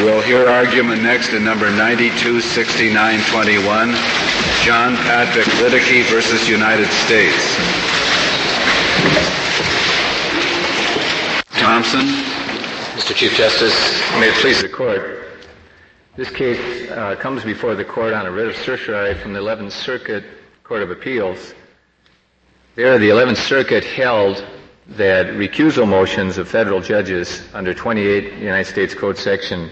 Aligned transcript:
We'll 0.00 0.22
hear 0.22 0.48
argument 0.48 1.02
next 1.02 1.34
in 1.34 1.44
number 1.44 1.70
926921, 1.70 3.92
John 4.64 4.96
Patrick 4.96 5.46
Liteky 5.62 6.02
versus 6.10 6.48
United 6.48 6.88
States. 6.88 7.54
Thompson. 11.60 12.00
Mr. 12.98 13.14
Chief 13.14 13.32
Justice, 13.34 14.00
may 14.18 14.30
it 14.30 14.34
please 14.34 14.60
the 14.60 14.68
court. 14.68 15.28
This 16.16 16.28
case 16.28 16.90
uh, 16.90 17.14
comes 17.14 17.44
before 17.44 17.76
the 17.76 17.84
court 17.84 18.12
on 18.12 18.26
a 18.26 18.32
writ 18.32 18.48
of 18.48 18.56
certiorari 18.56 19.14
from 19.14 19.32
the 19.32 19.38
11th 19.38 19.70
Circuit 19.70 20.24
Court 20.64 20.82
of 20.82 20.90
Appeals. 20.90 21.54
There, 22.74 22.98
the 22.98 23.10
11th 23.10 23.36
Circuit 23.36 23.84
held 23.84 24.44
that 24.88 25.26
recusal 25.26 25.86
motions 25.88 26.36
of 26.36 26.48
federal 26.48 26.80
judges 26.80 27.42
under 27.54 27.72
28 27.72 28.40
United 28.40 28.68
States 28.68 28.92
Code 28.92 29.16
Section 29.16 29.70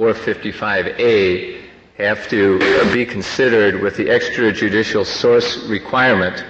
455A 0.00 1.60
have 1.98 2.26
to 2.30 2.58
be 2.94 3.04
considered 3.04 3.82
with 3.82 3.98
the 3.98 4.06
extrajudicial 4.06 5.04
source 5.04 5.58
requirement, 5.68 6.42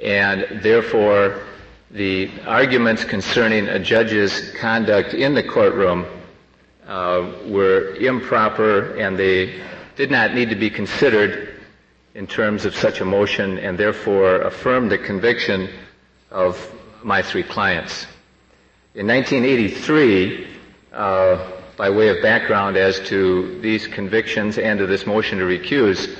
and 0.00 0.62
therefore 0.62 1.42
the 1.90 2.30
arguments 2.46 3.02
concerning 3.02 3.66
a 3.66 3.80
judge's 3.80 4.52
conduct 4.52 5.12
in 5.12 5.34
the 5.34 5.42
courtroom 5.42 6.06
uh, 6.86 7.28
were 7.46 7.96
improper 7.96 8.96
and 8.96 9.18
they 9.18 9.60
did 9.96 10.12
not 10.12 10.32
need 10.32 10.48
to 10.48 10.54
be 10.56 10.70
considered 10.70 11.60
in 12.14 12.28
terms 12.28 12.64
of 12.64 12.76
such 12.76 13.00
a 13.00 13.04
motion 13.04 13.58
and 13.58 13.76
therefore 13.76 14.42
affirmed 14.42 14.88
the 14.92 14.98
conviction 14.98 15.68
of 16.30 16.72
my 17.02 17.22
three 17.22 17.42
clients. 17.42 18.06
In 18.94 19.08
1983, 19.08 20.46
uh, 20.92 21.57
by 21.78 21.88
way 21.88 22.08
of 22.08 22.20
background 22.20 22.76
as 22.76 22.98
to 23.08 23.58
these 23.60 23.86
convictions 23.86 24.58
and 24.58 24.80
to 24.80 24.86
this 24.86 25.06
motion 25.06 25.38
to 25.38 25.44
recuse, 25.44 26.18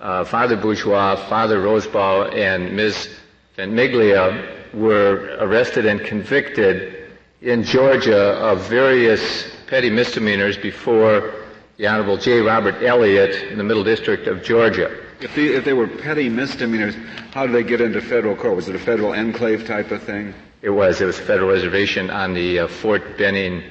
uh, 0.00 0.22
Father 0.22 0.54
Bourgeois, 0.54 1.16
Father 1.28 1.60
Rosebaugh, 1.60 2.34
and 2.34 2.76
Ms. 2.76 3.08
Ventimiglia 3.56 4.68
were 4.74 5.38
arrested 5.40 5.86
and 5.86 6.00
convicted 6.02 7.10
in 7.40 7.64
Georgia 7.64 8.34
of 8.34 8.68
various 8.68 9.50
petty 9.66 9.88
misdemeanors 9.88 10.58
before 10.58 11.32
the 11.78 11.86
Honorable 11.86 12.18
J. 12.18 12.40
Robert 12.40 12.82
Elliott 12.82 13.50
in 13.50 13.56
the 13.56 13.64
Middle 13.64 13.84
District 13.84 14.26
of 14.26 14.42
Georgia. 14.42 14.94
If, 15.20 15.34
the, 15.34 15.54
if 15.54 15.64
they 15.64 15.72
were 15.72 15.88
petty 15.88 16.28
misdemeanors, 16.28 16.94
how 17.32 17.46
did 17.46 17.54
they 17.54 17.64
get 17.64 17.80
into 17.80 18.02
federal 18.02 18.36
court? 18.36 18.56
Was 18.56 18.68
it 18.68 18.76
a 18.76 18.78
federal 18.78 19.14
enclave 19.14 19.66
type 19.66 19.90
of 19.90 20.02
thing? 20.02 20.34
It 20.60 20.70
was. 20.70 21.00
It 21.00 21.06
was 21.06 21.18
a 21.18 21.22
federal 21.22 21.48
reservation 21.48 22.10
on 22.10 22.34
the 22.34 22.60
uh, 22.60 22.68
Fort 22.68 23.16
Benning 23.16 23.62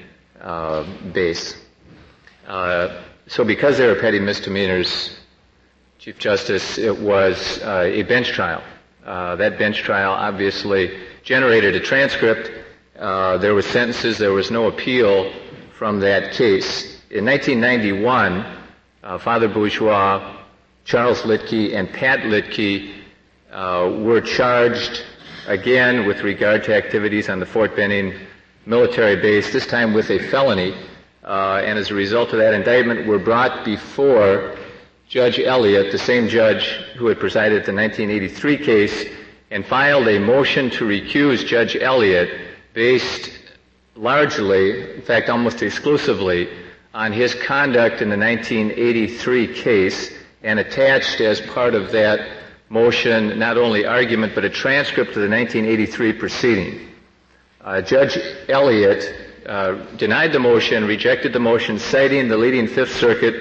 uh, 0.48 0.86
base. 1.12 1.58
Uh, 2.48 3.03
so 3.28 3.44
because 3.44 3.78
they 3.78 3.86
were 3.86 3.95
petty 3.95 4.20
misdemeanors, 4.20 5.20
Chief 6.00 6.17
Justice, 6.17 6.78
it 6.78 6.98
was 6.98 7.59
uh, 7.62 7.81
a 7.81 8.04
bench 8.04 8.30
trial. 8.30 8.64
Uh, 9.06 9.36
that 9.36 9.59
bench 9.59 9.80
trial 9.80 10.14
obviously 10.14 10.98
generated 11.23 11.76
a 11.76 11.81
transcript. 11.81 12.50
Uh, 12.98 13.38
there 13.38 13.54
were 13.54 13.62
sentences. 13.62 14.17
There 14.17 14.31
was 14.31 14.50
no 14.50 14.67
appeal 14.67 15.34
from 15.78 16.00
that 16.00 16.31
case. 16.31 17.02
In 17.09 17.26
1991, 17.26 18.45
uh, 19.04 19.17
Father 19.17 19.50
Bourgeois, 19.50 20.38
Charles 20.86 21.22
Liteky, 21.23 21.76
and 21.76 21.92
Pat 21.92 22.20
Liteky 22.20 22.94
uh, 23.52 23.98
were 24.00 24.22
charged 24.22 25.04
again 25.48 26.08
with 26.08 26.22
regard 26.22 26.64
to 26.64 26.73
activities 26.73 27.28
on 27.28 27.39
the 27.39 27.45
Fort 27.45 27.76
Benning 27.76 28.14
military 28.68 29.16
base, 29.16 29.52
this 29.54 29.66
time 29.66 29.94
with 29.94 30.10
a 30.12 30.20
felony. 30.30 30.76
Uh, 31.23 31.62
and 31.64 31.80
as 31.80 31.90
a 31.90 31.94
result 31.94 32.34
of 32.34 32.40
that 32.40 32.54
indictment, 32.54 33.08
were 33.08 33.20
brought 33.20 33.66
before 33.66 34.58
Judge 35.08 35.40
Elliott, 35.40 35.92
the 35.92 35.98
same 35.98 36.28
judge 36.28 36.66
who 36.98 37.08
had 37.08 37.20
presided 37.20 37.66
the 37.66 37.73
1983 37.73 38.58
case, 38.58 39.06
and 39.50 39.66
filed 39.66 40.08
a 40.08 40.20
motion 40.20 40.70
to 40.70 40.86
recuse 40.86 41.45
Judge 41.45 41.77
Elliott 41.77 42.30
based 42.73 43.32
largely, 43.95 44.95
in 44.95 45.02
fact 45.02 45.30
almost 45.30 45.61
exclusively, 45.64 46.50
on 46.94 47.14
his 47.14 47.33
conduct 47.36 48.02
in 48.02 48.10
the 48.10 48.17
1983 48.17 49.54
case 49.54 50.14
and 50.44 50.60
attached 50.60 51.22
as 51.22 51.39
part 51.42 51.73
of 51.73 51.92
that 51.92 52.27
motion 52.70 53.39
not 53.39 53.58
only 53.58 53.86
argument 53.86 54.36
but 54.36 54.44
a 54.44 54.50
transcript 54.50 55.10
of 55.10 55.22
the 55.22 55.30
1983 55.30 56.14
proceeding. 56.14 56.86
Uh, 57.62 57.82
Judge 57.82 58.18
Elliott 58.50 59.14
uh, 59.45 59.73
denied 59.98 60.32
the 60.32 60.40
motion, 60.40 60.86
rejected 60.86 61.34
the 61.34 61.40
motion, 61.40 61.80
citing 61.80 62.28
the 62.28 62.38
leading 62.38 62.68
Fifth 62.68 62.95
Circuit 62.95 63.34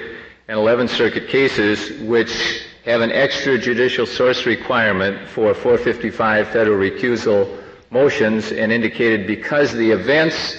and 0.47 0.57
11th 0.57 0.89
Circuit 0.89 1.27
cases 1.27 2.01
which 2.01 2.63
have 2.85 3.01
an 3.01 3.09
extrajudicial 3.11 4.07
source 4.07 4.45
requirement 4.45 5.27
for 5.29 5.53
455 5.53 6.47
federal 6.47 6.77
recusal 6.77 7.61
motions 7.91 8.51
and 8.51 8.71
indicated 8.71 9.27
because 9.27 9.71
the 9.73 9.91
events 9.91 10.57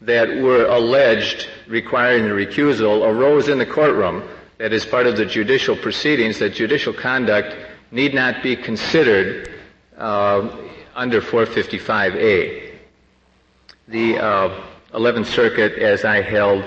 that 0.00 0.28
were 0.28 0.66
alleged 0.66 1.48
requiring 1.66 2.24
the 2.24 2.34
recusal 2.34 3.06
arose 3.06 3.48
in 3.48 3.58
the 3.58 3.66
courtroom, 3.66 4.22
that 4.58 4.72
is 4.72 4.84
part 4.84 5.06
of 5.06 5.16
the 5.16 5.24
judicial 5.24 5.76
proceedings, 5.76 6.38
that 6.38 6.50
judicial 6.50 6.92
conduct 6.92 7.56
need 7.90 8.12
not 8.12 8.42
be 8.42 8.54
considered 8.54 9.50
uh, 9.96 10.48
under 10.94 11.20
455A. 11.20 12.67
The 13.88 14.18
uh, 14.18 14.64
11th 14.92 15.24
Circuit, 15.24 15.78
as 15.78 16.04
I 16.04 16.20
held, 16.20 16.62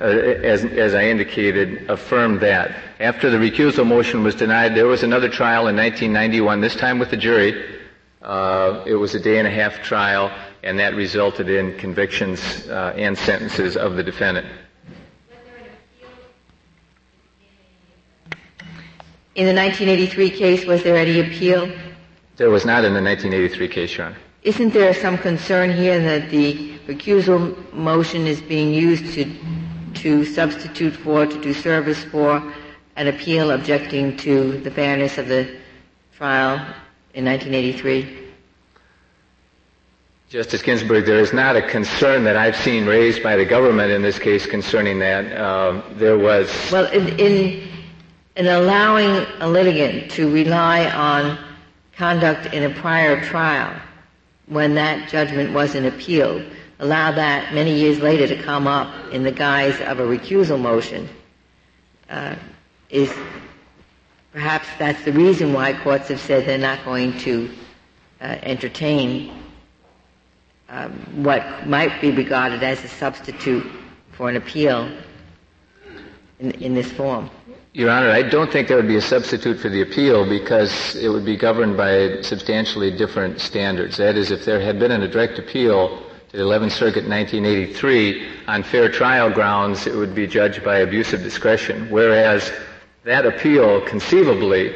uh, 0.00 0.04
as, 0.04 0.64
as 0.64 0.94
I 0.94 1.04
indicated, 1.04 1.90
affirmed 1.90 2.40
that. 2.40 2.74
After 2.98 3.28
the 3.28 3.36
recusal 3.36 3.86
motion 3.86 4.24
was 4.24 4.34
denied, 4.34 4.74
there 4.74 4.86
was 4.86 5.02
another 5.02 5.28
trial 5.28 5.68
in 5.68 5.76
1991, 5.76 6.62
this 6.62 6.74
time 6.74 6.98
with 6.98 7.10
the 7.10 7.18
jury. 7.18 7.78
Uh, 8.22 8.84
it 8.86 8.94
was 8.94 9.14
a 9.14 9.20
day 9.20 9.38
and 9.38 9.46
a 9.46 9.50
half 9.50 9.82
trial, 9.82 10.32
and 10.62 10.78
that 10.78 10.94
resulted 10.94 11.50
in 11.50 11.76
convictions 11.76 12.66
uh, 12.68 12.94
and 12.96 13.18
sentences 13.18 13.76
of 13.76 13.96
the 13.96 14.02
defendant. 14.02 14.46
In 19.34 19.44
the 19.44 19.54
1983 19.54 20.30
case, 20.30 20.64
was 20.64 20.82
there 20.82 20.96
any 20.96 21.20
appeal? 21.20 21.70
There 22.36 22.48
was 22.48 22.64
not 22.64 22.86
in 22.86 22.94
the 22.94 23.02
1983 23.02 23.68
case, 23.68 23.98
Your 23.98 24.06
Honor. 24.06 24.16
Isn't 24.42 24.72
there 24.72 24.92
some 24.92 25.18
concern 25.18 25.70
here 25.70 26.00
that 26.00 26.30
the 26.30 26.76
recusal 26.88 27.72
motion 27.72 28.26
is 28.26 28.40
being 28.40 28.74
used 28.74 29.14
to 29.14 29.24
to 29.94 30.24
substitute 30.24 30.96
for, 30.96 31.26
to 31.26 31.40
do 31.40 31.54
service 31.54 32.02
for 32.04 32.52
an 32.96 33.06
appeal 33.06 33.52
objecting 33.52 34.16
to 34.16 34.58
the 34.60 34.70
fairness 34.70 35.16
of 35.16 35.28
the 35.28 35.44
trial 36.16 36.54
in 37.14 37.24
1983? 37.24 38.18
Justice 40.28 40.62
Ginsburg, 40.62 41.04
there 41.04 41.20
is 41.20 41.32
not 41.32 41.54
a 41.54 41.62
concern 41.62 42.24
that 42.24 42.36
I've 42.36 42.56
seen 42.56 42.86
raised 42.86 43.22
by 43.22 43.36
the 43.36 43.44
government 43.44 43.92
in 43.92 44.02
this 44.02 44.18
case 44.18 44.44
concerning 44.44 44.98
that. 45.00 45.30
Uh, 45.36 45.82
there 45.92 46.18
was. 46.18 46.50
Well, 46.72 46.90
in, 46.90 47.08
in, 47.20 47.68
in 48.34 48.46
allowing 48.46 49.26
a 49.40 49.48
litigant 49.48 50.10
to 50.12 50.32
rely 50.32 50.90
on 50.90 51.38
conduct 51.94 52.52
in 52.52 52.64
a 52.64 52.74
prior 52.74 53.22
trial 53.22 53.78
when 54.52 54.74
that 54.74 55.08
judgment 55.08 55.52
wasn't 55.52 55.86
appealed, 55.86 56.44
allow 56.78 57.12
that 57.12 57.54
many 57.54 57.78
years 57.78 57.98
later 58.00 58.26
to 58.26 58.42
come 58.42 58.66
up 58.66 59.12
in 59.12 59.22
the 59.22 59.32
guise 59.32 59.80
of 59.80 60.00
a 60.00 60.02
recusal 60.02 60.60
motion 60.60 61.08
uh, 62.10 62.34
is 62.90 63.12
perhaps 64.32 64.66
that's 64.78 65.02
the 65.04 65.12
reason 65.12 65.52
why 65.52 65.72
courts 65.82 66.08
have 66.08 66.20
said 66.20 66.46
they're 66.46 66.58
not 66.58 66.84
going 66.84 67.16
to 67.18 67.50
uh, 68.20 68.24
entertain 68.42 69.42
um, 70.68 70.92
what 71.22 71.66
might 71.66 72.00
be 72.00 72.10
regarded 72.10 72.62
as 72.62 72.82
a 72.84 72.88
substitute 72.88 73.64
for 74.12 74.28
an 74.28 74.36
appeal 74.36 74.90
in, 76.40 76.50
in 76.52 76.74
this 76.74 76.90
form. 76.92 77.30
Your 77.74 77.88
Honor, 77.88 78.10
I 78.10 78.20
don't 78.20 78.52
think 78.52 78.68
there 78.68 78.76
would 78.76 78.86
be 78.86 78.96
a 78.96 79.00
substitute 79.00 79.58
for 79.58 79.70
the 79.70 79.80
appeal 79.80 80.28
because 80.28 80.94
it 80.94 81.08
would 81.08 81.24
be 81.24 81.38
governed 81.38 81.74
by 81.74 82.20
substantially 82.20 82.90
different 82.90 83.40
standards. 83.40 83.96
That 83.96 84.14
is, 84.18 84.30
if 84.30 84.44
there 84.44 84.60
had 84.60 84.78
been 84.78 84.90
a 84.90 85.08
direct 85.08 85.38
appeal 85.38 86.02
to 86.28 86.36
the 86.36 86.42
11th 86.42 86.72
Circuit 86.72 87.04
in 87.04 87.10
1983, 87.10 88.28
on 88.46 88.62
fair 88.62 88.90
trial 88.90 89.30
grounds, 89.30 89.86
it 89.86 89.94
would 89.94 90.14
be 90.14 90.26
judged 90.26 90.62
by 90.62 90.80
abuse 90.80 91.14
of 91.14 91.22
discretion, 91.22 91.88
whereas 91.88 92.52
that 93.04 93.24
appeal 93.24 93.80
conceivably 93.80 94.74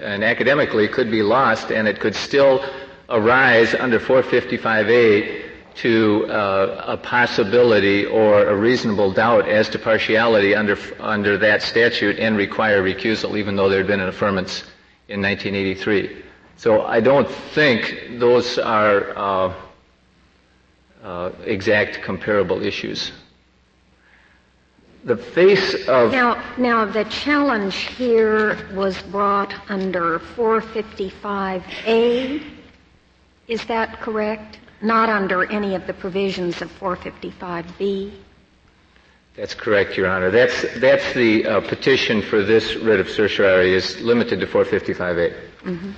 and 0.00 0.24
academically 0.24 0.88
could 0.88 1.10
be 1.10 1.22
lost 1.22 1.70
and 1.70 1.86
it 1.86 2.00
could 2.00 2.14
still 2.14 2.64
arise 3.10 3.74
under 3.74 4.00
455A 4.00 5.47
to 5.78 6.26
uh, 6.26 6.84
a 6.88 6.96
possibility 6.96 8.04
or 8.04 8.48
a 8.48 8.56
reasonable 8.56 9.12
doubt 9.12 9.48
as 9.48 9.68
to 9.68 9.78
partiality 9.78 10.52
under, 10.54 10.76
under 10.98 11.38
that 11.38 11.62
statute 11.62 12.18
and 12.18 12.36
require 12.36 12.82
recusal, 12.82 13.38
even 13.38 13.54
though 13.54 13.68
there 13.68 13.78
had 13.78 13.86
been 13.86 14.00
an 14.00 14.10
affirmance 14.10 14.64
in 15.08 15.22
1983. 15.22 16.24
So 16.56 16.82
I 16.82 16.98
don't 17.00 17.30
think 17.30 18.18
those 18.18 18.58
are 18.58 19.16
uh, 19.16 19.54
uh, 21.04 21.30
exact 21.44 22.02
comparable 22.02 22.60
issues. 22.62 23.12
the 25.04 25.16
face 25.16 25.86
of 25.86 26.10
now 26.10 26.34
now 26.58 26.84
the 26.84 27.04
challenge 27.04 27.76
here 27.96 28.58
was 28.74 29.00
brought 29.02 29.54
under 29.70 30.18
455A 30.18 32.42
is 33.46 33.64
that 33.66 34.00
correct 34.00 34.58
not 34.80 35.08
under 35.08 35.44
any 35.50 35.74
of 35.74 35.86
the 35.86 35.94
provisions 35.94 36.62
of 36.62 36.70
455B 36.78 38.12
that's 39.38 39.54
correct 39.54 39.96
your 39.96 40.08
honor. 40.08 40.32
That's 40.32 40.62
that's 40.80 41.12
the 41.14 41.46
uh, 41.46 41.60
petition 41.60 42.22
for 42.22 42.42
this 42.42 42.74
writ 42.74 42.98
of 42.98 43.08
certiorari 43.08 43.72
is 43.72 44.00
limited 44.00 44.40
to 44.40 44.46
455A 44.46 45.36
mm-hmm. 45.62 45.92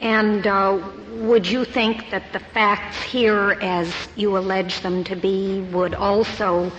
and 0.00 0.46
uh, 0.46 0.80
would 1.10 1.46
you 1.46 1.66
think 1.66 2.10
that 2.10 2.32
the 2.32 2.38
facts 2.38 3.02
here 3.02 3.58
as 3.60 3.94
you 4.16 4.38
allege 4.38 4.80
them 4.80 5.04
to 5.04 5.16
be 5.16 5.60
would 5.70 5.94
also 5.94 6.72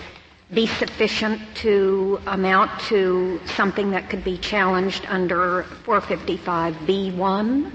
be 0.52 0.66
sufficient 0.66 1.40
to 1.54 2.20
amount 2.26 2.80
to 2.88 3.40
something 3.44 3.92
that 3.92 4.10
could 4.10 4.24
be 4.24 4.36
challenged 4.36 5.06
under 5.06 5.62
455B1, 5.84 7.70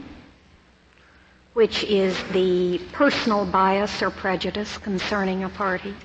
which 1.55 1.85
is 1.85 2.21
the 2.33 2.79
personal 2.91 3.45
bias 3.45 4.01
or 4.01 4.11
prejudice 4.11 4.77
concerning 4.77 5.43
a 5.45 5.49
party? 5.49 5.95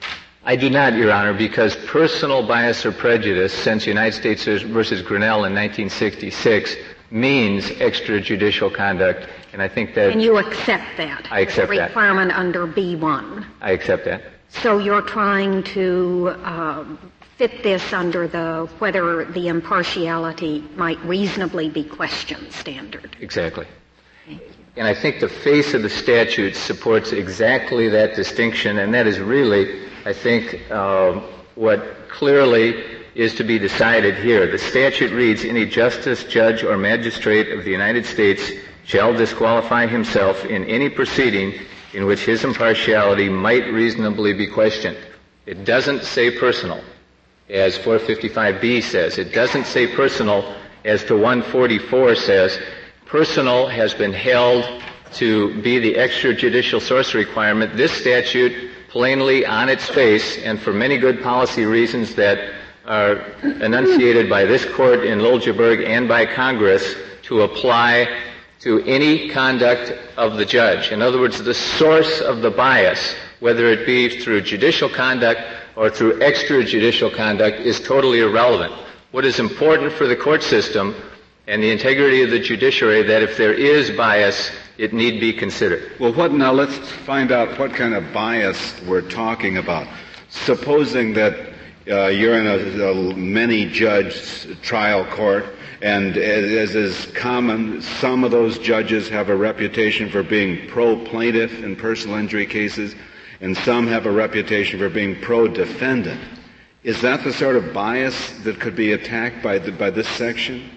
I 0.45 0.57
do 0.57 0.71
not, 0.71 0.95
Your 0.95 1.11
Honor, 1.11 1.35
because 1.35 1.77
personal 1.77 2.47
bias 2.47 2.87
or 2.87 2.93
prejudice 2.93 3.53
since 3.53 3.87
United 3.87 4.17
States 4.17 4.45
versus 4.45 5.03
Grinnell 5.03 5.45
in 5.45 5.53
1966 5.53 6.77
means 7.11 7.65
extrajudicial 7.65 8.73
conduct, 8.73 9.29
and 9.53 9.61
I 9.61 9.67
think 9.69 9.95
that. 9.97 10.13
And 10.13 10.23
you 10.23 10.39
accept 10.39 10.97
that? 10.97 11.27
I 11.31 11.41
accept 11.41 11.71
that. 11.73 11.89
Requirement 11.89 12.31
under 12.31 12.67
B1. 12.67 13.45
I 13.61 13.73
accept 13.73 14.05
that. 14.05 14.23
So 14.49 14.79
you're 14.79 15.03
trying 15.03 15.65
to 15.75 16.29
uh, 16.45 16.85
fit 17.37 17.65
this 17.65 17.93
under 17.93 18.29
the 18.29 18.71
whether 18.79 19.25
the 19.25 19.49
impartiality 19.49 20.65
might 20.77 21.01
reasonably 21.05 21.69
be 21.69 21.83
questioned 21.83 22.53
standard. 22.53 23.17
Exactly. 23.21 23.67
And 24.77 24.87
I 24.87 24.95
think 24.95 25.21
the 25.21 25.29
face 25.29 25.75
of 25.75 25.83
the 25.83 25.91
statute 25.91 26.55
supports 26.55 27.13
exactly 27.13 27.89
that 27.89 28.15
distinction, 28.15 28.79
and 28.79 28.95
that 28.95 29.07
is 29.07 29.19
really, 29.19 29.89
I 30.05 30.13
think, 30.13 30.61
uh, 30.71 31.21
what 31.55 32.09
clearly 32.09 32.83
is 33.15 33.35
to 33.35 33.45
be 33.45 33.59
decided 33.59 34.15
here. 34.15 34.51
The 34.51 34.59
statute 34.59 35.13
reads, 35.13 35.45
any 35.45 35.67
justice, 35.67 36.25
judge, 36.25 36.63
or 36.63 36.77
magistrate 36.79 37.51
of 37.51 37.65
the 37.65 37.71
United 37.71 38.07
States 38.07 38.51
shall 38.85 39.13
disqualify 39.13 39.87
himself 39.87 40.45
in 40.45 40.65
any 40.65 40.89
proceeding 40.89 41.55
in 41.93 42.07
which 42.07 42.25
his 42.25 42.45
impartiality 42.45 43.29
might 43.29 43.67
reasonably 43.73 44.33
be 44.33 44.47
questioned. 44.47 44.97
It 45.47 45.65
doesn't 45.65 46.05
say 46.05 46.39
personal, 46.39 46.83
as 47.49 47.77
455B 47.79 48.83
says. 48.83 49.19
It 49.19 49.33
doesn't 49.33 49.67
say 49.67 49.89
personal, 49.89 50.55
as 50.85 51.05
to 51.05 51.15
144 51.15 52.15
says. 52.15 52.59
Personal 53.11 53.67
has 53.67 53.93
been 53.93 54.13
held 54.13 54.65
to 55.15 55.61
be 55.63 55.81
the 55.81 55.95
extrajudicial 55.95 56.81
source 56.81 57.13
requirement. 57.13 57.77
This 57.77 57.91
statute, 57.91 58.71
plainly 58.89 59.45
on 59.45 59.69
its 59.69 59.85
face, 59.89 60.39
and 60.39 60.61
for 60.61 60.73
many 60.73 60.97
good 60.97 61.21
policy 61.21 61.65
reasons 61.65 62.15
that 62.15 62.39
are 62.87 63.17
enunciated 63.43 64.31
by 64.31 64.45
this 64.45 64.65
court 64.65 65.05
in 65.05 65.19
Liljeberg 65.19 65.85
and 65.85 66.07
by 66.07 66.25
Congress, 66.25 66.95
to 67.23 67.43
apply 67.43 68.07
to 68.61 68.81
any 68.85 69.29
conduct 69.31 69.93
of 70.17 70.37
the 70.37 70.45
judge. 70.45 70.93
In 70.93 71.03
other 71.03 71.19
words, 71.19 71.43
the 71.43 71.53
source 71.53 72.21
of 72.21 72.43
the 72.43 72.51
bias, 72.53 73.17
whether 73.41 73.67
it 73.67 73.87
be 73.87 74.21
through 74.21 74.43
judicial 74.43 74.89
conduct 74.89 75.41
or 75.75 75.91
through 75.91 76.21
extrajudicial 76.21 77.13
conduct, 77.13 77.59
is 77.59 77.81
totally 77.81 78.21
irrelevant. 78.21 78.73
What 79.11 79.25
is 79.25 79.41
important 79.41 79.95
for 79.95 80.07
the 80.07 80.15
court 80.15 80.45
system 80.45 80.95
and 81.51 81.61
the 81.61 81.71
integrity 81.71 82.23
of 82.23 82.31
the 82.31 82.39
judiciary 82.39 83.03
that 83.03 83.25
if 83.25 83.37
there 83.37 83.53
is 83.53 83.91
bias, 83.91 84.53
it 84.79 84.93
need 84.93 85.19
be 85.19 85.33
considered. 85.33 85.91
Well, 85.99 86.13
what 86.13 86.31
now? 86.31 86.53
Let's 86.53 86.79
find 86.79 87.33
out 87.33 87.59
what 87.59 87.75
kind 87.75 87.93
of 87.93 88.13
bias 88.13 88.81
we're 88.83 89.09
talking 89.11 89.57
about. 89.57 89.89
Supposing 90.29 91.13
that 91.15 91.35
uh, 91.91 92.07
you're 92.07 92.39
in 92.39 92.47
a, 92.47 92.85
a 92.85 93.17
many-judge 93.17 94.63
trial 94.63 95.05
court 95.07 95.45
and 95.83 96.17
as 96.17 96.77
is 96.77 97.07
common, 97.15 97.83
some 97.83 98.23
of 98.23 98.31
those 98.31 98.57
judges 98.61 99.09
have 99.09 99.29
a 99.29 99.37
reputation 99.37 100.09
for 100.09 100.23
being 100.23 100.69
pro-plaintiff 100.69 101.65
in 101.65 101.75
personal 101.75 102.17
injury 102.17 102.47
cases, 102.47 102.95
and 103.41 103.57
some 103.57 103.89
have 103.89 104.07
a 104.07 104.11
reputation 104.13 104.79
for 104.79 104.89
being 104.89 105.19
pro-defendant. 105.21 106.21
Is 106.85 107.01
that 107.01 107.25
the 107.25 107.33
sort 107.33 107.57
of 107.57 107.73
bias 107.73 108.31
that 108.45 108.61
could 108.61 108.77
be 108.77 108.93
attacked 108.93 109.43
by, 109.43 109.59
the, 109.59 109.73
by 109.73 109.91
this 109.91 110.09
section? 110.11 110.71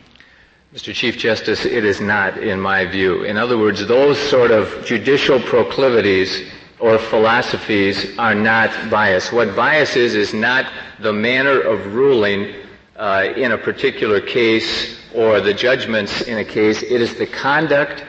Mr. 0.73 0.91
Chief 0.91 1.19
Justice, 1.19 1.65
it 1.65 1.85
is 1.85 2.01
not, 2.01 2.39
in 2.39 2.59
my 2.59 2.83
view. 2.83 3.25
In 3.25 3.37
other 3.37 3.59
words, 3.59 3.85
those 3.85 4.17
sort 4.17 4.49
of 4.49 4.83
judicial 4.83 5.39
proclivities 5.39 6.49
or 6.79 6.97
philosophies 6.97 8.17
are 8.17 8.33
not 8.33 8.71
bias. 8.89 9.31
What 9.31 9.55
bias 9.55 9.95
is, 9.95 10.15
is 10.15 10.33
not 10.33 10.65
the 10.99 11.13
manner 11.13 11.61
of 11.61 11.93
ruling 11.93 12.55
uh, 12.95 13.33
in 13.37 13.51
a 13.51 13.57
particular 13.57 14.19
case 14.19 14.97
or 15.13 15.41
the 15.41 15.53
judgments 15.53 16.23
in 16.23 16.39
a 16.39 16.43
case. 16.45 16.81
It 16.81 17.01
is 17.03 17.13
the 17.19 17.27
conduct 17.27 18.03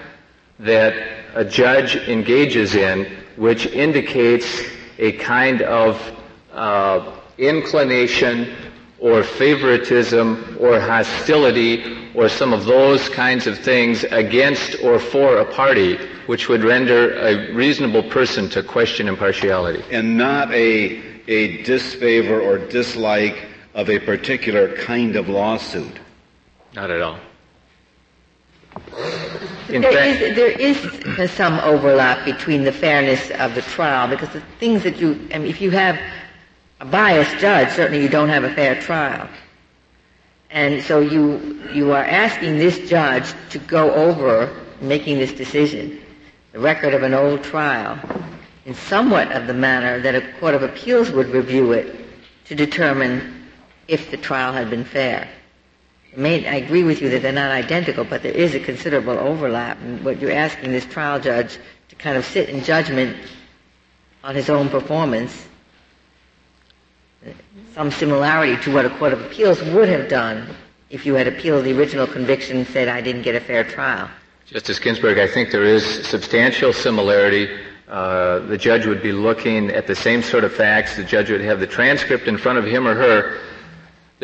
that 0.60 0.94
a 1.34 1.44
judge 1.44 1.96
engages 1.96 2.74
in 2.76 3.04
which 3.36 3.66
indicates 3.66 4.62
a 4.98 5.12
kind 5.12 5.60
of 5.60 6.00
uh, 6.50 7.12
inclination 7.36 8.56
or 9.04 9.22
favoritism 9.22 10.56
or 10.58 10.80
hostility 10.80 12.08
or 12.14 12.26
some 12.26 12.54
of 12.54 12.64
those 12.64 13.06
kinds 13.10 13.46
of 13.46 13.58
things 13.58 14.02
against 14.04 14.82
or 14.82 14.98
for 14.98 15.36
a 15.36 15.44
party 15.44 15.98
which 16.24 16.48
would 16.48 16.64
render 16.64 17.12
a 17.18 17.52
reasonable 17.52 18.02
person 18.04 18.48
to 18.48 18.62
question 18.62 19.06
impartiality. 19.06 19.84
And 19.90 20.16
not 20.16 20.50
a, 20.54 21.02
a 21.28 21.62
disfavor 21.64 22.40
or 22.40 22.56
dislike 22.56 23.44
of 23.74 23.90
a 23.90 23.98
particular 23.98 24.74
kind 24.74 25.16
of 25.16 25.28
lawsuit. 25.28 26.00
Not 26.72 26.90
at 26.90 27.02
all. 27.02 27.18
In 29.68 29.82
there, 29.82 29.92
fact, 29.92 30.22
is, 30.22 30.36
there 30.36 31.28
is 31.28 31.30
some 31.30 31.60
overlap 31.60 32.24
between 32.24 32.64
the 32.64 32.72
fairness 32.72 33.30
of 33.32 33.54
the 33.54 33.62
trial 33.62 34.08
because 34.08 34.30
the 34.30 34.40
things 34.58 34.82
that 34.84 34.96
you, 34.96 35.28
I 35.34 35.38
mean, 35.38 35.48
if 35.48 35.60
you 35.60 35.72
have 35.72 35.98
a 36.84 36.90
biased 36.90 37.38
judge, 37.38 37.70
certainly 37.70 38.02
you 38.02 38.08
don't 38.10 38.28
have 38.28 38.44
a 38.44 38.54
fair 38.54 38.80
trial. 38.80 39.28
And 40.50 40.82
so 40.82 41.00
you, 41.00 41.62
you 41.72 41.92
are 41.92 42.04
asking 42.04 42.58
this 42.58 42.88
judge 42.88 43.32
to 43.50 43.58
go 43.58 43.92
over 43.94 44.54
making 44.80 45.18
this 45.18 45.32
decision, 45.32 46.00
the 46.52 46.58
record 46.58 46.92
of 46.92 47.02
an 47.02 47.14
old 47.14 47.42
trial, 47.42 47.98
in 48.66 48.74
somewhat 48.74 49.32
of 49.32 49.46
the 49.46 49.54
manner 49.54 49.98
that 50.00 50.14
a 50.14 50.32
court 50.38 50.54
of 50.54 50.62
appeals 50.62 51.10
would 51.10 51.28
review 51.28 51.72
it 51.72 51.96
to 52.46 52.54
determine 52.54 53.46
if 53.88 54.10
the 54.10 54.16
trial 54.16 54.52
had 54.52 54.68
been 54.68 54.84
fair. 54.84 55.28
I, 56.12 56.20
may, 56.20 56.46
I 56.46 56.56
agree 56.56 56.84
with 56.84 57.00
you 57.00 57.08
that 57.10 57.22
they're 57.22 57.32
not 57.32 57.50
identical, 57.50 58.04
but 58.04 58.22
there 58.22 58.32
is 58.32 58.54
a 58.54 58.60
considerable 58.60 59.18
overlap. 59.18 59.80
And 59.80 60.04
what 60.04 60.20
you're 60.20 60.32
asking 60.32 60.72
this 60.72 60.84
trial 60.84 61.18
judge 61.18 61.58
to 61.88 61.96
kind 61.96 62.16
of 62.16 62.24
sit 62.26 62.50
in 62.50 62.62
judgment 62.62 63.16
on 64.22 64.34
his 64.34 64.48
own 64.48 64.68
performance, 64.68 65.46
some 67.74 67.90
similarity 67.90 68.56
to 68.62 68.72
what 68.72 68.84
a 68.84 68.90
court 68.90 69.12
of 69.12 69.20
appeals 69.24 69.62
would 69.62 69.88
have 69.88 70.08
done 70.08 70.48
if 70.90 71.04
you 71.04 71.14
had 71.14 71.26
appealed 71.26 71.64
the 71.64 71.76
original 71.76 72.06
conviction 72.06 72.58
and 72.58 72.66
said, 72.66 72.88
I 72.88 73.00
didn't 73.00 73.22
get 73.22 73.34
a 73.34 73.40
fair 73.40 73.64
trial. 73.64 74.08
Justice 74.46 74.78
Ginsburg, 74.78 75.18
I 75.18 75.26
think 75.26 75.50
there 75.50 75.64
is 75.64 75.84
substantial 76.06 76.72
similarity. 76.72 77.48
Uh, 77.88 78.40
the 78.40 78.58
judge 78.58 78.86
would 78.86 79.02
be 79.02 79.12
looking 79.12 79.70
at 79.70 79.86
the 79.86 79.96
same 79.96 80.22
sort 80.22 80.44
of 80.44 80.54
facts. 80.54 80.96
The 80.96 81.04
judge 81.04 81.30
would 81.30 81.40
have 81.40 81.60
the 81.60 81.66
transcript 81.66 82.28
in 82.28 82.38
front 82.38 82.58
of 82.58 82.64
him 82.64 82.86
or 82.86 82.94
her 82.94 83.40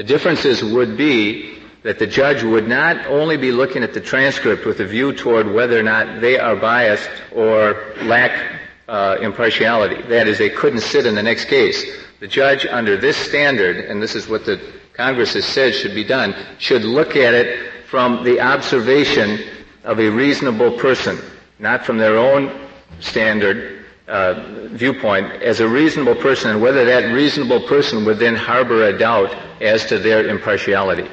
the 0.00 0.04
differences 0.04 0.62
would 0.64 0.96
be 0.96 1.58
that 1.82 1.98
the 1.98 2.06
judge 2.06 2.42
would 2.42 2.68
not 2.68 3.06
only 3.06 3.36
be 3.36 3.52
looking 3.52 3.82
at 3.82 3.92
the 3.92 4.00
transcript 4.00 4.64
with 4.64 4.80
a 4.80 4.86
view 4.86 5.12
toward 5.12 5.52
whether 5.52 5.78
or 5.78 5.82
not 5.82 6.20
they 6.20 6.38
are 6.38 6.56
biased 6.56 7.10
or 7.34 7.92
lack 8.02 8.60
uh, 8.88 9.16
impartiality. 9.20 10.00
That 10.08 10.26
is, 10.26 10.38
they 10.38 10.48
couldn't 10.48 10.80
sit 10.80 11.06
in 11.06 11.14
the 11.14 11.22
next 11.22 11.46
case. 11.46 11.84
The 12.20 12.28
judge, 12.28 12.66
under 12.66 12.98
this 12.98 13.16
standard, 13.16 13.76
and 13.76 14.02
this 14.02 14.14
is 14.14 14.28
what 14.28 14.44
the 14.44 14.60
Congress 14.92 15.32
has 15.32 15.46
said 15.46 15.74
should 15.74 15.94
be 15.94 16.04
done, 16.04 16.34
should 16.58 16.84
look 16.84 17.16
at 17.16 17.32
it 17.34 17.84
from 17.86 18.22
the 18.24 18.40
observation 18.40 19.40
of 19.84 19.98
a 19.98 20.10
reasonable 20.10 20.78
person, 20.78 21.18
not 21.58 21.84
from 21.84 21.96
their 21.96 22.18
own 22.18 22.68
standard, 23.00 23.86
uh, 24.06 24.68
viewpoint 24.72 25.30
as 25.42 25.60
a 25.60 25.68
reasonable 25.68 26.14
person 26.16 26.50
and 26.50 26.60
whether 26.60 26.84
that 26.84 27.12
reasonable 27.12 27.66
person 27.66 28.04
would 28.04 28.18
then 28.18 28.34
harbor 28.34 28.88
a 28.88 28.98
doubt 28.98 29.34
as 29.62 29.86
to 29.86 29.98
their 29.98 30.28
impartiality. 30.28 31.08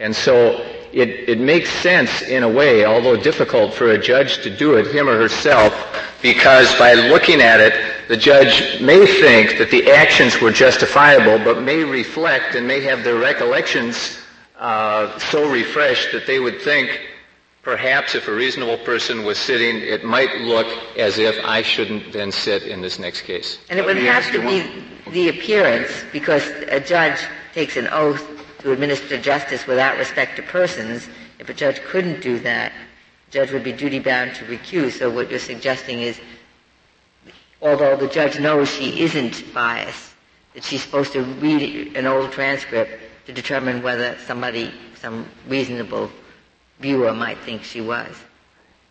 And 0.00 0.14
so 0.14 0.60
it, 0.94 1.28
it 1.28 1.40
makes 1.40 1.70
sense 1.70 2.22
in 2.22 2.44
a 2.44 2.48
way, 2.48 2.84
although 2.84 3.16
difficult 3.16 3.74
for 3.74 3.90
a 3.90 3.98
judge 3.98 4.42
to 4.42 4.56
do 4.56 4.74
it, 4.74 4.86
him 4.86 5.08
or 5.08 5.18
herself, 5.18 5.74
because 6.22 6.72
by 6.78 6.94
looking 6.94 7.40
at 7.40 7.60
it, 7.60 7.74
the 8.08 8.16
judge 8.16 8.80
may 8.80 9.04
think 9.04 9.58
that 9.58 9.70
the 9.70 9.90
actions 9.90 10.40
were 10.40 10.52
justifiable, 10.52 11.44
but 11.44 11.62
may 11.62 11.82
reflect 11.82 12.54
and 12.54 12.66
may 12.66 12.80
have 12.80 13.02
their 13.02 13.18
recollections 13.18 14.18
uh, 14.56 15.18
so 15.18 15.50
refreshed 15.50 16.12
that 16.12 16.26
they 16.26 16.38
would 16.38 16.60
think 16.62 17.00
perhaps 17.62 18.14
if 18.14 18.28
a 18.28 18.32
reasonable 18.32 18.78
person 18.78 19.24
was 19.24 19.36
sitting, 19.36 19.76
it 19.76 20.04
might 20.04 20.42
look 20.42 20.66
as 20.96 21.18
if 21.18 21.36
I 21.44 21.62
shouldn't 21.62 22.12
then 22.12 22.30
sit 22.30 22.62
in 22.62 22.82
this 22.82 23.00
next 23.00 23.22
case. 23.22 23.58
And 23.68 23.78
it 23.80 23.84
would 23.84 23.96
have 23.96 24.30
to 24.30 24.40
be 24.40 24.84
the 25.10 25.28
appearance, 25.28 26.04
because 26.12 26.46
a 26.68 26.78
judge 26.78 27.18
takes 27.52 27.76
an 27.76 27.88
oath 27.88 28.33
to 28.64 28.72
administer 28.72 29.18
justice 29.18 29.66
without 29.66 29.98
respect 29.98 30.36
to 30.36 30.42
persons. 30.42 31.06
If 31.38 31.50
a 31.50 31.54
judge 31.54 31.82
couldn't 31.82 32.22
do 32.22 32.38
that, 32.40 32.72
the 33.26 33.30
judge 33.30 33.52
would 33.52 33.62
be 33.62 33.72
duty 33.72 33.98
bound 33.98 34.34
to 34.36 34.44
recuse. 34.46 34.92
So 34.92 35.10
what 35.10 35.30
you're 35.30 35.38
suggesting 35.38 36.00
is, 36.00 36.18
although 37.60 37.94
the 37.94 38.08
judge 38.08 38.40
knows 38.40 38.70
she 38.70 39.02
isn't 39.02 39.52
biased, 39.52 40.14
that 40.54 40.64
she's 40.64 40.82
supposed 40.82 41.12
to 41.12 41.22
read 41.22 41.94
an 41.94 42.06
old 42.06 42.32
transcript 42.32 43.02
to 43.26 43.34
determine 43.34 43.82
whether 43.82 44.16
somebody, 44.26 44.72
some 44.96 45.28
reasonable 45.46 46.10
viewer 46.80 47.12
might 47.12 47.38
think 47.40 47.64
she 47.64 47.82
was. 47.82 48.16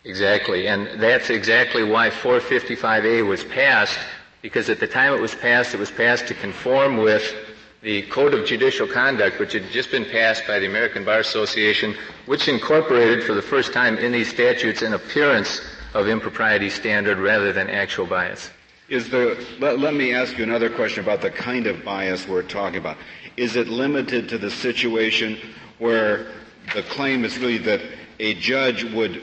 Exactly, 0.03 0.67
and 0.67 1.01
that's 1.01 1.31
exactly 1.31 1.83
why 1.83 2.11
455A 2.11 3.25
was 3.27 3.43
passed, 3.43 3.97
because 4.43 4.69
at 4.69 4.79
the 4.79 4.87
time 4.87 5.15
it 5.15 5.21
was 5.21 5.33
passed, 5.33 5.73
it 5.73 5.79
was 5.79 5.89
passed 5.89 6.27
to 6.27 6.35
conform 6.35 6.97
with 6.97 7.33
the 7.83 8.01
Code 8.03 8.33
of 8.33 8.45
Judicial 8.45 8.87
Conduct, 8.87 9.39
which 9.39 9.51
had 9.51 9.69
just 9.69 9.91
been 9.91 10.05
passed 10.05 10.47
by 10.47 10.57
the 10.57 10.65
American 10.65 11.03
Bar 11.03 11.19
Association, 11.19 11.93
which 12.25 12.47
incorporated 12.47 13.25
for 13.25 13.33
the 13.33 13.41
first 13.41 13.73
time 13.73 13.97
in 13.97 14.13
these 14.13 14.29
statutes 14.29 14.81
an 14.81 14.93
appearance 14.93 15.61
of 15.93 16.07
impropriety 16.07 16.69
standard 16.69 17.19
rather 17.19 17.51
than 17.51 17.69
actual 17.69 18.05
bias. 18.05 18.49
Is 18.87 19.09
there, 19.09 19.35
let, 19.59 19.79
let 19.79 19.93
me 19.93 20.13
ask 20.13 20.37
you 20.37 20.43
another 20.43 20.69
question 20.69 21.03
about 21.03 21.21
the 21.21 21.29
kind 21.29 21.67
of 21.67 21.83
bias 21.83 22.25
we're 22.25 22.41
talking 22.41 22.79
about. 22.79 22.97
Is 23.35 23.57
it 23.57 23.67
limited 23.67 24.29
to 24.29 24.37
the 24.37 24.49
situation 24.49 25.37
where 25.77 26.27
the 26.73 26.83
claim 26.83 27.25
is 27.25 27.37
really 27.37 27.57
that 27.59 27.81
a 28.19 28.33
judge 28.35 28.85
would 28.93 29.21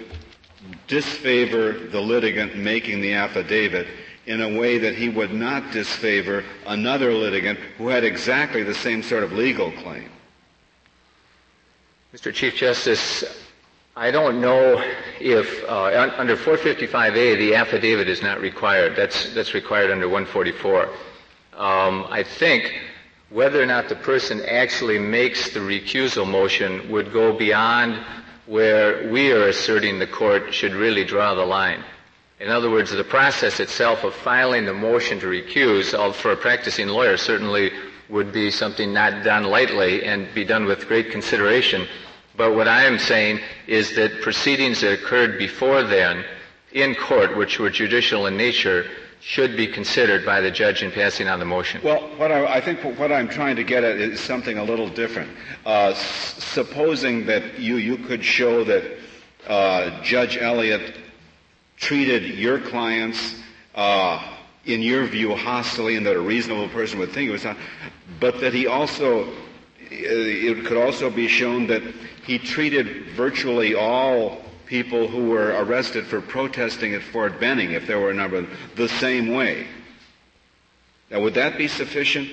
disfavor 0.87 1.73
the 1.73 2.01
litigant 2.01 2.57
making 2.57 3.01
the 3.01 3.15
affidavit 3.15 3.87
in 4.31 4.41
a 4.43 4.59
way 4.59 4.79
that 4.79 4.95
he 4.95 5.09
would 5.09 5.33
not 5.33 5.73
disfavor 5.73 6.45
another 6.65 7.13
litigant 7.13 7.59
who 7.77 7.89
had 7.89 8.05
exactly 8.05 8.63
the 8.63 8.73
same 8.73 9.03
sort 9.03 9.25
of 9.25 9.33
legal 9.33 9.73
claim. 9.73 10.09
Mr. 12.15 12.33
Chief 12.33 12.55
Justice, 12.55 13.25
I 13.97 14.13
don't 14.13 14.41
know 14.41 14.81
if 15.21 15.65
uh, 15.65 16.13
under 16.17 16.37
455A 16.37 17.39
the 17.39 17.57
affidavit 17.57 18.09
is 18.09 18.23
not 18.23 18.41
required. 18.41 18.95
That's 18.95 19.35
that's 19.35 19.53
required 19.53 19.91
under 19.91 20.09
144. 20.09 20.85
Um, 21.57 22.07
I 22.09 22.23
think 22.23 22.73
whether 23.31 23.61
or 23.61 23.67
not 23.67 23.89
the 23.89 23.97
person 23.97 24.41
actually 24.47 25.01
makes 25.01 25.53
the 25.53 25.61
recusal 25.61 26.27
motion 26.27 26.89
would 26.89 27.13
go 27.13 27.37
beyond 27.37 27.99
where 28.47 29.11
we 29.11 29.33
are 29.33 29.49
asserting 29.49 29.99
the 29.99 30.07
court 30.07 30.55
should 30.55 30.75
really 30.75 31.05
draw 31.05 31.35
the 31.35 31.45
line. 31.45 31.83
In 32.41 32.49
other 32.49 32.71
words, 32.71 32.91
the 32.91 33.05
process 33.05 33.61
itself 33.61 34.03
of 34.03 34.15
filing 34.15 34.65
the 34.65 34.73
motion 34.73 35.21
to 35.21 35.27
recuse 35.27 35.93
for 36.15 36.33
a 36.33 36.37
practicing 36.37 36.89
lawyer 36.89 37.19
certainly 37.19 37.71
would 38.09 38.33
be 38.33 38.51
something 38.51 38.93
not 38.95 39.23
done 39.23 39.45
lightly 39.45 40.05
and 40.05 40.27
be 40.35 40.45
done 40.45 40.65
with 40.65 40.89
great 40.89 41.11
consideration. 41.11 41.87
But 42.37 42.55
what 42.55 42.67
I 42.67 42.85
am 42.85 42.99
saying 42.99 43.41
is 43.67 43.95
that 43.97 44.23
proceedings 44.23 44.81
that 44.81 44.93
occurred 44.95 45.39
before 45.39 45.83
then 45.83 46.25
in 46.73 46.95
court, 46.95 47.37
which 47.37 47.59
were 47.59 47.69
judicial 47.69 48.27
in 48.27 48.39
nature, 48.39 48.87
should 49.21 49.55
be 49.55 49.67
considered 49.67 50.25
by 50.25 50.41
the 50.41 50.51
judge 50.51 50.83
in 50.83 50.91
passing 50.91 51.29
on 51.29 51.39
the 51.41 51.45
motion. 51.45 51.83
Well, 51.85 52.01
what 52.17 52.33
I, 52.33 52.55
I 52.55 52.61
think 52.63 52.81
what 52.99 53.13
I'm 53.13 53.29
trying 53.29 53.57
to 53.57 53.65
get 53.65 53.85
at 53.85 53.97
is 53.97 54.19
something 54.19 54.57
a 54.57 54.65
little 54.65 54.89
different. 54.89 55.29
Uh, 55.67 55.89
s- 55.91 56.43
supposing 56.43 57.27
that 57.27 57.59
you 57.59 57.77
you 57.77 57.99
could 57.99 58.25
show 58.25 58.65
that 58.65 58.97
uh, 59.47 60.03
Judge 60.03 60.39
Elliott 60.39 60.95
treated 61.81 62.23
your 62.39 62.61
clients, 62.61 63.35
uh, 63.75 64.23
in 64.67 64.83
your 64.83 65.07
view, 65.07 65.35
hostily, 65.35 65.97
and 65.97 66.07
that 66.07 66.15
a 66.15 66.21
reasonable 66.21 66.69
person 66.69 66.99
would 66.99 67.11
think 67.11 67.29
it 67.29 67.33
was, 67.33 67.45
not, 67.45 67.57
but 68.21 68.39
that 68.41 68.53
he 68.55 68.67
also, 68.67 69.25
uh, 69.25 69.31
it 69.91 70.65
could 70.67 70.77
also 70.77 71.11
be 71.11 71.27
shown 71.27 71.67
that 71.67 71.83
he 72.25 72.39
treated 72.39 73.07
virtually 73.17 73.75
all 73.75 74.43
people 74.67 75.09
who 75.09 75.31
were 75.31 75.49
arrested 75.65 76.07
for 76.07 76.21
protesting 76.21 76.95
at 76.95 77.03
Fort 77.03 77.41
Benning, 77.41 77.73
if 77.73 77.87
there 77.87 77.99
were 77.99 78.11
a 78.11 78.15
number 78.15 78.47
the 78.77 78.89
same 78.89 79.33
way. 79.33 79.67
Now, 81.11 81.21
would 81.21 81.35
that 81.35 81.59
be 81.59 81.67
sufficient? 81.67 82.31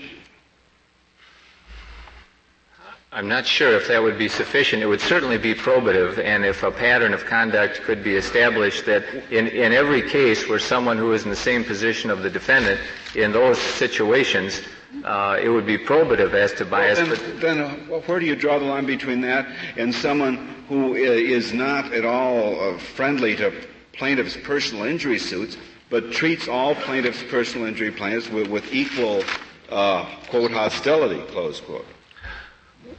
I'm 3.14 3.30
not 3.30 3.48
sure 3.48 3.72
if 3.72 3.88
that 3.88 4.04
would 4.04 4.18
be 4.18 4.28
sufficient. 4.28 4.84
It 4.84 4.86
would 4.86 5.00
certainly 5.00 5.38
be 5.38 5.56
probative, 5.56 6.20
and 6.20 6.44
if 6.44 6.62
a 6.64 6.72
pattern 6.72 7.14
of 7.14 7.26
conduct 7.26 7.82
could 7.82 8.04
be 8.04 8.16
established 8.16 8.86
that 8.86 9.06
in, 9.32 9.48
in 9.48 9.72
every 9.72 10.08
case 10.08 10.48
where 10.50 10.60
someone 10.60 10.98
who 10.98 11.14
is 11.14 11.24
in 11.24 11.30
the 11.30 11.36
same 11.36 11.64
position 11.64 12.10
of 12.10 12.22
the 12.22 12.30
defendant 12.30 12.82
in 13.16 13.32
those 13.32 13.60
situations, 13.60 14.62
uh, 15.06 15.38
it 15.42 15.48
would 15.48 15.66
be 15.66 15.78
probative 15.78 16.34
as 16.34 16.52
to 16.54 16.66
bias. 16.66 17.00
Well, 17.00 17.16
then, 17.16 17.40
then 17.40 17.60
uh, 17.60 18.00
where 18.02 18.20
do 18.20 18.26
you 18.26 18.36
draw 18.36 18.60
the 18.60 18.66
line 18.66 18.86
between 18.86 19.22
that 19.22 19.48
and 19.78 19.96
someone 19.96 20.66
who 20.68 20.96
is 20.96 21.54
not 21.54 21.94
at 21.94 22.04
all 22.04 22.60
uh, 22.60 22.78
friendly 22.78 23.38
to 23.38 23.54
plaintiffs' 23.94 24.36
personal 24.44 24.84
injury 24.84 25.18
suits, 25.18 25.56
but 25.90 26.12
treats 26.12 26.50
all 26.50 26.76
plaintiffs' 26.76 27.24
personal 27.30 27.68
injury 27.68 27.90
plaintiffs 27.90 28.30
with, 28.30 28.50
with 28.50 28.74
equal, 28.74 29.24
uh, 29.70 30.06
quote, 30.28 30.52
hostility, 30.52 31.22
close 31.32 31.62
quote? 31.62 31.86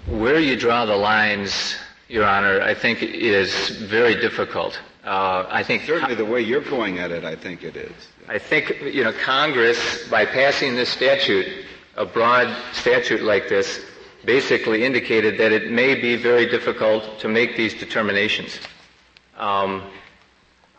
Where 0.07 0.41
you 0.41 0.57
draw 0.57 0.87
the 0.87 0.97
lines, 0.97 1.77
Your 2.09 2.25
Honor, 2.25 2.61
I 2.61 2.75
think 2.75 3.03
is 3.03 3.71
very 3.71 4.15
difficult. 4.21 4.79
Uh, 5.05 5.47
I 5.49 5.63
think 5.63 5.85
certainly 5.85 6.15
the 6.15 6.25
way 6.25 6.41
you're 6.41 6.61
going 6.61 6.99
at 6.99 7.11
it, 7.11 7.25
I 7.25 7.37
think 7.37 7.63
it 7.63 7.77
is. 7.77 7.93
I 8.29 8.39
think 8.39 8.81
you 8.83 9.05
know 9.05 9.13
Congress, 9.13 10.07
by 10.09 10.27
passing 10.27 10.75
this 10.75 10.91
statute, 10.91 11.65
a 11.97 12.05
broad 12.05 12.55
statute 12.73 13.23
like 13.23 13.49
this, 13.49 13.81
basically 14.25 14.85
indicated 14.85 15.39
that 15.39 15.53
it 15.53 15.71
may 15.71 15.95
be 15.95 16.17
very 16.17 16.47
difficult 16.47 17.19
to 17.21 17.29
make 17.29 17.57
these 17.57 17.73
determinations. 17.75 18.61
Um, 19.37 19.91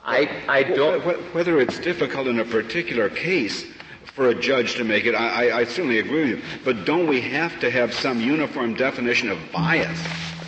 I, 0.03 0.29
I 0.47 0.63
don't. 0.63 1.01
Whether 1.33 1.59
it's 1.59 1.79
difficult 1.79 2.27
in 2.27 2.39
a 2.39 2.45
particular 2.45 3.09
case 3.09 3.65
for 4.13 4.29
a 4.29 4.35
judge 4.35 4.75
to 4.75 4.83
make 4.83 5.05
it. 5.05 5.15
I, 5.15 5.59
I, 5.59 5.63
certainly 5.63 5.99
agree 5.99 6.21
with 6.21 6.29
you. 6.29 6.41
But 6.65 6.85
don't 6.85 7.07
we 7.07 7.21
have 7.21 7.59
to 7.59 7.69
have 7.69 7.93
some 7.93 8.19
uniform 8.19 8.73
definition 8.73 9.29
of 9.29 9.37
bias 9.51 10.01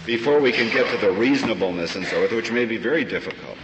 before 0.06 0.40
we 0.40 0.52
can 0.52 0.72
get 0.74 0.90
to 0.92 0.98
the 0.98 1.12
reasonableness 1.12 1.96
and 1.96 2.06
so 2.06 2.18
forth, 2.18 2.32
which 2.32 2.52
may 2.52 2.66
be 2.66 2.78
very 2.78 3.04
difficult? 3.04 3.58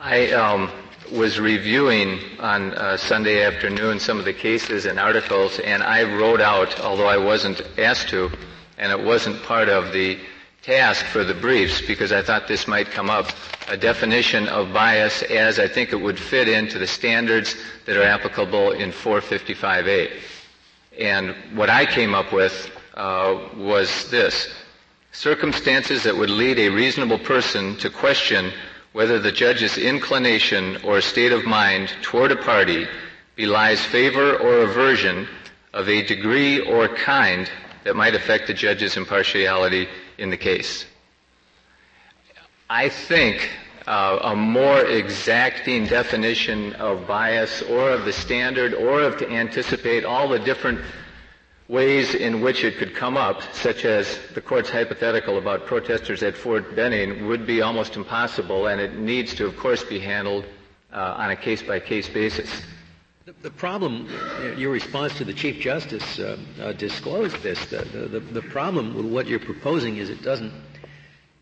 I 0.00 0.32
um, 0.32 0.70
was 1.12 1.38
reviewing 1.38 2.18
on 2.40 2.74
uh, 2.74 2.96
Sunday 2.96 3.44
afternoon 3.44 4.00
some 4.00 4.18
of 4.18 4.24
the 4.24 4.32
cases 4.32 4.86
and 4.86 4.98
articles, 4.98 5.58
and 5.60 5.82
I 5.82 6.02
wrote 6.02 6.40
out, 6.40 6.80
although 6.80 7.06
I 7.06 7.18
wasn't 7.18 7.62
asked 7.78 8.08
to, 8.10 8.30
and 8.78 8.90
it 8.90 9.04
wasn't 9.04 9.42
part 9.42 9.68
of 9.68 9.92
the 9.92 10.18
task 10.62 11.04
for 11.06 11.24
the 11.24 11.34
briefs 11.34 11.82
because 11.82 12.12
I 12.12 12.22
thought 12.22 12.46
this 12.46 12.68
might 12.68 12.88
come 12.88 13.10
up, 13.10 13.26
a 13.68 13.76
definition 13.76 14.46
of 14.46 14.72
bias 14.72 15.22
as 15.22 15.58
I 15.58 15.66
think 15.66 15.92
it 15.92 16.00
would 16.00 16.18
fit 16.18 16.48
into 16.48 16.78
the 16.78 16.86
standards 16.86 17.56
that 17.84 17.96
are 17.96 18.04
applicable 18.04 18.70
in 18.70 18.92
455A. 18.92 20.12
And 21.00 21.34
what 21.56 21.68
I 21.68 21.84
came 21.84 22.14
up 22.14 22.32
with 22.32 22.70
uh, 22.94 23.40
was 23.56 24.08
this. 24.10 24.54
Circumstances 25.10 26.04
that 26.04 26.16
would 26.16 26.30
lead 26.30 26.60
a 26.60 26.68
reasonable 26.68 27.18
person 27.18 27.76
to 27.78 27.90
question 27.90 28.52
whether 28.92 29.18
the 29.18 29.32
judge's 29.32 29.78
inclination 29.78 30.76
or 30.84 31.00
state 31.00 31.32
of 31.32 31.44
mind 31.44 31.92
toward 32.02 32.30
a 32.30 32.36
party 32.36 32.86
belies 33.34 33.84
favor 33.84 34.36
or 34.36 34.58
aversion 34.58 35.26
of 35.74 35.88
a 35.88 36.06
degree 36.06 36.60
or 36.60 36.86
kind 36.88 37.50
that 37.82 37.96
might 37.96 38.14
affect 38.14 38.46
the 38.46 38.54
judge's 38.54 38.96
impartiality 38.96 39.88
in 40.18 40.30
the 40.30 40.36
case. 40.36 40.86
I 42.70 42.88
think 42.88 43.50
uh, 43.86 44.18
a 44.22 44.36
more 44.36 44.80
exacting 44.84 45.86
definition 45.86 46.72
of 46.74 47.06
bias 47.06 47.62
or 47.62 47.90
of 47.90 48.04
the 48.04 48.12
standard 48.12 48.74
or 48.74 49.02
of 49.02 49.18
to 49.18 49.28
anticipate 49.28 50.04
all 50.04 50.28
the 50.28 50.38
different 50.38 50.80
ways 51.68 52.14
in 52.14 52.40
which 52.40 52.64
it 52.64 52.76
could 52.76 52.94
come 52.94 53.16
up, 53.16 53.42
such 53.54 53.84
as 53.84 54.18
the 54.34 54.40
court's 54.40 54.68
hypothetical 54.70 55.38
about 55.38 55.66
protesters 55.66 56.22
at 56.22 56.36
Fort 56.36 56.76
Benning, 56.76 57.26
would 57.26 57.46
be 57.46 57.62
almost 57.62 57.96
impossible, 57.96 58.66
and 58.66 58.80
it 58.80 58.96
needs 58.98 59.34
to, 59.34 59.46
of 59.46 59.56
course, 59.56 59.82
be 59.82 59.98
handled 59.98 60.44
uh, 60.92 61.14
on 61.16 61.30
a 61.30 61.36
case-by-case 61.36 62.08
basis. 62.10 62.62
The, 63.42 63.50
problem, 63.50 64.08
your 64.56 64.70
response 64.70 65.14
to 65.18 65.24
the 65.24 65.34
Chief 65.34 65.60
Justice 65.60 66.20
uh, 66.20 66.38
uh, 66.60 66.72
disclosed 66.74 67.42
this. 67.42 67.58
The, 67.66 67.78
the, 67.84 68.20
the, 68.20 68.42
problem 68.42 68.94
with 68.94 69.06
what 69.06 69.26
you're 69.26 69.40
proposing 69.40 69.96
is 69.96 70.10
it 70.10 70.22
doesn't 70.22 70.52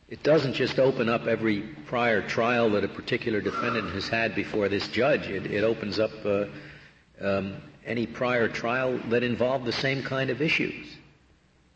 it 0.09 0.23
doesn't 0.23 0.54
just 0.54 0.78
open 0.78 1.11
up 1.11 1.26
every 1.26 1.61
prior 1.87 2.21
trial 2.26 2.71
that 2.71 2.85
a 2.85 2.88
particular 2.88 3.42
defendant 3.42 3.90
has 3.90 4.09
had 4.09 4.35
before 4.35 4.69
this 4.71 4.88
judge. 4.88 5.28
It, 5.28 5.47
it 5.47 5.62
opens 5.62 6.00
up 6.00 6.11
uh, 6.25 6.47
um, 7.21 7.59
any 7.85 8.07
prior 8.07 8.49
trial 8.49 8.99
that 9.11 9.23
involved 9.23 9.66
the 9.66 9.73
same 9.73 10.02
kind 10.02 10.30
of 10.30 10.40
issues. 10.40 10.87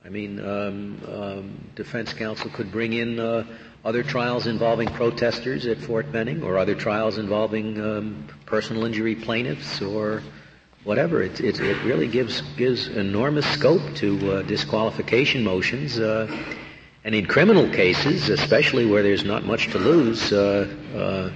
I 0.05 0.11
mean, 0.11 0.39
um, 0.39 1.01
um, 1.09 1.71
defense 1.77 2.13
counsel 2.13 2.51
could 2.51 2.71
bring 2.71 2.93
in 2.93 3.19
uh, 3.19 3.47
other 3.87 4.03
trials 4.03 4.47
involving 4.47 4.87
protesters 4.89 5.65
at 5.65 5.79
Fort 5.79 6.13
Benning, 6.13 6.43
or 6.43 6.59
other 6.59 6.75
trials 6.75 7.17
involving 7.17 7.81
um, 7.81 8.29
personal 8.45 8.85
injury 8.85 9.15
plaintiffs, 9.15 9.81
or 9.81 10.23
whatever. 10.85 11.23
It, 11.23 11.41
it, 11.41 11.59
it, 11.59 11.83
really 11.85 12.07
gives 12.07 12.43
gives 12.59 12.87
enormous 12.87 13.47
scope 13.47 13.95
to 13.97 14.33
uh, 14.33 14.43
disqualification 14.43 15.43
motions. 15.43 15.99
Uh, 15.99 16.31
and 17.03 17.15
in 17.15 17.25
criminal 17.25 17.71
cases, 17.71 18.29
especially 18.29 18.85
where 18.85 19.03
there's 19.03 19.25
not 19.25 19.45
much 19.45 19.69
to 19.69 19.79
lose, 19.79 20.35
uh, 20.35 20.69
uh 20.95 21.31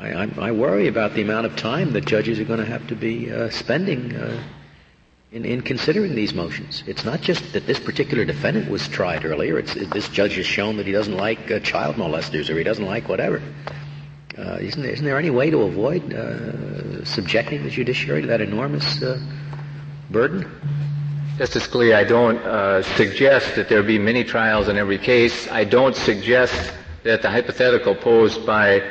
I, 0.00 0.28
I, 0.38 0.50
worry 0.52 0.86
about 0.86 1.14
the 1.14 1.22
amount 1.22 1.46
of 1.46 1.56
time 1.56 1.92
that 1.92 2.06
judges 2.06 2.38
are 2.38 2.44
going 2.44 2.60
to 2.60 2.66
have 2.66 2.86
to 2.88 2.94
be 2.96 3.32
uh, 3.32 3.50
spending 3.50 4.16
in, 5.30 5.44
in 5.44 5.60
considering 5.60 6.14
these 6.14 6.32
motions. 6.32 6.82
It's 6.86 7.04
not 7.04 7.20
just 7.20 7.52
that 7.52 7.66
this 7.66 7.78
particular 7.78 8.24
defendant 8.24 8.70
was 8.70 8.88
tried 8.88 9.24
earlier. 9.24 9.58
It's 9.58 9.74
this 9.74 10.08
judge 10.08 10.36
has 10.36 10.46
shown 10.46 10.76
that 10.78 10.86
he 10.86 10.92
doesn't 10.92 11.16
like 11.16 11.50
uh, 11.50 11.60
child 11.60 11.96
molesters 11.96 12.48
or 12.48 12.56
he 12.56 12.64
doesn't 12.64 12.84
like 12.84 13.08
whatever. 13.08 13.42
Uh, 14.38 14.58
isn't, 14.60 14.82
there, 14.82 14.92
isn't 14.92 15.04
there 15.04 15.18
any 15.18 15.30
way 15.30 15.50
to 15.50 15.62
avoid 15.62 16.14
uh, 16.14 17.04
subjecting 17.04 17.62
the 17.64 17.70
judiciary 17.70 18.22
to 18.22 18.28
that 18.28 18.40
enormous 18.40 19.02
uh, 19.02 19.20
burden? 20.10 20.50
Justice 21.36 21.66
Scalia, 21.66 21.96
I 21.96 22.04
don't 22.04 22.38
uh, 22.38 22.82
suggest 22.96 23.54
that 23.56 23.68
there 23.68 23.82
be 23.82 23.98
many 23.98 24.24
trials 24.24 24.68
in 24.68 24.76
every 24.78 24.98
case. 24.98 25.48
I 25.48 25.64
don't 25.64 25.94
suggest 25.94 26.72
that 27.04 27.22
the 27.22 27.30
hypothetical 27.30 27.94
posed 27.94 28.46
by 28.46 28.82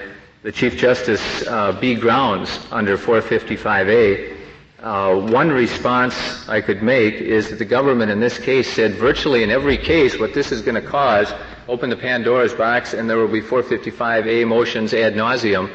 the 0.43 0.51
Chief 0.51 0.77
Justice 0.77 1.45
uh, 1.47 1.71
be 1.79 1.95
grounds 1.95 2.59
under 2.71 2.97
455A. 2.97 4.36
Uh, 4.87 5.19
one 5.19 5.51
response 5.51 6.15
I 6.47 6.61
could 6.61 6.81
make 6.81 7.15
is 7.15 7.49
that 7.49 7.59
the 7.59 7.65
government 7.65 8.09
in 8.09 8.21
this 8.21 8.39
case 8.39 8.71
said 8.71 8.93
virtually 8.93 9.43
in 9.43 9.51
every 9.51 9.75
case 9.75 10.17
what 10.17 10.33
this 10.33 10.49
is 10.53 10.61
going 10.61 10.81
to 10.81 10.89
cause, 10.89 11.29
open 11.67 11.89
the 11.89 11.97
Pandora's 11.97 12.53
box 12.53 12.93
and 12.93 13.09
there 13.09 13.17
will 13.17 13.27
be 13.27 13.41
455A 13.41 14.47
motions 14.47 14.93
ad 14.93 15.13
nauseum 15.13 15.69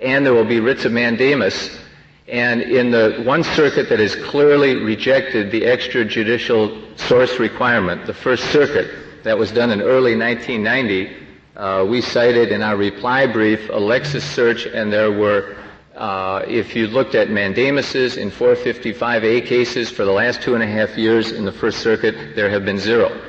and 0.00 0.24
there 0.24 0.32
will 0.32 0.46
be 0.46 0.60
writs 0.60 0.86
of 0.86 0.92
mandamus. 0.92 1.78
And 2.26 2.62
in 2.62 2.90
the 2.90 3.22
one 3.26 3.44
circuit 3.44 3.90
that 3.90 3.98
has 3.98 4.16
clearly 4.16 4.76
rejected 4.76 5.50
the 5.50 5.60
extrajudicial 5.60 6.98
source 6.98 7.38
requirement, 7.38 8.06
the 8.06 8.14
First 8.14 8.44
Circuit, 8.50 8.90
that 9.24 9.36
was 9.36 9.52
done 9.52 9.72
in 9.72 9.82
early 9.82 10.16
1990, 10.16 11.14
uh, 11.54 11.84
we 11.86 12.00
cited 12.00 12.50
in 12.50 12.62
our 12.62 12.78
reply 12.78 13.26
brief 13.26 13.68
a 13.68 13.78
Lexis 13.78 14.22
search 14.22 14.64
and 14.64 14.90
there 14.90 15.12
were 15.12 15.54
uh, 15.96 16.44
if 16.48 16.74
you 16.74 16.88
looked 16.88 17.14
at 17.14 17.28
mandamuses 17.28 18.16
in 18.16 18.30
455A 18.30 19.46
cases 19.46 19.90
for 19.90 20.04
the 20.04 20.12
last 20.12 20.42
two 20.42 20.54
and 20.54 20.62
a 20.62 20.66
half 20.66 20.96
years 20.98 21.30
in 21.30 21.44
the 21.44 21.52
First 21.52 21.78
Circuit, 21.78 22.34
there 22.34 22.50
have 22.50 22.64
been 22.64 22.78
zero. 22.78 23.20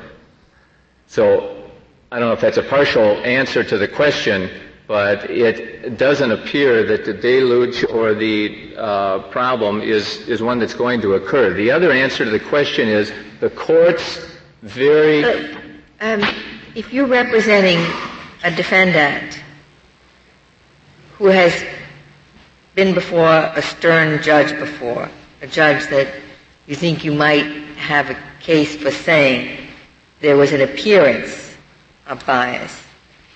So 1.06 1.70
I 2.10 2.18
don't 2.18 2.28
know 2.28 2.34
if 2.34 2.40
that's 2.40 2.56
a 2.56 2.62
partial 2.62 3.16
answer 3.24 3.62
to 3.62 3.78
the 3.78 3.86
question, 3.86 4.50
but 4.88 5.30
it 5.30 5.96
doesn't 5.96 6.30
appear 6.30 6.84
that 6.84 7.04
the 7.04 7.14
deluge 7.14 7.84
or 7.84 8.14
the 8.14 8.74
uh, 8.76 9.18
problem 9.30 9.80
is, 9.80 10.26
is 10.28 10.42
one 10.42 10.58
that's 10.58 10.74
going 10.74 11.00
to 11.02 11.14
occur. 11.14 11.54
The 11.54 11.70
other 11.70 11.92
answer 11.92 12.24
to 12.24 12.30
the 12.30 12.40
question 12.40 12.88
is 12.88 13.12
the 13.40 13.50
courts 13.50 14.20
very. 14.62 15.24
Uh, 15.24 15.58
um, 16.00 16.22
if 16.74 16.92
you're 16.92 17.06
representing 17.06 17.78
a 18.44 18.54
defendant 18.54 19.40
who 21.18 21.26
has 21.26 21.64
been 22.76 22.92
before 22.92 23.50
a 23.56 23.62
stern 23.62 24.22
judge 24.22 24.56
before, 24.58 25.10
a 25.40 25.46
judge 25.46 25.88
that 25.88 26.14
you 26.66 26.76
think 26.76 27.04
you 27.04 27.12
might 27.14 27.46
have 27.76 28.10
a 28.10 28.22
case 28.40 28.76
for 28.76 28.90
saying 28.90 29.66
there 30.20 30.36
was 30.36 30.52
an 30.52 30.60
appearance 30.60 31.56
of 32.06 32.24
bias, 32.26 32.82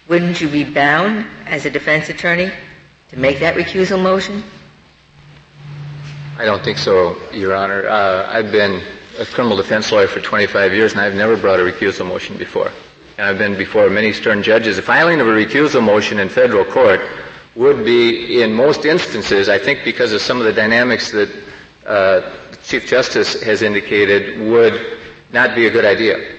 wouldn't 0.09 0.43
you 0.43 0.49
be 0.49 0.63
bound 0.63 1.27
as 1.47 1.65
a 1.65 1.71
defense 1.71 2.11
attorney 2.11 2.53
to 3.09 3.19
make 3.19 3.41
that 3.41 3.57
recusal 3.57 4.01
motion? 4.01 4.45
I 6.37 6.45
don't 6.45 6.63
think 6.63 6.77
so, 6.77 7.17
Your 7.33 7.55
Honor. 7.55 7.89
Uh, 7.89 8.27
I've 8.31 8.53
been 8.53 8.83
a 9.19 9.25
criminal 9.25 9.57
defense 9.57 9.91
lawyer 9.91 10.07
for 10.07 10.21
25 10.21 10.75
years, 10.75 10.93
and 10.93 11.01
I've 11.01 11.15
never 11.15 11.37
brought 11.39 11.61
a 11.61 11.63
recusal 11.63 12.07
motion 12.07 12.37
before. 12.37 12.71
And 13.17 13.27
I've 13.27 13.39
been 13.39 13.57
before 13.57 13.89
many 13.89 14.13
stern 14.13 14.43
judges. 14.43 14.77
The 14.77 14.83
filing 14.83 15.21
of 15.21 15.29
a 15.29 15.31
recusal 15.31 15.83
motion 15.83 16.19
in 16.19 16.29
federal 16.29 16.67
court 16.67 17.01
would 17.61 17.85
be, 17.85 18.43
in 18.43 18.55
most 18.55 18.87
instances, 18.87 19.51
I 19.51 19.59
think 19.59 19.85
because 19.85 20.13
of 20.13 20.23
some 20.23 20.39
of 20.39 20.45
the 20.47 20.53
dynamics 20.53 21.11
that 21.11 21.31
uh, 21.85 22.57
Chief 22.63 22.87
Justice 22.87 23.43
has 23.43 23.61
indicated, 23.61 24.41
would 24.51 24.99
not 25.31 25.55
be 25.55 25.67
a 25.67 25.71
good 25.71 25.85
idea. 25.85 26.39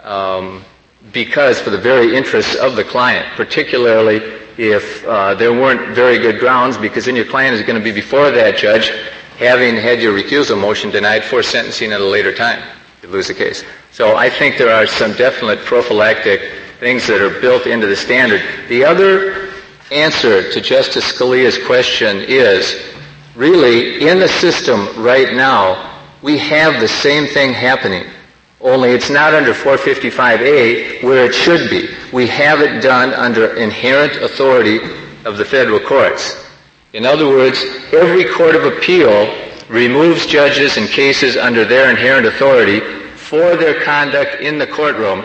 Um, 0.00 0.64
because 1.12 1.60
for 1.60 1.68
the 1.68 1.76
very 1.76 2.16
interests 2.16 2.54
of 2.54 2.76
the 2.76 2.84
client, 2.84 3.26
particularly 3.36 4.16
if 4.56 5.04
uh, 5.04 5.34
there 5.34 5.52
weren't 5.52 5.94
very 5.94 6.16
good 6.16 6.40
grounds, 6.40 6.78
because 6.78 7.04
then 7.04 7.14
your 7.14 7.26
client 7.26 7.54
is 7.54 7.60
going 7.60 7.78
to 7.78 7.84
be 7.84 7.92
before 7.92 8.30
that 8.30 8.56
judge, 8.56 8.88
having 9.36 9.76
had 9.76 10.00
your 10.00 10.16
recusal 10.18 10.58
motion 10.58 10.90
denied 10.90 11.24
for 11.24 11.42
sentencing 11.42 11.92
at 11.92 12.00
a 12.00 12.04
later 12.04 12.34
time. 12.34 12.62
You 13.02 13.10
lose 13.10 13.28
the 13.28 13.34
case. 13.34 13.64
So 13.90 14.16
I 14.16 14.30
think 14.30 14.56
there 14.56 14.74
are 14.74 14.86
some 14.86 15.12
definite 15.12 15.58
prophylactic 15.66 16.40
things 16.80 17.06
that 17.08 17.20
are 17.20 17.38
built 17.40 17.66
into 17.66 17.86
the 17.86 17.96
standard. 17.96 18.42
The 18.68 18.82
other 18.82 19.51
answer 19.92 20.50
to 20.50 20.60
Justice 20.60 21.12
Scalia's 21.12 21.58
question 21.66 22.18
is 22.20 22.92
really 23.34 24.08
in 24.08 24.18
the 24.18 24.28
system 24.28 24.88
right 25.02 25.34
now, 25.34 26.00
we 26.22 26.38
have 26.38 26.80
the 26.80 26.88
same 26.88 27.26
thing 27.26 27.52
happening. 27.52 28.04
Only 28.60 28.90
it's 28.90 29.10
not 29.10 29.34
under 29.34 29.52
455A 29.52 31.02
where 31.02 31.24
it 31.24 31.34
should 31.34 31.68
be. 31.68 31.88
We 32.12 32.26
have 32.28 32.60
it 32.60 32.80
done 32.80 33.12
under 33.12 33.56
inherent 33.56 34.22
authority 34.22 34.78
of 35.24 35.36
the 35.36 35.44
federal 35.44 35.80
courts. 35.80 36.46
In 36.92 37.04
other 37.04 37.28
words, 37.28 37.64
every 37.92 38.24
court 38.32 38.54
of 38.54 38.64
appeal 38.64 39.34
removes 39.68 40.26
judges 40.26 40.76
in 40.76 40.86
cases 40.86 41.36
under 41.36 41.64
their 41.64 41.90
inherent 41.90 42.26
authority 42.26 42.80
for 43.16 43.56
their 43.56 43.82
conduct 43.82 44.40
in 44.40 44.58
the 44.58 44.66
courtroom 44.66 45.24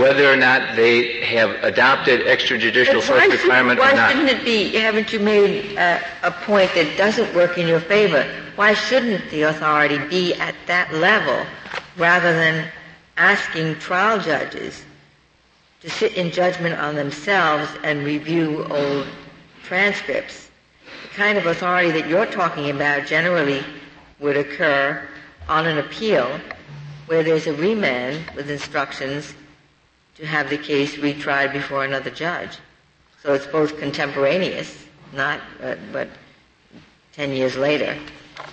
whether 0.00 0.30
or 0.30 0.36
not 0.36 0.74
they 0.74 1.20
have 1.22 1.50
adopted 1.62 2.20
extrajudicial 2.20 3.02
source 3.02 3.26
requirement 3.28 3.78
or 3.78 3.84
not. 3.84 3.94
Why 3.94 4.12
shouldn't 4.12 4.30
it 4.30 4.44
be, 4.44 4.70
haven't 4.78 5.12
you 5.12 5.20
made 5.20 5.76
uh, 5.76 6.00
a 6.22 6.30
point 6.30 6.72
that 6.74 6.96
doesn't 6.96 7.34
work 7.34 7.58
in 7.58 7.68
your 7.68 7.80
favor? 7.80 8.26
Why 8.56 8.72
shouldn't 8.72 9.30
the 9.30 9.42
authority 9.42 9.98
be 10.08 10.32
at 10.34 10.54
that 10.66 10.94
level 10.94 11.44
rather 11.98 12.32
than 12.32 12.70
asking 13.18 13.78
trial 13.78 14.18
judges 14.18 14.82
to 15.82 15.90
sit 15.90 16.14
in 16.14 16.30
judgment 16.30 16.78
on 16.80 16.94
themselves 16.94 17.68
and 17.84 18.02
review 18.02 18.64
old 18.70 19.06
transcripts? 19.62 20.48
The 21.02 21.08
kind 21.08 21.36
of 21.36 21.44
authority 21.44 21.90
that 21.90 22.08
you're 22.08 22.26
talking 22.26 22.70
about 22.70 23.06
generally 23.06 23.62
would 24.20 24.38
occur 24.38 25.06
on 25.50 25.66
an 25.66 25.76
appeal 25.76 26.40
where 27.08 27.22
there's 27.22 27.46
a 27.46 27.52
remand 27.52 28.30
with 28.34 28.50
instructions 28.50 29.34
to 30.16 30.26
have 30.26 30.48
the 30.48 30.58
case 30.58 30.96
retried 30.96 31.52
before 31.52 31.84
another 31.84 32.10
judge. 32.10 32.56
So 33.22 33.34
it's 33.34 33.46
both 33.46 33.78
contemporaneous, 33.78 34.86
not, 35.12 35.40
uh, 35.62 35.76
but 35.92 36.08
10 37.12 37.32
years 37.32 37.56
later. 37.56 37.96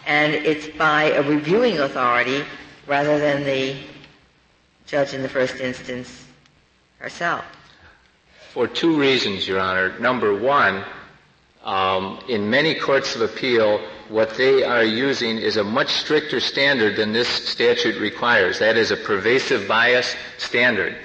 And 0.06 0.34
it's 0.34 0.68
by 0.78 1.12
a 1.12 1.22
reviewing 1.22 1.80
authority 1.80 2.44
rather 2.88 3.18
than 3.20 3.44
the 3.44 3.78
judge 4.86 5.14
in 5.14 5.22
the 5.22 5.30
first 5.30 5.58
instance 5.58 6.26
herself. 7.00 7.46
For 8.52 8.68
two 8.68 9.00
reasons, 9.00 9.48
Your 9.48 9.60
Honor. 9.60 9.98
Number 10.00 10.36
one, 10.36 10.84
um, 11.64 12.20
in 12.28 12.50
many 12.50 12.76
courts 12.76 13.16
of 13.16 13.22
appeal, 13.22 13.80
what 14.10 14.36
they 14.36 14.64
are 14.64 14.84
using 14.84 15.38
is 15.38 15.58
a 15.58 15.64
much 15.64 15.90
stricter 15.90 16.40
standard 16.40 16.98
than 16.98 17.14
this 17.14 17.28
statute 17.28 18.00
requires. 18.00 18.60
That 18.60 18.78
is 18.78 18.92
a 18.92 18.98
pervasive 18.98 19.68
bias 19.68 20.16
standard 20.38 20.98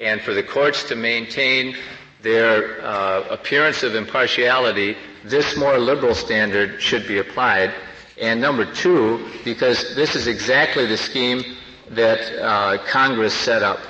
and 0.00 0.20
for 0.20 0.34
the 0.34 0.42
courts 0.42 0.84
to 0.84 0.96
maintain 0.96 1.76
their 2.22 2.80
uh, 2.82 3.22
appearance 3.30 3.82
of 3.82 3.94
impartiality, 3.94 4.96
this 5.24 5.56
more 5.56 5.78
liberal 5.78 6.14
standard 6.14 6.80
should 6.80 7.06
be 7.06 7.18
applied. 7.18 7.72
And 8.20 8.40
number 8.40 8.64
two, 8.72 9.28
because 9.44 9.94
this 9.94 10.14
is 10.14 10.26
exactly 10.26 10.86
the 10.86 10.96
scheme 10.96 11.42
that 11.90 12.20
uh, 12.42 12.78
Congress 12.86 13.34
set 13.34 13.62
up. 13.62 13.80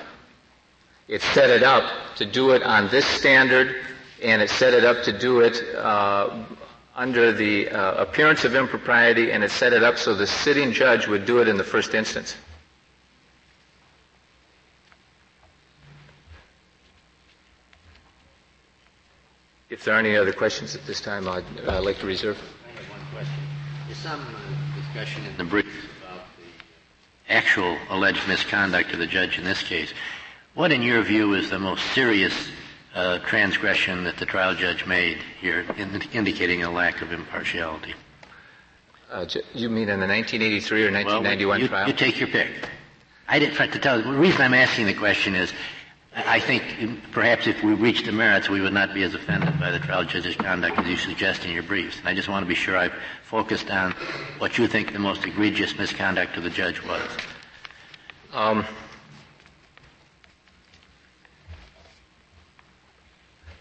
It 1.08 1.22
set 1.22 1.50
it 1.50 1.62
up 1.62 2.16
to 2.16 2.26
do 2.26 2.50
it 2.50 2.62
on 2.62 2.88
this 2.88 3.06
standard, 3.06 3.76
and 4.22 4.42
it 4.42 4.50
set 4.50 4.74
it 4.74 4.84
up 4.84 5.04
to 5.04 5.16
do 5.16 5.40
it 5.40 5.62
uh, 5.76 6.44
under 6.96 7.32
the 7.32 7.68
uh, 7.68 8.02
appearance 8.02 8.44
of 8.44 8.54
impropriety, 8.54 9.30
and 9.30 9.44
it 9.44 9.50
set 9.50 9.72
it 9.72 9.84
up 9.84 9.98
so 9.98 10.14
the 10.14 10.26
sitting 10.26 10.72
judge 10.72 11.06
would 11.06 11.24
do 11.24 11.38
it 11.38 11.48
in 11.48 11.56
the 11.56 11.64
first 11.64 11.94
instance. 11.94 12.36
If 19.68 19.84
there 19.84 19.94
are 19.94 19.98
any 19.98 20.16
other 20.16 20.32
questions 20.32 20.76
at 20.76 20.86
this 20.86 21.00
time, 21.00 21.26
I'd 21.28 21.44
uh, 21.66 21.82
like 21.82 21.98
to 21.98 22.06
reserve. 22.06 22.38
I 22.38 22.80
have 22.80 22.90
one 22.90 23.00
question. 23.12 23.34
There's 23.86 23.98
some 23.98 24.20
uh, 24.20 24.80
discussion 24.80 25.24
in 25.24 25.36
the 25.36 25.44
brief 25.44 25.66
about 26.04 26.20
the 26.36 27.32
actual 27.32 27.76
alleged 27.90 28.28
misconduct 28.28 28.92
of 28.92 29.00
the 29.00 29.08
judge 29.08 29.38
in 29.38 29.44
this 29.44 29.64
case. 29.64 29.92
What, 30.54 30.70
in 30.70 30.82
your 30.82 31.02
view, 31.02 31.34
is 31.34 31.50
the 31.50 31.58
most 31.58 31.84
serious 31.94 32.32
uh, 32.94 33.18
transgression 33.18 34.04
that 34.04 34.18
the 34.18 34.26
trial 34.26 34.54
judge 34.54 34.86
made 34.86 35.18
here, 35.40 35.66
in, 35.76 36.00
indicating 36.12 36.62
a 36.62 36.70
lack 36.70 37.02
of 37.02 37.10
impartiality? 37.10 37.94
Uh, 39.10 39.26
you 39.52 39.68
mean 39.68 39.88
in 39.88 39.98
the 39.98 40.06
1983 40.06 40.86
or 40.86 40.92
1991 40.92 41.48
well, 41.48 41.60
you, 41.60 41.68
trial? 41.68 41.88
You 41.88 41.92
take 41.92 42.20
your 42.20 42.28
pick. 42.28 42.48
I 43.26 43.40
didn't 43.40 43.56
try 43.56 43.66
to 43.66 43.78
tell. 43.80 44.00
The 44.00 44.12
reason 44.12 44.40
I'm 44.40 44.54
asking 44.54 44.86
the 44.86 44.94
question 44.94 45.34
is, 45.34 45.52
I 46.18 46.40
think 46.40 46.62
perhaps 47.12 47.46
if 47.46 47.62
we 47.62 47.74
reached 47.74 48.06
the 48.06 48.12
merits, 48.12 48.48
we 48.48 48.62
would 48.62 48.72
not 48.72 48.94
be 48.94 49.02
as 49.02 49.14
offended 49.14 49.60
by 49.60 49.70
the 49.70 49.78
trial 49.78 50.02
judge's 50.02 50.34
conduct 50.34 50.78
as 50.78 50.86
you 50.86 50.96
suggest 50.96 51.44
in 51.44 51.50
your 51.50 51.62
briefs. 51.62 51.98
And 51.98 52.08
I 52.08 52.14
just 52.14 52.26
want 52.26 52.42
to 52.42 52.48
be 52.48 52.54
sure 52.54 52.74
I've 52.74 52.94
focused 53.22 53.70
on 53.70 53.92
what 54.38 54.56
you 54.56 54.66
think 54.66 54.94
the 54.94 54.98
most 54.98 55.26
egregious 55.26 55.76
misconduct 55.76 56.38
of 56.38 56.42
the 56.42 56.48
judge 56.48 56.82
was. 56.84 57.02
Um, 58.32 58.64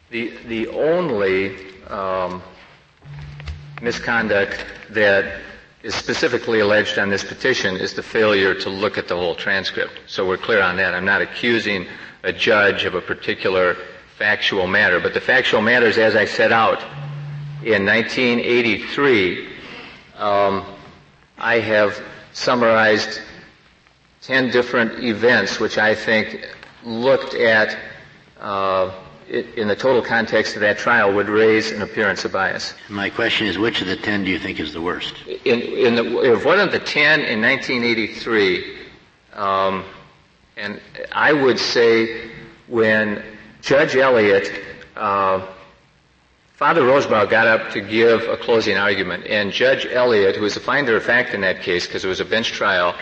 the 0.09 0.37
the 0.47 0.69
only 0.69 1.57
um, 1.87 2.41
misconduct 3.81 4.63
that 4.91 5.41
is 5.85 5.93
specifically 5.93 6.61
alleged 6.61 6.97
on 6.97 7.11
this 7.11 7.23
petition 7.23 7.77
is 7.77 7.93
the 7.93 8.01
failure 8.01 8.55
to 8.55 8.71
look 8.71 8.97
at 8.97 9.07
the 9.07 9.15
whole 9.15 9.35
transcript. 9.35 9.93
So 10.07 10.27
we're 10.27 10.35
clear 10.35 10.59
on 10.63 10.77
that. 10.77 10.95
I'm 10.95 11.05
not 11.05 11.21
accusing 11.21 11.85
a 12.23 12.33
judge 12.33 12.85
of 12.85 12.95
a 12.95 13.01
particular 13.01 13.77
factual 14.17 14.65
matter, 14.65 14.99
but 14.99 15.13
the 15.13 15.21
factual 15.21 15.61
matters, 15.61 15.99
as 15.99 16.15
I 16.15 16.25
set 16.25 16.51
out 16.51 16.81
in 17.63 17.85
1983, 17.85 19.47
um, 20.17 20.65
I 21.37 21.59
have 21.59 22.01
summarized 22.33 23.21
10 24.23 24.49
different 24.49 25.03
events 25.03 25.59
which 25.59 25.77
I 25.77 25.93
think 25.93 26.49
looked 26.83 27.35
at 27.35 27.77
uh, 28.41 28.91
in 29.29 29.67
the 29.67 29.75
total 29.75 30.01
context 30.01 30.55
of 30.55 30.61
that 30.61 30.77
trial 30.77 31.13
would 31.13 31.29
raise 31.29 31.71
an 31.71 31.81
appearance 31.81 32.25
of 32.25 32.31
bias. 32.31 32.73
My 32.89 33.09
question 33.09 33.47
is, 33.47 33.57
which 33.57 33.81
of 33.81 33.87
the 33.87 33.95
ten 33.95 34.23
do 34.23 34.29
you 34.29 34.39
think 34.39 34.59
is 34.59 34.73
the 34.73 34.81
worst? 34.81 35.15
In, 35.45 35.61
in 35.61 35.95
the, 35.95 36.33
if 36.33 36.45
one 36.45 36.59
of 36.59 36.71
the 36.71 36.79
ten 36.79 37.21
in 37.21 37.41
1983, 37.41 38.77
um, 39.33 39.83
and 40.57 40.79
I 41.11 41.33
would 41.33 41.59
say 41.59 42.29
when 42.67 43.23
Judge 43.61 43.95
Elliott, 43.95 44.51
uh, 44.95 45.45
Father 46.53 46.81
Rosebaugh 46.81 47.29
got 47.29 47.47
up 47.47 47.71
to 47.71 47.81
give 47.81 48.21
a 48.29 48.37
closing 48.37 48.77
argument, 48.77 49.25
and 49.27 49.51
Judge 49.51 49.85
Elliott, 49.85 50.35
who 50.35 50.43
was 50.43 50.53
the 50.53 50.59
finder 50.59 50.95
of 50.95 51.03
fact 51.03 51.33
in 51.33 51.41
that 51.41 51.61
case 51.61 51.85
because 51.87 52.05
it 52.05 52.07
was 52.07 52.19
a 52.19 52.25
bench 52.25 52.51
trial, 52.51 52.95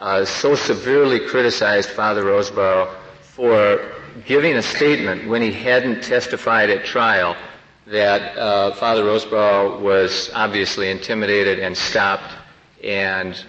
uh, 0.00 0.24
so 0.24 0.54
severely 0.54 1.20
criticized 1.20 1.88
Father 1.88 2.24
Rosebaugh 2.24 2.94
for 3.22 3.95
giving 4.24 4.54
a 4.56 4.62
statement 4.62 5.28
when 5.28 5.42
he 5.42 5.52
hadn't 5.52 6.02
testified 6.02 6.70
at 6.70 6.84
trial 6.84 7.36
that 7.86 8.36
uh, 8.36 8.74
Father 8.74 9.04
Rosebaugh 9.04 9.80
was 9.80 10.30
obviously 10.34 10.90
intimidated 10.90 11.58
and 11.58 11.76
stopped 11.76 12.32
and 12.82 13.44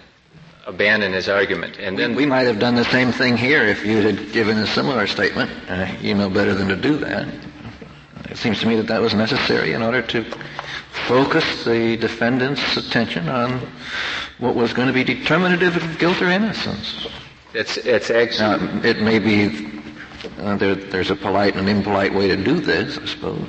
abandoned 0.66 1.14
his 1.14 1.28
argument. 1.28 1.78
And 1.78 1.98
then 1.98 2.10
we, 2.10 2.24
we 2.24 2.26
might 2.26 2.46
have 2.46 2.58
done 2.58 2.74
the 2.74 2.84
same 2.84 3.10
thing 3.10 3.36
here 3.36 3.64
if 3.64 3.84
you 3.84 3.96
had 3.96 4.32
given 4.32 4.58
a 4.58 4.66
similar 4.66 5.06
statement. 5.06 5.50
Uh, 5.68 5.92
you 6.00 6.14
know 6.14 6.28
better 6.28 6.54
than 6.54 6.68
to 6.68 6.76
do 6.76 6.96
that. 6.98 7.26
It 8.30 8.36
seems 8.36 8.60
to 8.60 8.66
me 8.66 8.76
that 8.76 8.86
that 8.88 9.00
was 9.00 9.14
necessary 9.14 9.72
in 9.72 9.82
order 9.82 10.02
to 10.02 10.24
focus 11.06 11.64
the 11.64 11.96
defendant's 11.96 12.76
attention 12.76 13.28
on 13.28 13.66
what 14.38 14.54
was 14.54 14.72
going 14.72 14.88
to 14.88 14.94
be 14.94 15.02
determinative 15.02 15.76
of 15.76 15.98
guilt 15.98 16.20
or 16.20 16.28
innocence. 16.28 17.08
It's, 17.54 17.78
it's 17.78 18.10
actually. 18.10 18.66
Now, 18.66 18.80
it 18.84 19.00
may 19.00 19.18
be 19.18 19.77
uh, 20.24 20.56
there, 20.56 20.74
there's 20.74 21.10
a 21.10 21.16
polite 21.16 21.54
and 21.54 21.68
an 21.68 21.76
impolite 21.76 22.14
way 22.14 22.28
to 22.28 22.36
do 22.36 22.60
this, 22.60 22.98
I 22.98 23.06
suppose. 23.06 23.48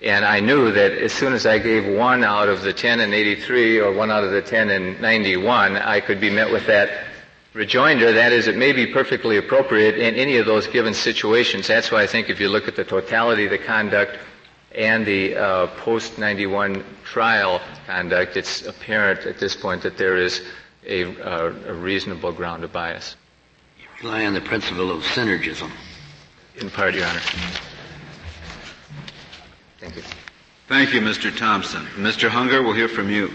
And 0.00 0.24
I 0.24 0.40
knew 0.40 0.70
that 0.72 0.92
as 0.92 1.12
soon 1.12 1.32
as 1.32 1.44
I 1.44 1.58
gave 1.58 1.86
one 1.96 2.22
out 2.22 2.48
of 2.48 2.62
the 2.62 2.72
10 2.72 3.00
in 3.00 3.12
83 3.12 3.80
or 3.80 3.92
one 3.92 4.10
out 4.10 4.22
of 4.22 4.30
the 4.30 4.42
10 4.42 4.70
in 4.70 5.00
91, 5.00 5.76
I 5.76 6.00
could 6.00 6.20
be 6.20 6.30
met 6.30 6.52
with 6.52 6.66
that 6.66 7.04
rejoinder. 7.52 8.12
That 8.12 8.32
is, 8.32 8.46
it 8.46 8.56
may 8.56 8.72
be 8.72 8.86
perfectly 8.86 9.36
appropriate 9.38 9.98
in 9.98 10.14
any 10.14 10.36
of 10.36 10.46
those 10.46 10.68
given 10.68 10.94
situations. 10.94 11.66
That's 11.66 11.90
why 11.90 12.02
I 12.02 12.06
think 12.06 12.30
if 12.30 12.38
you 12.38 12.48
look 12.48 12.68
at 12.68 12.76
the 12.76 12.84
totality 12.84 13.44
of 13.46 13.50
the 13.50 13.58
conduct 13.58 14.18
and 14.72 15.04
the 15.04 15.36
uh, 15.36 15.66
post 15.78 16.18
91 16.18 16.84
trial 17.04 17.60
conduct, 17.86 18.36
it's 18.36 18.64
apparent 18.66 19.26
at 19.26 19.38
this 19.38 19.56
point 19.56 19.82
that 19.82 19.98
there 19.98 20.16
is 20.16 20.42
a, 20.86 21.04
uh, 21.20 21.52
a 21.66 21.74
reasonable 21.74 22.30
ground 22.32 22.62
of 22.62 22.72
bias 22.72 23.16
rely 24.02 24.24
on 24.24 24.34
the 24.34 24.40
principle 24.40 24.90
of 24.90 25.02
synergism. 25.02 25.70
In 26.56 26.70
part, 26.70 26.94
Your 26.94 27.06
Honor. 27.06 27.20
Thank 29.78 29.96
you. 29.96 30.02
Thank 30.68 30.92
you, 30.92 31.00
Mr. 31.00 31.36
Thompson. 31.36 31.84
Mr. 31.96 32.28
Hunger, 32.28 32.62
we'll 32.62 32.74
hear 32.74 32.88
from 32.88 33.10
you. 33.10 33.30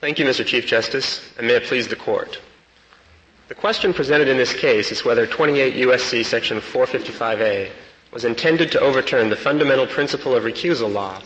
Thank 0.00 0.18
you, 0.18 0.24
Mr. 0.24 0.46
Chief 0.46 0.66
Justice, 0.66 1.30
and 1.36 1.46
may 1.46 1.56
it 1.56 1.64
please 1.64 1.86
the 1.86 1.96
Court. 1.96 2.40
The 3.48 3.54
question 3.54 3.92
presented 3.92 4.28
in 4.28 4.38
this 4.38 4.54
case 4.54 4.90
is 4.90 5.04
whether 5.04 5.26
28 5.26 5.74
U.S.C. 5.74 6.22
Section 6.22 6.58
455A 6.58 7.70
was 8.10 8.24
intended 8.24 8.72
to 8.72 8.80
overturn 8.80 9.28
the 9.28 9.36
fundamental 9.36 9.86
principle 9.86 10.34
of 10.34 10.44
recusal 10.44 10.90
law 10.90 11.20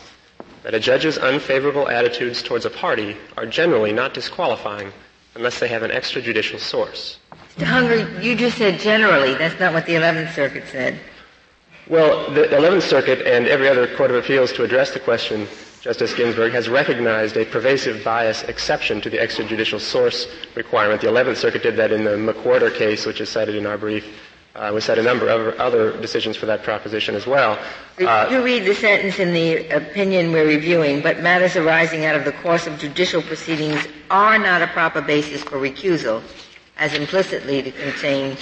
that 0.64 0.74
a 0.74 0.80
judge's 0.80 1.18
unfavorable 1.18 1.88
attitudes 1.88 2.42
towards 2.42 2.64
a 2.64 2.70
party 2.70 3.16
are 3.36 3.46
generally 3.46 3.92
not 3.92 4.14
disqualifying 4.14 4.90
unless 5.36 5.60
they 5.60 5.68
have 5.68 5.82
an 5.82 5.90
extrajudicial 5.90 6.58
source. 6.58 7.18
Mr. 7.56 7.64
Hunger, 7.64 8.20
you 8.20 8.34
just 8.34 8.58
said 8.58 8.80
generally. 8.80 9.34
That's 9.34 9.60
not 9.60 9.74
what 9.74 9.86
the 9.86 9.94
11th 9.94 10.34
Circuit 10.34 10.64
said. 10.72 10.98
Well, 11.88 12.32
the 12.32 12.44
11th 12.44 12.82
Circuit 12.82 13.26
and 13.26 13.46
every 13.46 13.68
other 13.68 13.94
court 13.94 14.10
of 14.10 14.16
appeals 14.16 14.52
to 14.54 14.64
address 14.64 14.92
the 14.92 15.00
question, 15.00 15.46
Justice 15.82 16.14
Ginsburg, 16.14 16.52
has 16.52 16.68
recognized 16.68 17.36
a 17.36 17.44
pervasive 17.44 18.02
bias 18.02 18.42
exception 18.44 19.02
to 19.02 19.10
the 19.10 19.18
extrajudicial 19.18 19.78
source 19.78 20.26
requirement. 20.54 21.02
The 21.02 21.08
11th 21.08 21.36
Circuit 21.36 21.62
did 21.62 21.76
that 21.76 21.92
in 21.92 22.04
the 22.04 22.16
McWhorter 22.16 22.74
case, 22.74 23.04
which 23.04 23.20
is 23.20 23.28
cited 23.28 23.54
in 23.54 23.66
our 23.66 23.76
brief. 23.76 24.06
Uh, 24.54 24.70
we 24.72 24.80
cite 24.80 24.98
a 24.98 25.02
number 25.02 25.28
of 25.28 25.58
other 25.58 26.00
decisions 26.00 26.36
for 26.36 26.46
that 26.46 26.62
proposition 26.62 27.16
as 27.16 27.26
well. 27.26 27.58
Uh, 28.00 28.28
you 28.30 28.40
read 28.40 28.64
the 28.64 28.74
sentence 28.74 29.18
in 29.18 29.32
the 29.34 29.68
opinion 29.70 30.30
we're 30.30 30.46
reviewing, 30.46 31.02
but 31.02 31.20
matters 31.20 31.56
arising 31.56 32.04
out 32.04 32.14
of 32.14 32.24
the 32.24 32.30
course 32.30 32.68
of 32.68 32.78
judicial 32.78 33.20
proceedings 33.20 33.84
are 34.10 34.38
not 34.38 34.62
a 34.62 34.68
proper 34.68 35.00
basis 35.00 35.42
for 35.42 35.58
recusal, 35.58 36.22
as 36.76 36.94
implicitly 36.94 37.62
to 37.62 37.72
contain 37.72 38.36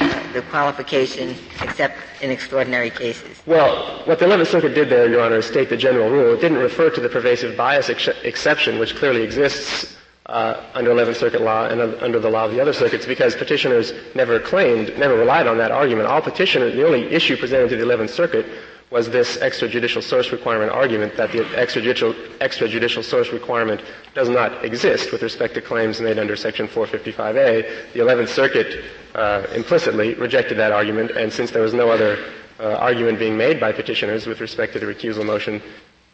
uh, 0.00 0.32
the 0.32 0.42
qualification 0.50 1.36
except 1.62 1.98
in 2.20 2.32
extraordinary 2.32 2.90
cases. 2.90 3.40
Well, 3.46 4.02
what 4.06 4.18
the 4.18 4.26
11th 4.26 4.48
Circuit 4.48 4.74
did 4.74 4.90
there, 4.90 5.08
Your 5.08 5.20
Honor, 5.20 5.36
is 5.36 5.46
state 5.46 5.68
the 5.68 5.76
general 5.76 6.10
rule. 6.10 6.34
It 6.34 6.40
didn't 6.40 6.58
refer 6.58 6.90
to 6.90 7.00
the 7.00 7.08
pervasive 7.08 7.56
bias 7.56 7.90
ex- 7.90 8.08
exception, 8.24 8.80
which 8.80 8.96
clearly 8.96 9.22
exists 9.22 9.96
uh, 10.26 10.62
under 10.74 10.90
11th 10.90 11.16
Circuit 11.16 11.42
law 11.42 11.66
and 11.66 11.80
under 12.02 12.18
the 12.18 12.30
law 12.30 12.46
of 12.46 12.52
the 12.52 12.60
other 12.60 12.72
circuits 12.72 13.04
because 13.06 13.34
petitioners 13.34 13.92
never 14.14 14.40
claimed, 14.40 14.96
never 14.98 15.16
relied 15.16 15.46
on 15.46 15.58
that 15.58 15.70
argument. 15.70 16.08
All 16.08 16.22
petitioners, 16.22 16.74
the 16.74 16.86
only 16.86 17.04
issue 17.12 17.36
presented 17.36 17.68
to 17.70 17.76
the 17.76 17.84
11th 17.84 18.10
Circuit 18.10 18.46
was 18.90 19.10
this 19.10 19.38
extrajudicial 19.38 20.02
source 20.02 20.30
requirement 20.30 20.70
argument 20.70 21.16
that 21.16 21.32
the 21.32 21.40
extrajudicial, 21.40 22.14
extrajudicial 22.38 23.02
source 23.02 23.30
requirement 23.32 23.80
does 24.14 24.28
not 24.28 24.64
exist 24.64 25.10
with 25.10 25.22
respect 25.22 25.54
to 25.54 25.60
claims 25.60 26.00
made 26.00 26.18
under 26.18 26.36
Section 26.36 26.68
455A. 26.68 27.92
The 27.92 27.98
11th 28.00 28.28
Circuit 28.28 28.84
uh, 29.14 29.46
implicitly 29.54 30.14
rejected 30.14 30.58
that 30.58 30.72
argument, 30.72 31.10
and 31.12 31.32
since 31.32 31.50
there 31.50 31.62
was 31.62 31.74
no 31.74 31.90
other 31.90 32.24
uh, 32.60 32.74
argument 32.74 33.18
being 33.18 33.36
made 33.36 33.58
by 33.58 33.72
petitioners 33.72 34.26
with 34.26 34.40
respect 34.40 34.72
to 34.74 34.78
the 34.78 34.86
recusal 34.86 35.24
motion, 35.24 35.60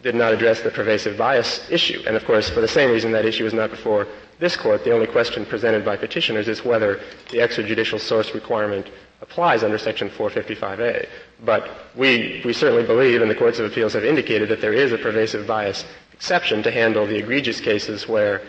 did 0.03 0.15
not 0.15 0.33
address 0.33 0.61
the 0.63 0.71
pervasive 0.71 1.17
bias 1.19 1.71
issue. 1.71 2.03
And 2.07 2.17
of 2.17 2.25
course, 2.25 2.49
for 2.49 2.61
the 2.61 2.69
same 2.69 2.91
reason 2.91 3.13
that 3.13 3.27
issue 3.27 3.45
is 3.45 3.53
not 3.53 3.71
before 3.71 4.07
this 4.39 4.57
court, 4.57 4.85
the 4.85 4.93
only 4.93 5.07
question 5.07 5.45
presented 5.45 5.85
by 5.85 5.97
petitioners 5.97 6.49
is 6.49 6.65
whether 6.65 7.01
the 7.31 7.39
extrajudicial 7.39 8.01
source 8.01 8.35
requirement 8.35 8.87
applies 9.21 9.63
under 9.63 9.77
Section 9.77 10.09
455A. 10.09 11.07
But 11.45 11.69
we, 11.95 12.41
we 12.45 12.53
certainly 12.55 12.85
believe, 12.85 13.21
and 13.21 13.31
the 13.31 13.35
courts 13.35 13.59
of 13.59 13.67
appeals 13.71 13.93
have 13.93 14.05
indicated, 14.05 14.49
that 14.49 14.63
there 14.63 14.73
is 14.73 14.93
a 14.93 14.99
pervasive 14.99 15.47
bias 15.47 15.85
exception 16.15 16.63
to 16.63 16.71
handle 16.71 17.07
the 17.07 17.17
egregious 17.17 17.61
cases 17.61 18.09
where 18.09 18.41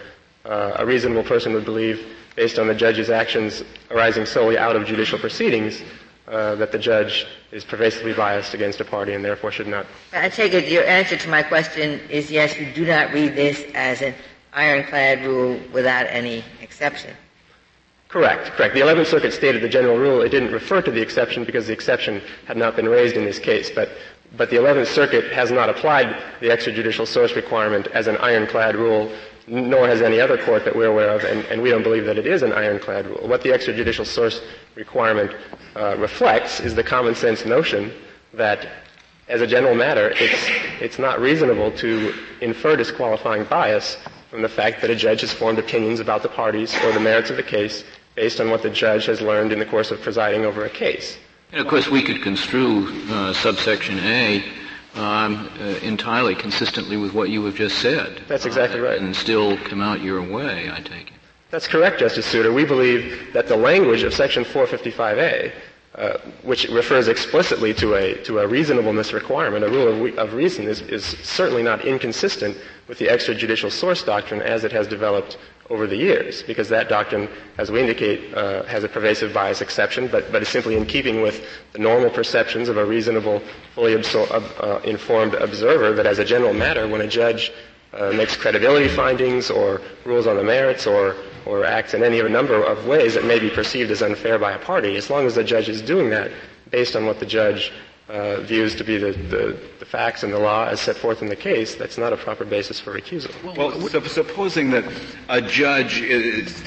uh, 0.45 0.73
a 0.77 0.85
reasonable 0.85 1.23
person 1.23 1.53
would 1.53 1.65
believe, 1.65 2.05
based 2.35 2.57
on 2.57 2.67
the 2.67 2.75
judge's 2.75 3.09
actions 3.09 3.63
arising 3.89 4.25
solely 4.25 4.57
out 4.57 4.75
of 4.77 4.85
judicial 4.85 5.19
proceedings, 5.19 5.81
uh, 6.31 6.55
that 6.55 6.71
the 6.71 6.79
judge 6.79 7.27
is 7.51 7.65
pervasively 7.65 8.13
biased 8.13 8.53
against 8.53 8.79
a 8.79 8.85
party 8.85 9.13
and 9.13 9.23
therefore 9.23 9.51
should 9.51 9.67
not. 9.67 9.85
I 10.13 10.29
take 10.29 10.53
it 10.53 10.71
your 10.71 10.85
answer 10.85 11.17
to 11.17 11.29
my 11.29 11.43
question 11.43 11.99
is 12.09 12.31
yes, 12.31 12.57
you 12.57 12.71
do 12.73 12.85
not 12.85 13.13
read 13.13 13.35
this 13.35 13.63
as 13.75 14.01
an 14.01 14.15
ironclad 14.53 15.25
rule 15.25 15.59
without 15.73 16.07
any 16.07 16.43
exception. 16.61 17.15
Correct, 18.07 18.51
correct. 18.51 18.73
The 18.73 18.81
11th 18.81 19.07
Circuit 19.07 19.33
stated 19.33 19.61
the 19.61 19.69
general 19.69 19.97
rule. 19.97 20.21
It 20.21 20.29
didn't 20.29 20.51
refer 20.51 20.81
to 20.81 20.91
the 20.91 21.01
exception 21.01 21.45
because 21.45 21.67
the 21.67 21.73
exception 21.73 22.21
had 22.45 22.57
not 22.57 22.75
been 22.75 22.87
raised 22.87 23.15
in 23.15 23.23
this 23.23 23.39
case. 23.39 23.69
But, 23.69 23.89
but 24.35 24.49
the 24.49 24.57
11th 24.57 24.87
Circuit 24.87 25.31
has 25.31 25.49
not 25.49 25.69
applied 25.69 26.21
the 26.41 26.47
extrajudicial 26.47 27.07
source 27.07 27.35
requirement 27.37 27.87
as 27.87 28.07
an 28.07 28.17
ironclad 28.17 28.75
rule, 28.75 29.11
nor 29.47 29.87
has 29.87 30.01
any 30.01 30.19
other 30.19 30.37
court 30.37 30.65
that 30.65 30.75
we're 30.75 30.87
aware 30.87 31.09
of, 31.09 31.23
and, 31.23 31.45
and 31.45 31.61
we 31.61 31.69
don't 31.69 31.83
believe 31.83 32.05
that 32.05 32.17
it 32.17 32.27
is 32.27 32.41
an 32.43 32.53
ironclad 32.53 33.05
rule. 33.07 33.27
What 33.27 33.41
the 33.41 33.49
extrajudicial 33.49 34.05
source 34.05 34.41
requirement 34.75 35.31
uh, 35.75 35.97
reflects 35.97 36.59
is 36.59 36.75
the 36.75 36.83
common 36.83 37.15
sense 37.15 37.45
notion 37.45 37.91
that 38.33 38.67
as 39.27 39.41
a 39.41 39.47
general 39.47 39.75
matter, 39.75 40.13
it's, 40.15 40.45
it's 40.81 40.99
not 40.99 41.19
reasonable 41.19 41.71
to 41.77 42.13
infer 42.41 42.75
disqualifying 42.75 43.45
bias 43.45 43.97
from 44.29 44.41
the 44.41 44.49
fact 44.49 44.81
that 44.81 44.89
a 44.89 44.95
judge 44.95 45.21
has 45.21 45.31
formed 45.31 45.59
opinions 45.59 45.99
about 45.99 46.21
the 46.21 46.29
parties 46.29 46.75
or 46.83 46.91
the 46.91 46.99
merits 46.99 47.29
of 47.29 47.37
the 47.37 47.43
case 47.43 47.83
based 48.15 48.41
on 48.41 48.49
what 48.49 48.61
the 48.61 48.69
judge 48.69 49.05
has 49.05 49.21
learned 49.21 49.51
in 49.51 49.59
the 49.59 49.65
course 49.65 49.91
of 49.91 50.01
presiding 50.01 50.45
over 50.45 50.65
a 50.65 50.69
case. 50.69 51.17
And 51.51 51.61
of 51.61 51.67
course, 51.67 51.87
we 51.89 52.01
could 52.01 52.21
construe 52.21 52.87
uh, 53.09 53.33
subsection 53.33 53.99
A 53.99 54.43
um, 54.95 55.49
uh, 55.59 55.63
entirely 55.81 56.35
consistently 56.35 56.97
with 56.97 57.13
what 57.13 57.29
you 57.29 57.43
have 57.45 57.55
just 57.55 57.79
said. 57.79 58.23
That's 58.27 58.45
exactly 58.45 58.79
uh, 58.79 58.83
right. 58.83 59.01
And 59.01 59.15
still 59.15 59.57
come 59.57 59.81
out 59.81 60.01
your 60.01 60.21
way, 60.21 60.69
I 60.71 60.81
take 60.81 61.07
it. 61.07 61.13
That's 61.49 61.67
correct, 61.67 61.99
Justice 61.99 62.25
Souter. 62.25 62.53
We 62.53 62.63
believe 62.63 63.33
that 63.33 63.47
the 63.47 63.57
language 63.57 64.03
of 64.03 64.13
Section 64.13 64.45
455A 64.45 65.51
uh, 65.95 66.17
which 66.43 66.67
refers 66.69 67.07
explicitly 67.07 67.73
to 67.73 67.95
a, 67.95 68.15
to 68.23 68.39
a 68.39 68.47
reasonableness 68.47 69.11
requirement, 69.13 69.63
a 69.63 69.69
rule 69.69 69.87
of, 70.07 70.17
of 70.17 70.33
reason, 70.33 70.67
is, 70.67 70.81
is 70.81 71.03
certainly 71.23 71.63
not 71.63 71.83
inconsistent 71.85 72.55
with 72.87 72.97
the 72.97 73.07
extrajudicial 73.07 73.71
source 73.71 74.03
doctrine 74.03 74.41
as 74.41 74.63
it 74.63 74.71
has 74.71 74.87
developed 74.87 75.37
over 75.69 75.87
the 75.87 75.95
years, 75.95 76.43
because 76.43 76.67
that 76.69 76.89
doctrine, 76.89 77.29
as 77.57 77.71
we 77.71 77.79
indicate, 77.79 78.33
uh, 78.35 78.63
has 78.63 78.83
a 78.83 78.89
pervasive 78.89 79.33
bias 79.33 79.61
exception, 79.61 80.07
but, 80.07 80.29
but 80.31 80.41
is 80.41 80.49
simply 80.49 80.75
in 80.75 80.85
keeping 80.85 81.21
with 81.21 81.45
the 81.71 81.79
normal 81.79 82.09
perceptions 82.09 82.67
of 82.67 82.75
a 82.77 82.85
reasonable, 82.85 83.41
fully 83.73 83.93
absor- 83.95 84.29
uh, 84.61 84.79
informed 84.83 85.33
observer 85.33 85.93
that 85.93 86.05
as 86.05 86.19
a 86.19 86.25
general 86.25 86.53
matter, 86.53 86.87
when 86.87 86.99
a 87.01 87.07
judge 87.07 87.51
uh, 87.93 88.11
makes 88.11 88.35
credibility 88.35 88.87
findings 88.87 89.49
or 89.49 89.81
rules 90.05 90.27
on 90.27 90.37
the 90.37 90.43
merits 90.43 90.87
or 90.87 91.15
or 91.45 91.65
acts 91.65 91.93
in 91.93 92.03
any 92.03 92.19
of 92.19 92.25
a 92.25 92.29
number 92.29 92.63
of 92.63 92.85
ways 92.85 93.15
that 93.15 93.25
may 93.25 93.39
be 93.39 93.49
perceived 93.49 93.89
as 93.91 94.01
unfair 94.01 94.37
by 94.37 94.51
a 94.51 94.59
party, 94.59 94.95
as 94.95 95.09
long 95.09 95.25
as 95.25 95.35
the 95.35 95.43
judge 95.43 95.69
is 95.69 95.81
doing 95.81 96.09
that 96.09 96.31
based 96.69 96.95
on 96.95 97.05
what 97.05 97.19
the 97.19 97.25
judge 97.25 97.71
uh, 98.09 98.41
views 98.41 98.75
to 98.75 98.83
be 98.83 98.97
the, 98.97 99.11
the, 99.11 99.57
the, 99.79 99.85
facts 99.85 100.23
and 100.23 100.33
the 100.33 100.39
law 100.39 100.67
as 100.67 100.81
set 100.81 100.97
forth 100.97 101.21
in 101.21 101.29
the 101.29 101.35
case, 101.35 101.75
that's 101.75 101.97
not 101.97 102.11
a 102.11 102.17
proper 102.17 102.43
basis 102.43 102.79
for 102.79 102.93
recusal. 102.93 103.31
Well, 103.55 103.71
so 103.87 104.01
supposing 104.01 104.69
that 104.71 104.83
a 105.29 105.41
judge 105.41 105.99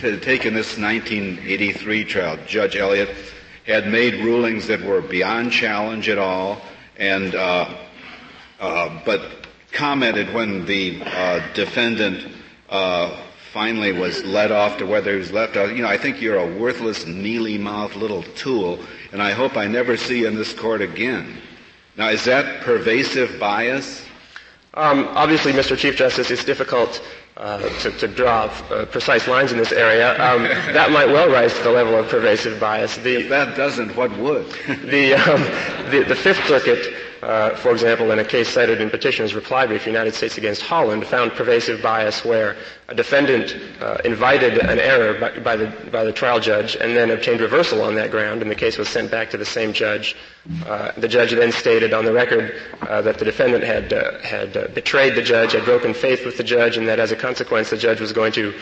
had 0.01 0.23
taken 0.23 0.55
this 0.55 0.79
1983 0.79 2.05
trial, 2.05 2.39
Judge 2.47 2.77
Elliott 2.77 3.15
had 3.67 3.89
made 3.89 4.25
rulings 4.25 4.67
that 4.67 4.83
were 4.83 5.03
beyond 5.03 5.53
challenge 5.53 6.09
at 6.09 6.19
all, 6.19 6.61
and 6.97 7.35
uh, 7.35 7.75
uh, 8.61 9.01
but 9.05 9.44
commented 9.75 10.33
when 10.33 10.65
the 10.67 11.03
uh, 11.05 11.53
defendant 11.53 12.33
uh, 12.71 13.21
finally 13.53 13.93
was 13.93 14.25
let 14.25 14.51
off 14.51 14.79
to 14.79 14.87
whether 14.87 15.13
he 15.13 15.19
was 15.19 15.33
left 15.33 15.57
out. 15.57 15.75
You 15.75 15.83
know, 15.83 15.89
I 15.89 15.99
think 15.99 16.21
you're 16.21 16.39
a 16.39 16.59
worthless, 16.59 17.07
mealy-mouthed 17.07 17.97
little 17.97 18.23
tool, 18.23 18.81
and 19.13 19.23
I 19.23 19.33
hope 19.33 19.57
I 19.57 19.67
never 19.67 19.97
see 19.97 20.21
you 20.21 20.29
in 20.29 20.35
this 20.35 20.53
court 20.53 20.81
again. 20.81 21.37
Now, 21.97 22.09
is 22.09 22.25
that 22.25 22.63
pervasive 22.63 23.39
bias? 23.39 24.03
Um, 24.75 25.07
obviously, 25.13 25.53
Mr. 25.53 25.77
Chief 25.77 25.97
Justice, 25.97 26.31
it's 26.31 26.45
difficult 26.45 27.01
uh, 27.37 27.69
to, 27.81 27.91
to, 27.93 28.09
draw 28.09 28.45
uh, 28.45 28.87
precise 28.87 29.29
lines 29.29 29.53
in 29.53 29.59
this 29.59 29.71
area. 29.71 30.13
Um, 30.21 30.43
that 30.73 30.91
might 30.91 31.07
well 31.07 31.29
rise 31.31 31.55
to 31.55 31.63
the 31.63 31.71
level 31.71 31.97
of 31.97 32.09
pervasive 32.09 32.59
bias. 32.59 32.97
The, 32.97 33.23
if 33.23 33.29
that 33.29 33.57
doesn't, 33.57 33.95
what 33.95 34.17
would? 34.19 34.47
the, 34.85 35.15
um, 35.15 35.43
the, 35.91 36.05
the 36.09 36.17
Fifth 36.17 36.45
Circuit 36.47 36.93
uh, 37.25 37.57
for 37.57 37.71
example, 37.71 38.11
in 38.11 38.19
a 38.19 38.25
case 38.25 38.49
cited 38.49 38.81
in 38.81 38.91
petitioner's 38.91 39.35
reply 39.35 39.67
brief, 39.67 39.87
United 39.87 40.15
States 40.15 40.37
against 40.37 40.63
Holland, 40.63 41.07
found 41.07 41.33
pervasive 41.33 41.83
bias 41.83 42.25
where 42.25 42.57
a 42.89 42.95
defendant 42.95 43.57
uh, 43.81 43.97
invited 44.05 44.59
an 44.59 44.79
error 44.79 45.19
by, 45.19 45.39
by, 45.39 45.57
the, 45.57 45.67
by 45.91 46.05
the 46.05 46.13
trial 46.13 46.39
judge 46.39 46.77
and 46.77 46.95
then 46.95 47.11
obtained 47.11 47.41
reversal 47.41 47.81
on 47.81 47.95
that 47.95 48.11
ground, 48.11 48.43
and 48.43 48.51
the 48.51 48.55
case 48.55 48.77
was 48.77 48.89
sent 48.89 49.11
back 49.11 49.31
to 49.31 49.39
the 49.39 49.45
same 49.45 49.73
judge. 49.73 50.15
Uh, 50.67 50.93
the 50.99 51.09
judge 51.09 51.33
then 51.33 51.51
stated 51.51 51.95
on 51.95 52.05
the 52.05 52.13
record 52.13 52.61
uh, 52.83 53.01
that 53.01 53.19
the 53.19 53.25
defendant 53.25 53.65
had, 53.65 53.93
uh, 53.93 54.19
had 54.19 54.55
uh, 54.57 54.69
betrayed 54.75 55.15
the 55.15 55.23
judge, 55.23 55.53
had 55.53 55.65
broken 55.65 55.95
faith 55.95 56.27
with 56.27 56.37
the 56.37 56.45
judge, 56.45 56.77
and 56.77 56.87
that 56.87 57.01
as 57.01 57.11
a 57.11 57.17
consequence 57.17 57.71
the 57.71 57.77
judge 57.79 58.01
was 58.01 58.13
going 58.13 58.33
to 58.33 58.53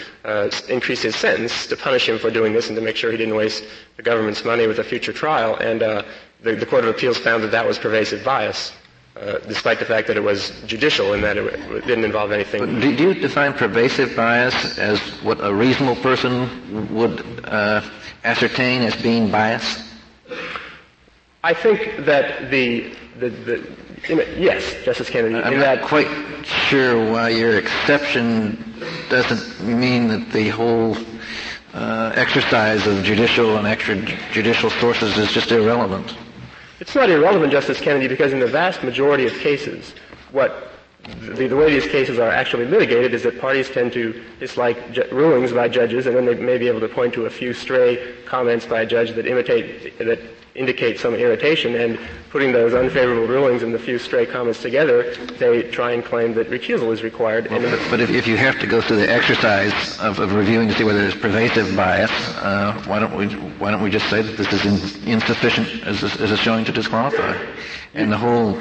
increase 0.68 1.03
his 1.03 1.16
sentence 1.16 1.66
to 1.66 1.77
punish 1.77 2.09
him 2.09 2.18
for 2.18 2.31
doing 2.31 2.53
this 2.53 2.68
and 2.68 2.77
to 2.77 2.83
make 2.83 2.94
sure 2.94 3.11
he 3.11 3.16
didn't 3.16 3.35
waste 3.35 3.64
the 3.96 4.03
government's 4.03 4.44
money 4.44 4.68
with 4.68 4.79
a 4.79 4.85
future 4.85 5.12
trial. 5.12 5.57
And 5.57 5.83
the, 6.43 6.55
the 6.57 6.67
Court 6.67 6.85
of 6.85 6.91
Appeals 6.91 7.19
found 7.19 7.43
that 7.45 7.53
that 7.53 7.67
was 7.67 7.79
pervasive 7.79 8.25
bias, 8.25 8.73
uh, 9.17 9.39
despite 9.39 9.79
the 9.79 9.85
fact 9.85 10.09
that 10.09 10.17
it 10.17 10.23
was 10.23 10.51
judicial 10.67 11.13
and 11.13 11.23
that 11.23 11.37
it, 11.37 11.45
it 11.71 11.87
didn't 11.87 12.05
involve 12.05 12.33
anything. 12.33 12.81
Do, 12.81 12.97
do, 12.97 13.09
you 13.09 13.15
define 13.15 13.53
pervasive 13.53 14.17
bias 14.17 14.79
as 14.79 15.01
what 15.23 15.39
a 15.41 15.53
reasonable 15.53 16.01
person 16.03 16.95
would 16.95 17.45
uh, 17.45 17.83
ascertain 18.25 18.83
as 18.83 19.01
being 19.01 19.31
biased? 19.31 19.85
I 21.45 21.55
think 21.55 22.05
that 22.07 22.51
the, 22.51 22.95
the, 23.19 23.31
the 23.31 23.77
yes, 24.39 24.75
Justice 24.85 25.11
Kennedy. 25.11 25.37
I'm 25.37 25.55
not 25.55 25.61
that, 25.61 25.83
quite 25.83 26.09
sure 26.45 27.13
why 27.13 27.31
your 27.31 27.59
exception 27.59 28.75
doesn't 29.09 29.61
mean 29.67 30.09
that 30.09 30.33
the 30.33 30.49
whole 30.49 30.97
uh, 31.75 32.13
exercise 32.15 32.87
of 32.87 33.03
judicial 33.05 33.57
and 33.57 33.67
extrajudicial 33.67 34.71
sources 34.81 35.19
is 35.19 35.33
just 35.33 35.51
irrelevant. 35.51 36.17
It's 36.83 36.97
not 36.97 37.09
irrelevant, 37.09 37.53
Justice 37.53 37.81
Kennedy, 37.81 38.09
because 38.09 38.33
in 38.33 38.40
the 38.40 38.47
vast 38.49 38.83
majority 38.83 39.25
of 39.25 39.33
cases, 39.35 39.95
what 40.33 40.72
the, 41.05 41.49
the, 41.49 41.57
way 41.57 41.69
these 41.71 41.91
cases 41.91 42.19
are 42.19 42.31
actually 42.31 42.67
litigated 42.67 43.12
is 43.12 43.25
that 43.25 43.41
parties 43.41 43.69
tend 43.69 43.93
to 43.93 44.23
dislike 44.38 44.93
ju- 44.93 45.07
rulings 45.11 45.53
by 45.53 45.69
judges, 45.69 46.07
and 46.07 46.15
then 46.17 46.27
they 46.27 46.35
may 46.35 46.59
be 46.59 46.69
able 46.69 46.81
to 46.81 46.88
point 46.88 47.12
to 47.15 47.27
a 47.27 47.31
few 47.31 47.53
stray 47.53 48.15
comments 48.25 48.67
by 48.67 48.83
a 48.83 48.87
judge 48.87 49.11
that 49.12 49.27
imitate 49.27 49.99
that 49.99 50.21
indicate 50.55 51.01
some 51.01 51.15
irritation, 51.15 51.75
and 51.75 51.99
putting 52.31 52.53
those 52.53 52.75
unfavorable 52.75 53.27
rulings 53.27 53.62
and 53.62 53.75
the 53.75 53.79
few 53.79 53.99
stray 53.99 54.27
comments 54.27 54.61
together, 54.61 55.15
they 55.38 55.62
try 55.71 55.93
and 55.93 56.05
claim 56.05 56.35
that 56.35 56.51
recusal 56.51 56.93
is 56.93 57.03
required. 57.03 57.51
Well, 57.51 57.62
but, 57.62 57.91
but 57.91 58.01
if, 58.01 58.11
if, 58.11 58.27
you 58.27 58.37
have 58.37 58.59
to 58.61 58.67
go 58.67 58.81
through 58.81 58.99
the 58.99 59.11
exercise 59.11 59.99
of, 59.99 60.19
of 60.19 60.35
reviewing 60.35 60.69
to 60.69 60.75
see 60.75 60.85
whether 60.85 60.99
there's 60.99 61.15
pervasive 61.15 61.75
bias, 61.75 62.11
uh, 62.37 62.83
why 62.87 62.99
don't 62.99 63.15
we 63.15 63.29
why 63.59 63.71
don't 63.71 63.83
we 63.83 63.91
just 63.91 64.09
say 64.11 64.23
that 64.23 64.37
this 64.37 64.53
is 64.53 64.65
in, 64.67 65.09
insufficient 65.09 65.87
as 65.87 66.03
a, 66.03 66.23
as 66.23 66.31
a 66.31 66.37
showing 66.37 66.65
to 66.65 66.73
disqualify? 66.73 67.35
And 67.95 68.11
the 68.11 68.17
whole 68.17 68.59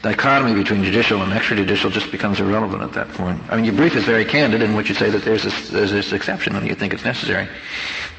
dichotomy 0.00 0.54
between 0.54 0.82
judicial 0.82 1.22
and 1.22 1.32
extrajudicial 1.32 1.92
just 1.92 2.10
becomes 2.10 2.40
irrelevant 2.40 2.82
at 2.82 2.92
that 2.94 3.08
point. 3.10 3.38
I 3.50 3.56
mean, 3.56 3.66
your 3.66 3.74
brief 3.74 3.94
is 3.94 4.04
very 4.04 4.24
candid 4.24 4.62
in 4.62 4.74
which 4.74 4.88
you 4.88 4.94
say 4.94 5.10
that 5.10 5.22
there's 5.22 5.42
this, 5.42 5.68
there's 5.68 5.90
this 5.90 6.12
exception 6.12 6.56
and 6.56 6.66
you 6.66 6.74
think 6.74 6.94
it's 6.94 7.04
necessary. 7.04 7.46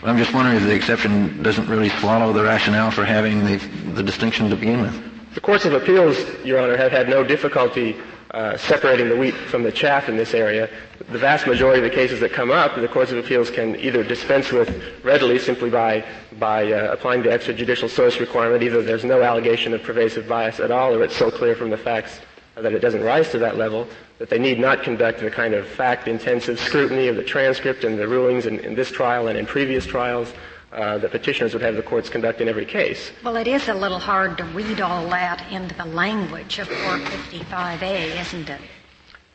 But 0.02 0.12
I'm 0.12 0.18
just 0.18 0.34
wondering 0.34 0.58
if 0.58 0.64
the 0.64 0.76
exception 0.76 1.42
doesn't 1.42 1.68
really 1.68 1.90
swallow 1.90 2.32
the 2.32 2.44
rationale 2.44 2.92
for 2.92 3.06
having 3.06 3.44
the, 3.44 3.58
the 3.94 4.04
distinction 4.04 4.50
to 4.52 4.56
begin 4.56 4.82
with. 4.82 5.34
The 5.34 5.42
courts 5.42 5.66
of 5.66 5.74
appeals, 5.74 6.18
Your 6.44 6.60
Honor, 6.60 6.78
have 6.78 6.92
had 6.92 7.10
no 7.10 7.24
difficulty 7.24 7.96
uh, 8.32 8.58
separating 8.58 9.10
the 9.10 9.16
wheat 9.16 9.36
from 9.36 9.64
the 9.64 9.72
chaff 9.72 10.08
in 10.08 10.16
this 10.16 10.34
area. 10.34 10.70
The 11.10 11.18
vast 11.18 11.48
majority 11.48 11.84
of 11.84 11.90
the 11.90 11.96
cases 11.96 12.20
that 12.22 12.32
come 12.32 12.52
up, 12.52 12.76
the 12.76 12.88
courts 12.88 13.12
of 13.12 13.18
appeals 13.18 13.50
can 13.50 13.76
either 13.76 14.04
dispense 14.04 14.52
with 14.52 14.70
readily 15.04 15.38
simply 15.38 15.70
by 15.70 16.06
by 16.40 16.72
uh, 16.72 16.92
applying 16.92 17.24
the 17.24 17.30
extrajudicial 17.30 17.90
source 17.90 18.20
requirement. 18.20 18.64
Either 18.64 18.82
there's 18.82 19.04
no 19.04 19.22
allegation 19.22 19.74
of 19.74 19.84
pervasive 19.84 20.28
bias 20.28 20.60
at 20.60 20.72
all, 20.72 20.96
or 20.96 21.04
it's 21.04 21.16
so 21.16 21.30
clear 21.30 21.56
from 21.56 21.70
the 21.70 21.78
facts 21.78 22.20
that 22.56 22.74
it 22.74 22.80
doesn't 22.80 23.04
rise 23.04 23.30
to 23.32 23.40
that 23.40 23.58
level 23.58 23.88
that 24.20 24.30
they 24.30 24.38
need 24.38 24.60
not 24.60 24.84
conduct 24.84 25.20
the 25.20 25.32
kind 25.32 25.56
of 25.56 25.68
fact-intensive 25.68 26.60
scrutiny 26.60 27.08
of 27.08 27.16
the 27.16 27.24
transcript 27.24 27.84
and 27.84 27.98
the 27.98 28.08
rulings 28.08 28.46
in, 28.46 28.60
in 28.60 28.76
this 28.76 28.92
trial 28.92 29.28
and 29.28 29.38
in 29.38 29.48
previous 29.48 29.86
trials 29.86 30.32
uh, 30.72 30.98
that 31.00 31.12
petitioners 31.12 31.54
would 31.54 31.62
have 31.62 31.76
the 31.76 31.84
courts 31.84 32.10
conduct 32.10 32.42
in 32.42 32.48
every 32.48 32.66
case. 32.66 33.12
Well, 33.24 33.36
it 33.36 33.48
is 33.48 33.68
a 33.68 33.74
little 33.74 34.00
hard 34.00 34.38
to 34.38 34.46
read 34.46 34.80
all 34.80 35.10
that 35.10 35.52
into 35.52 35.76
the 35.76 35.86
language 35.86 36.60
of 36.60 36.68
455A, 36.68 38.22
isn't 38.22 38.50
it? 38.50 38.62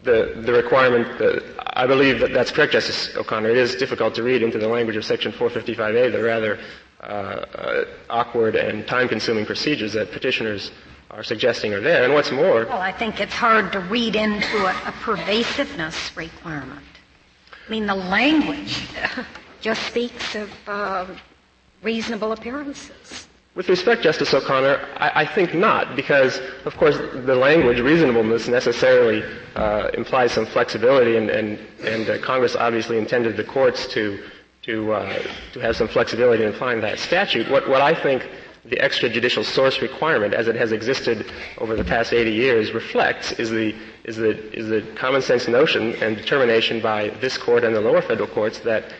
The, 0.02 0.40
the 0.44 0.52
requirement, 0.52 1.18
the, 1.18 1.42
I 1.74 1.86
believe 1.86 2.20
that 2.20 2.32
that's 2.32 2.50
correct, 2.50 2.72
Justice 2.72 3.16
O'Connor. 3.16 3.50
It 3.50 3.58
is 3.58 3.74
difficult 3.74 4.14
to 4.14 4.22
read 4.22 4.42
into 4.42 4.58
the 4.58 4.68
language 4.68 4.96
of 4.96 5.04
Section 5.04 5.32
455A 5.32 6.12
the 6.12 6.22
rather 6.22 6.58
uh, 7.00 7.04
uh, 7.04 7.84
awkward 8.08 8.56
and 8.56 8.86
time-consuming 8.86 9.44
procedures 9.46 9.92
that 9.92 10.12
petitioners 10.12 10.70
are 11.10 11.22
suggesting 11.22 11.72
are 11.74 11.80
there. 11.80 12.04
And 12.04 12.14
what's 12.14 12.30
more, 12.30 12.64
well, 12.66 12.80
I 12.80 12.92
think 12.92 13.20
it's 13.20 13.34
hard 13.34 13.72
to 13.72 13.80
read 13.80 14.16
into 14.16 14.56
a, 14.64 14.70
a 14.86 14.94
pervasiveness 15.02 16.16
requirement. 16.16 16.86
I 17.66 17.70
mean, 17.70 17.86
the 17.86 17.94
language 17.94 18.86
just 19.66 19.82
speaks 19.88 20.36
of 20.36 20.48
uh, 20.68 21.04
reasonable 21.82 22.30
appearances. 22.30 23.26
With 23.56 23.68
respect, 23.68 24.00
Justice 24.00 24.32
O'Connor, 24.32 24.78
I, 24.96 25.22
I, 25.22 25.26
think 25.26 25.54
not, 25.54 25.96
because, 25.96 26.40
of 26.66 26.76
course, 26.76 26.96
the 26.98 27.34
language 27.34 27.80
reasonableness 27.80 28.46
necessarily 28.46 29.24
uh, 29.56 29.88
implies 29.94 30.30
some 30.30 30.46
flexibility, 30.46 31.16
and, 31.16 31.30
and, 31.30 31.58
and 31.82 32.08
uh, 32.08 32.18
Congress 32.18 32.54
obviously 32.54 32.96
intended 32.96 33.36
the 33.36 33.42
courts 33.42 33.88
to 33.88 34.22
to, 34.62 34.92
uh, 34.92 35.22
to 35.52 35.60
have 35.60 35.76
some 35.76 35.86
flexibility 35.88 36.42
in 36.42 36.48
applying 36.48 36.80
that 36.80 36.98
statute. 36.98 37.48
What, 37.48 37.68
what 37.68 37.80
I 37.82 37.94
think 37.94 38.28
the 38.64 38.76
extrajudicial 38.76 39.44
source 39.44 39.80
requirement, 39.80 40.34
as 40.34 40.48
it 40.48 40.56
has 40.56 40.72
existed 40.72 41.24
over 41.58 41.76
the 41.76 41.84
past 41.84 42.12
80 42.12 42.32
years, 42.32 42.72
reflects 42.72 43.30
is 43.32 43.50
the, 43.50 43.74
is 44.04 44.16
the, 44.16 44.30
is 44.52 44.68
the 44.68 44.82
common 44.96 45.22
sense 45.22 45.46
notion 45.46 45.94
and 46.02 46.16
determination 46.16 46.80
by 46.80 47.10
this 47.20 47.38
court 47.38 47.62
and 47.62 47.76
the 47.76 47.80
lower 47.80 48.02
federal 48.02 48.28
courts 48.28 48.58
that, 48.60 48.92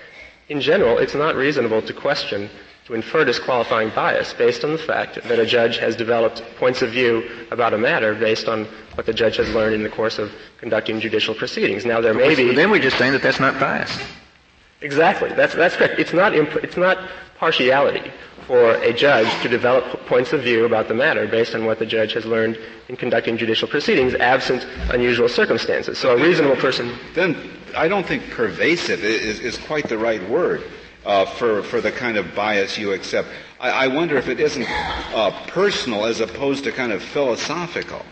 in 0.49 0.61
general, 0.61 0.99
it's 0.99 1.15
not 1.15 1.35
reasonable 1.35 1.83
to 1.83 1.93
question 1.93 2.49
to 2.87 2.95
infer 2.95 3.25
disqualifying 3.25 3.91
bias 3.91 4.33
based 4.35 4.63
on 4.63 4.71
the 4.71 4.79
fact 4.79 5.17
that 5.25 5.41
a 5.41 5.47
judge 5.47 5.77
has 5.79 5.97
developed 5.97 6.41
points 6.57 6.83
of 6.83 6.91
view 6.91 7.29
about 7.51 7.75
a 7.75 7.79
matter 7.79 8.15
based 8.15 8.47
on 8.47 8.65
what 8.95 9.07
the 9.07 9.13
judge 9.13 9.37
has 9.37 9.49
learned 9.53 9.75
in 9.75 9.83
the 9.83 9.89
course 9.89 10.19
of 10.19 10.31
conducting 10.59 11.01
judicial 11.01 11.35
proceedings. 11.35 11.85
Now, 11.85 12.01
there 12.01 12.15
may 12.15 12.37
be. 12.37 12.55
Then 12.55 12.71
we're 12.71 12.81
just 12.81 12.97
saying 12.97 13.13
that 13.13 13.23
that's 13.23 13.41
not 13.41 13.59
bias. 13.59 13.99
Exactly. 14.83 15.31
That's, 15.31 15.55
that's 15.55 15.75
correct. 15.75 15.99
It's 15.99 16.13
not, 16.13 16.35
imp- 16.35 16.63
it's 16.63 16.77
not 16.77 16.97
partiality 17.39 18.13
for 18.47 18.73
a 18.75 18.93
judge 18.93 19.29
to 19.43 19.49
develop 19.49 19.85
points 20.07 20.33
of 20.33 20.43
view 20.43 20.65
about 20.65 20.89
the 20.89 20.95
matter 20.95 21.27
based 21.27 21.55
on 21.55 21.65
what 21.65 21.79
the 21.79 21.87
judge 21.87 22.13
has 22.13 22.25
learned 22.25 22.59
in 22.89 22.97
conducting 22.97 23.37
judicial 23.37 23.69
proceedings 23.69 24.15
absent 24.15 24.67
unusual 24.91 25.29
circumstances. 25.29 25.99
So 25.99 26.17
a 26.17 26.21
reasonable 26.21 26.57
person. 26.57 26.97
Then 27.15 27.37
I 27.77 27.89
don't 27.89 28.07
think 28.07 28.31
pervasive 28.31 29.03
is, 29.05 29.41
is 29.41 29.59
quite 29.59 29.89
the 29.89 29.99
right 29.99 30.27
word 30.29 30.63
uh, 31.05 31.25
for, 31.25 31.63
for 31.63 31.81
the 31.81 31.93
kind 31.93 32.17
of 32.17 32.35
bias 32.35 32.79
you 32.79 32.93
accept. 32.93 33.29
I, 33.61 33.71
I 33.71 33.87
wonder 33.89 34.17
if 34.17 34.29
it 34.29 34.41
isn't 34.41 34.67
uh, 34.69 35.31
personal 35.49 36.05
as 36.05 36.21
opposed 36.21 36.65
to 36.65 36.73
kind 36.73 36.93
of 36.93 37.03
philosophical. 37.03 38.03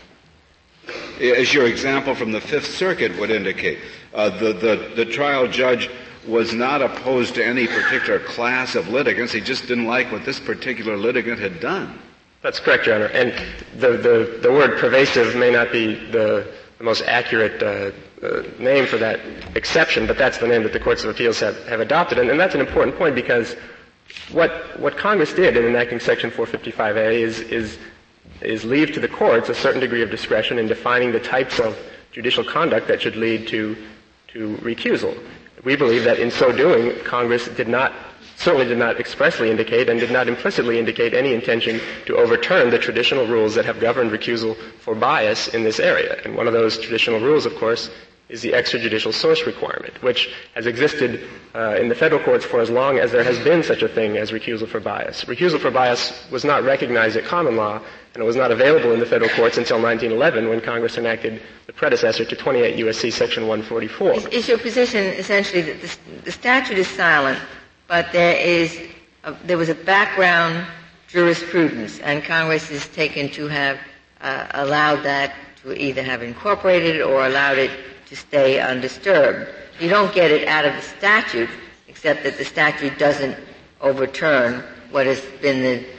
As 1.19 1.53
your 1.53 1.65
example 1.65 2.13
from 2.13 2.33
the 2.33 2.41
Fifth 2.41 2.75
Circuit 2.75 3.17
would 3.19 3.31
indicate, 3.31 3.79
uh, 4.13 4.29
the, 4.29 4.53
the, 4.53 4.91
the 4.95 5.05
trial 5.05 5.47
judge 5.47 5.89
was 6.27 6.53
not 6.53 6.81
opposed 6.81 7.35
to 7.35 7.45
any 7.45 7.67
particular 7.67 8.19
class 8.19 8.75
of 8.75 8.87
litigants. 8.89 9.33
He 9.33 9.41
just 9.41 9.67
didn't 9.67 9.85
like 9.85 10.11
what 10.11 10.25
this 10.25 10.39
particular 10.39 10.97
litigant 10.97 11.39
had 11.39 11.59
done. 11.59 11.99
That's 12.41 12.59
correct, 12.59 12.85
Your 12.85 12.95
Honor. 12.95 13.05
And 13.05 13.33
the, 13.79 13.97
the, 13.97 14.39
the 14.41 14.51
word 14.51 14.79
pervasive 14.79 15.35
may 15.35 15.51
not 15.51 15.71
be 15.71 15.95
the, 16.11 16.51
the 16.77 16.83
most 16.83 17.01
accurate 17.07 17.61
uh, 17.63 17.91
uh, 18.23 18.43
name 18.59 18.85
for 18.85 18.97
that 18.97 19.19
exception, 19.55 20.07
but 20.07 20.17
that's 20.17 20.37
the 20.37 20.47
name 20.47 20.63
that 20.63 20.73
the 20.73 20.79
courts 20.79 21.03
of 21.03 21.09
appeals 21.09 21.39
have, 21.39 21.57
have 21.67 21.79
adopted. 21.79 22.17
And, 22.19 22.29
and 22.29 22.39
that's 22.39 22.55
an 22.55 22.61
important 22.61 22.97
point 22.97 23.15
because 23.15 23.55
what, 24.31 24.79
what 24.79 24.97
Congress 24.97 25.33
did 25.33 25.57
in 25.57 25.65
enacting 25.65 25.99
Section 25.99 26.31
455A 26.31 27.13
is, 27.13 27.39
is, 27.39 27.77
is 28.41 28.63
leave 28.63 28.93
to 28.93 28.99
the 28.99 29.07
courts 29.07 29.49
a 29.49 29.55
certain 29.55 29.81
degree 29.81 30.01
of 30.01 30.11
discretion 30.11 30.59
in 30.59 30.67
defining 30.67 31.11
the 31.11 31.19
types 31.19 31.59
of 31.59 31.77
judicial 32.11 32.43
conduct 32.43 32.87
that 32.87 33.01
should 33.01 33.15
lead 33.15 33.47
to, 33.47 33.75
to 34.29 34.55
recusal. 34.57 35.17
We 35.65 35.75
believe 35.75 36.03
that 36.03 36.19
in 36.19 36.29
so 36.29 36.55
doing, 36.55 36.97
Congress 37.03 37.47
did 37.47 37.67
not, 37.67 37.91
certainly 38.37 38.67
did 38.67 38.77
not 38.77 38.99
expressly 38.99 39.49
indicate 39.49 39.89
and 39.89 39.99
did 39.99 40.11
not 40.11 40.27
implicitly 40.27 40.77
indicate 40.77 41.15
any 41.15 41.33
intention 41.33 41.81
to 42.05 42.15
overturn 42.17 42.69
the 42.69 42.77
traditional 42.77 43.25
rules 43.25 43.55
that 43.55 43.65
have 43.65 43.79
governed 43.79 44.11
recusal 44.11 44.55
for 44.79 44.93
bias 44.93 45.47
in 45.49 45.63
this 45.63 45.79
area. 45.79 46.21
And 46.23 46.35
one 46.35 46.45
of 46.45 46.53
those 46.53 46.77
traditional 46.77 47.19
rules, 47.19 47.47
of 47.47 47.55
course, 47.55 47.89
is 48.29 48.43
the 48.43 48.51
extrajudicial 48.51 49.13
source 49.13 49.45
requirement, 49.47 50.01
which 50.03 50.29
has 50.53 50.67
existed 50.67 51.27
uh, 51.55 51.77
in 51.79 51.89
the 51.89 51.95
federal 51.95 52.23
courts 52.23 52.45
for 52.45 52.59
as 52.59 52.69
long 52.69 52.99
as 52.99 53.11
there 53.11 53.23
has 53.23 53.39
been 53.39 53.63
such 53.63 53.81
a 53.81 53.87
thing 53.87 54.17
as 54.17 54.31
recusal 54.31 54.67
for 54.67 54.79
bias. 54.79 55.25
Recusal 55.25 55.59
for 55.59 55.71
bias 55.71 56.29
was 56.31 56.45
not 56.45 56.63
recognized 56.63 57.17
at 57.17 57.25
common 57.25 57.55
law, 57.55 57.81
and 58.15 58.23
it 58.23 58.25
was 58.25 58.37
not 58.37 58.49
available 58.49 58.93
in 58.93 58.99
the 59.01 59.05
federal 59.05 59.29
courts 59.31 59.57
until 59.57 59.75
1911 59.81 60.47
when 60.47 60.61
Congress 60.61 60.97
enacted 60.97 61.41
the 61.67 61.73
predecessor 61.73 62.23
to 62.23 62.33
28 62.35 62.77
U.S.C. 62.77 63.11
Section 63.11 63.45
144. 63.45 64.13
Is, 64.13 64.25
is 64.27 64.47
your 64.47 64.57
position 64.57 65.03
essentially 65.15 65.61
that 65.61 65.81
the, 65.81 65.97
the, 66.23 66.31
statute 66.31 66.77
is 66.77 66.87
silent, 66.87 67.37
but 67.87 68.09
there 68.13 68.37
is 68.37 68.79
a, 69.25 69.35
there 69.43 69.57
was 69.57 69.67
a 69.67 69.75
background 69.75 70.65
jurisprudence, 71.09 71.99
and 71.99 72.23
Congress 72.23 72.71
is 72.71 72.87
taken 72.87 73.27
to 73.31 73.47
have 73.49 73.77
uh, 74.21 74.47
allowed 74.53 75.03
that 75.03 75.35
to 75.61 75.73
either 75.77 76.01
have 76.01 76.23
incorporated 76.23 77.01
or 77.01 77.25
allowed 77.27 77.57
it 77.57 77.71
to 78.05 78.15
stay 78.15 78.61
undisturbed. 78.61 79.49
You 79.77 79.89
don't 79.89 80.13
get 80.13 80.31
it 80.31 80.47
out 80.47 80.63
of 80.63 80.73
the 80.73 80.81
statute, 80.81 81.49
except 81.89 82.23
that 82.23 82.37
the 82.37 82.45
statute 82.45 82.97
doesn't 82.97 83.35
overturn 83.81 84.63
what 84.91 85.05
has 85.05 85.19
been 85.41 85.61
the, 85.61 85.85
the, 85.85 85.94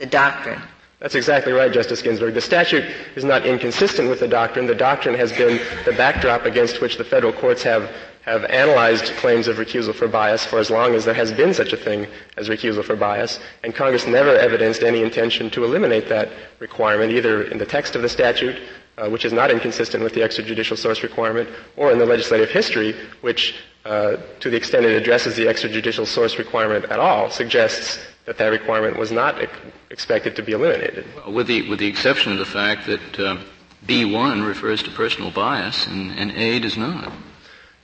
the 0.00 0.06
doctrine. 0.06 0.60
That's 0.98 1.14
exactly 1.14 1.52
right, 1.52 1.72
Justice 1.72 2.02
Ginsburg. 2.02 2.34
The 2.34 2.40
statute 2.40 2.84
is 3.16 3.24
not 3.24 3.46
inconsistent 3.46 4.10
with 4.10 4.20
the 4.20 4.28
doctrine. 4.28 4.66
The 4.66 4.74
doctrine 4.74 5.14
has 5.14 5.32
been 5.32 5.60
the 5.86 5.92
backdrop 5.92 6.44
against 6.44 6.80
which 6.80 6.98
the 6.98 7.04
federal 7.04 7.32
courts 7.32 7.62
have, 7.62 7.90
have 8.22 8.44
analyzed 8.44 9.06
claims 9.16 9.48
of 9.48 9.56
recusal 9.56 9.94
for 9.94 10.08
bias 10.08 10.44
for 10.44 10.58
as 10.58 10.68
long 10.68 10.94
as 10.94 11.06
there 11.06 11.14
has 11.14 11.32
been 11.32 11.54
such 11.54 11.72
a 11.72 11.76
thing 11.76 12.06
as 12.36 12.50
recusal 12.50 12.84
for 12.84 12.96
bias. 12.96 13.40
And 13.64 13.74
Congress 13.74 14.06
never 14.06 14.36
evidenced 14.36 14.82
any 14.82 15.02
intention 15.02 15.48
to 15.50 15.64
eliminate 15.64 16.08
that 16.10 16.28
requirement, 16.58 17.12
either 17.12 17.44
in 17.44 17.56
the 17.56 17.66
text 17.66 17.96
of 17.96 18.02
the 18.02 18.08
statute 18.08 18.60
uh, 19.00 19.08
which 19.08 19.24
is 19.24 19.32
not 19.32 19.50
inconsistent 19.50 20.02
with 20.02 20.14
the 20.14 20.20
extrajudicial 20.20 20.76
source 20.76 21.02
requirement, 21.02 21.48
or 21.76 21.90
in 21.90 21.98
the 21.98 22.06
legislative 22.06 22.50
history, 22.50 22.94
which, 23.20 23.54
uh, 23.84 24.16
to 24.40 24.50
the 24.50 24.56
extent 24.56 24.84
it 24.84 25.00
addresses 25.00 25.36
the 25.36 25.46
extrajudicial 25.46 26.06
source 26.06 26.38
requirement 26.38 26.84
at 26.86 26.98
all, 26.98 27.30
suggests 27.30 27.98
that 28.26 28.38
that 28.38 28.48
requirement 28.48 28.98
was 28.98 29.10
not 29.10 29.40
ex- 29.40 29.52
expected 29.90 30.36
to 30.36 30.42
be 30.42 30.52
eliminated. 30.52 31.06
Well, 31.16 31.32
with 31.32 31.46
the 31.46 31.68
with 31.68 31.78
the 31.78 31.86
exception 31.86 32.32
of 32.32 32.38
the 32.38 32.44
fact 32.44 32.86
that 32.86 33.18
uh, 33.18 33.38
B1 33.86 34.46
refers 34.46 34.82
to 34.82 34.90
personal 34.90 35.30
bias 35.30 35.86
and, 35.86 36.12
and 36.12 36.30
A 36.32 36.58
does 36.60 36.76
not. 36.76 37.12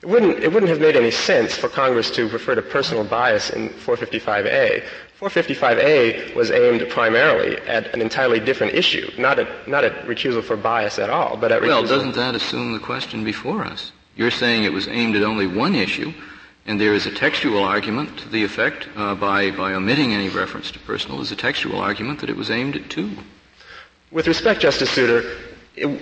It 0.01 0.05
wouldn't, 0.05 0.43
it 0.43 0.53
wouldn't 0.53 0.69
have 0.69 0.79
made 0.79 0.95
any 0.95 1.09
sense 1.09 1.57
for 1.57 1.69
Congress 1.69 2.11
to 2.11 2.29
refer 2.29 2.53
to 2.53 2.61
personal 2.61 3.03
bias 3.03 3.49
in 3.49 3.69
455A. 3.69 4.83
455A 5.19 6.35
was 6.35 6.51
aimed 6.51 6.87
primarily 6.89 7.57
at 7.61 7.91
an 7.95 8.01
entirely 8.01 8.39
different 8.39 8.75
issue, 8.75 9.09
not 9.17 9.39
at, 9.39 9.67
not 9.67 9.83
at 9.83 10.05
recusal 10.05 10.43
for 10.43 10.55
bias 10.55 10.99
at 10.99 11.09
all, 11.09 11.35
but 11.35 11.51
at 11.51 11.63
recusal. 11.63 11.67
Well, 11.67 11.87
doesn't 11.87 12.15
that 12.15 12.35
assume 12.35 12.73
the 12.73 12.79
question 12.79 13.23
before 13.23 13.63
us? 13.65 13.91
You're 14.17 14.31
saying 14.31 14.63
it 14.63 14.73
was 14.73 14.87
aimed 14.87 15.15
at 15.15 15.21
only 15.21 15.45
one 15.45 15.75
issue, 15.75 16.11
and 16.65 16.81
there 16.81 16.95
is 16.95 17.05
a 17.05 17.11
textual 17.11 17.63
argument 17.63 18.17
to 18.17 18.29
the 18.29 18.43
effect, 18.43 18.89
uh, 18.95 19.13
by, 19.13 19.51
by 19.51 19.73
omitting 19.73 20.13
any 20.13 20.27
reference 20.27 20.71
to 20.71 20.79
personal, 20.79 21.21
is 21.21 21.31
a 21.31 21.35
textual 21.35 21.79
argument 21.79 22.19
that 22.21 22.29
it 22.29 22.35
was 22.35 22.49
aimed 22.49 22.75
at 22.75 22.89
two. 22.89 23.11
With 24.11 24.27
respect, 24.27 24.61
Justice 24.61 24.89
Souter, 24.89 25.37
it, 25.75 26.01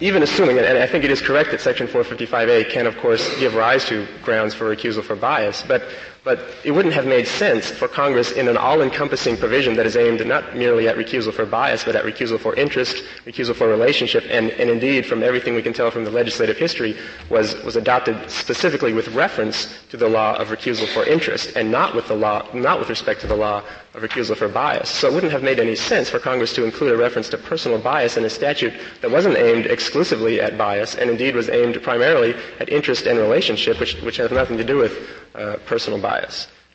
even 0.00 0.22
assuming, 0.22 0.58
and 0.58 0.76
I 0.76 0.86
think 0.86 1.04
it 1.04 1.10
is 1.10 1.22
correct 1.22 1.50
that 1.52 1.62
Section 1.62 1.86
455A 1.86 2.68
can, 2.68 2.86
of 2.86 2.98
course, 2.98 3.34
give 3.40 3.54
rise 3.54 3.86
to 3.86 4.06
grounds 4.22 4.52
for 4.52 4.76
recusal 4.76 5.02
for 5.02 5.16
bias, 5.16 5.64
but 5.66 5.82
but 6.26 6.40
it 6.64 6.72
wouldn't 6.72 6.92
have 6.92 7.06
made 7.06 7.24
sense 7.24 7.70
for 7.70 7.86
Congress 7.86 8.32
in 8.32 8.48
an 8.48 8.56
all-encompassing 8.56 9.36
provision 9.36 9.76
that 9.76 9.86
is 9.86 9.96
aimed 9.96 10.26
not 10.26 10.56
merely 10.56 10.88
at 10.88 10.96
recusal 10.96 11.32
for 11.32 11.46
bias, 11.46 11.84
but 11.84 11.94
at 11.94 12.04
recusal 12.04 12.36
for 12.36 12.52
interest, 12.56 13.04
recusal 13.24 13.54
for 13.54 13.68
relationship, 13.68 14.24
and, 14.28 14.50
and 14.50 14.68
indeed, 14.68 15.06
from 15.06 15.22
everything 15.22 15.54
we 15.54 15.62
can 15.62 15.72
tell 15.72 15.88
from 15.88 16.04
the 16.04 16.10
legislative 16.10 16.56
history, 16.56 16.96
was, 17.30 17.54
was 17.62 17.76
adopted 17.76 18.28
specifically 18.28 18.92
with 18.92 19.06
reference 19.14 19.72
to 19.88 19.96
the 19.96 20.08
law 20.08 20.34
of 20.34 20.48
recusal 20.48 20.88
for 20.88 21.04
interest, 21.04 21.54
and 21.54 21.70
not 21.70 21.94
with 21.94 22.08
the 22.08 22.16
law, 22.16 22.44
not 22.52 22.80
with 22.80 22.88
respect 22.88 23.20
to 23.20 23.28
the 23.28 23.36
law 23.36 23.62
of 23.94 24.02
recusal 24.02 24.36
for 24.36 24.48
bias. 24.48 24.90
So 24.90 25.06
it 25.06 25.14
wouldn't 25.14 25.32
have 25.32 25.44
made 25.44 25.60
any 25.60 25.76
sense 25.76 26.10
for 26.10 26.18
Congress 26.18 26.52
to 26.54 26.64
include 26.64 26.92
a 26.92 26.96
reference 26.96 27.28
to 27.28 27.38
personal 27.38 27.78
bias 27.78 28.16
in 28.16 28.24
a 28.24 28.30
statute 28.30 28.74
that 29.00 29.12
wasn't 29.12 29.36
aimed 29.36 29.66
exclusively 29.66 30.40
at 30.40 30.58
bias, 30.58 30.96
and 30.96 31.08
indeed 31.08 31.36
was 31.36 31.48
aimed 31.48 31.80
primarily 31.84 32.34
at 32.58 32.68
interest 32.68 33.06
and 33.06 33.16
relationship, 33.16 33.78
which, 33.78 33.94
which 34.02 34.16
have 34.16 34.32
nothing 34.32 34.56
to 34.56 34.64
do 34.64 34.76
with 34.76 35.08
uh, 35.36 35.56
personal 35.66 36.00
bias. 36.00 36.15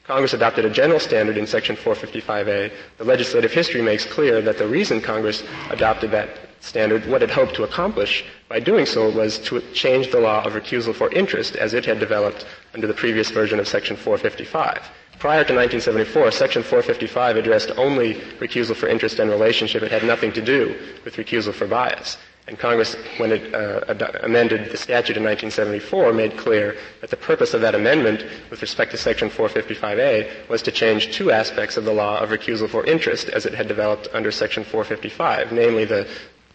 Congress 0.04 0.34
adopted 0.34 0.65
a 0.65 0.69
general 0.69 0.99
standard 0.99 1.38
in 1.38 1.47
Section 1.47 1.75
455A. 1.75 2.71
The 2.97 3.04
legislative 3.04 3.51
history 3.51 3.82
makes 3.82 4.04
clear 4.04 4.41
that 4.41 4.58
the 4.58 4.67
reason 4.67 4.99
Congress 4.99 5.43
adopted 5.69 6.12
that 6.12 6.30
standard, 6.60 7.06
what 7.06 7.23
it 7.23 7.30
hoped 7.30 7.56
to 7.56 7.63
accomplish 7.63 8.23
by 8.49 8.60
doing 8.60 8.86
so 8.86 9.10
was 9.10 9.39
to 9.39 9.62
change 9.73 10.12
the 10.12 10.19
law 10.19 10.43
of 10.43 10.54
recusal 10.54 10.93
for 10.93 11.12
interest 11.13 11.56
as 11.56 11.73
it 11.73 11.86
had 11.86 11.99
developed 11.99 12.45
under 12.73 12.88
the 12.88 12.93
previous 12.93 13.32
version 13.32 13.60
of 13.60 13.67
Section 13.67 13.95
455. 13.95 14.89
Prior 15.19 15.43
to 15.43 15.54
1974, 15.54 16.32
Section 16.32 16.63
455 16.63 17.38
addressed 17.38 17.71
only 17.77 18.15
recusal 18.39 18.75
for 18.75 18.88
interest 18.88 19.20
and 19.20 19.30
relationship. 19.30 19.84
It 19.84 19.91
had 19.91 20.03
nothing 20.03 20.32
to 20.34 20.41
do 20.41 20.76
with 21.05 21.16
recusal 21.16 21.53
for 21.53 21.68
bias. 21.68 22.18
And 22.52 22.60
Congress, 22.60 22.97
when 23.16 23.32
it 23.32 23.56
uh, 23.56 23.80
amended 24.24 24.72
the 24.72 24.78
statute 24.78 25.16
in 25.16 25.24
1974, 25.24 26.12
made 26.12 26.36
clear 26.36 26.76
that 26.99 27.10
the 27.10 27.16
purpose 27.16 27.54
of 27.54 27.62
that 27.62 27.76
amendment 27.76 28.26
with 28.49 28.62
respect 28.62 28.91
to 28.91 28.97
Section 28.97 29.30
455A 29.30 30.49
was 30.49 30.62
to 30.64 30.72
change 30.72 31.14
two 31.14 31.32
aspects 31.32 31.78
of 31.78 31.86
the 31.86 31.93
law 31.93 32.20
of 32.20 32.30
recusal 32.30 32.70
for 32.70 32.86
interest 32.86 33.30
as 33.30 33.45
it 33.45 33.54
had 33.54 33.70
developed 33.70 34.10
under 34.12 34.32
Section 34.32 34.66
455, 34.66 35.54
namely 35.54 35.86
the 35.86 36.06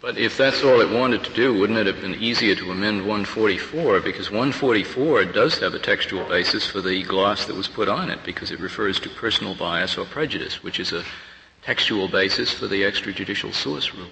but 0.02 0.18
if 0.18 0.36
that's 0.36 0.62
all 0.62 0.82
it 0.82 0.90
wanted 0.90 1.24
to 1.24 1.32
do, 1.32 1.58
wouldn't 1.58 1.78
it 1.78 1.86
have 1.86 2.02
been 2.02 2.16
easier 2.16 2.54
to 2.56 2.70
amend 2.70 2.98
144? 2.98 4.00
Because 4.00 4.30
144 4.30 5.24
does 5.24 5.58
have 5.60 5.72
a 5.72 5.78
textual 5.78 6.28
basis 6.28 6.66
for 6.66 6.82
the 6.82 7.02
gloss 7.04 7.46
that 7.46 7.56
was 7.56 7.68
put 7.68 7.88
on 7.88 8.10
it, 8.10 8.18
because 8.22 8.50
it 8.50 8.60
refers 8.60 9.00
to 9.00 9.08
personal 9.08 9.54
bias 9.54 9.96
or 9.96 10.04
prejudice, 10.04 10.62
which 10.62 10.78
is 10.78 10.92
a 10.92 11.02
textual 11.62 12.06
basis 12.06 12.52
for 12.52 12.68
the 12.68 12.82
extrajudicial 12.82 13.54
source 13.54 13.94
rule. 13.94 14.10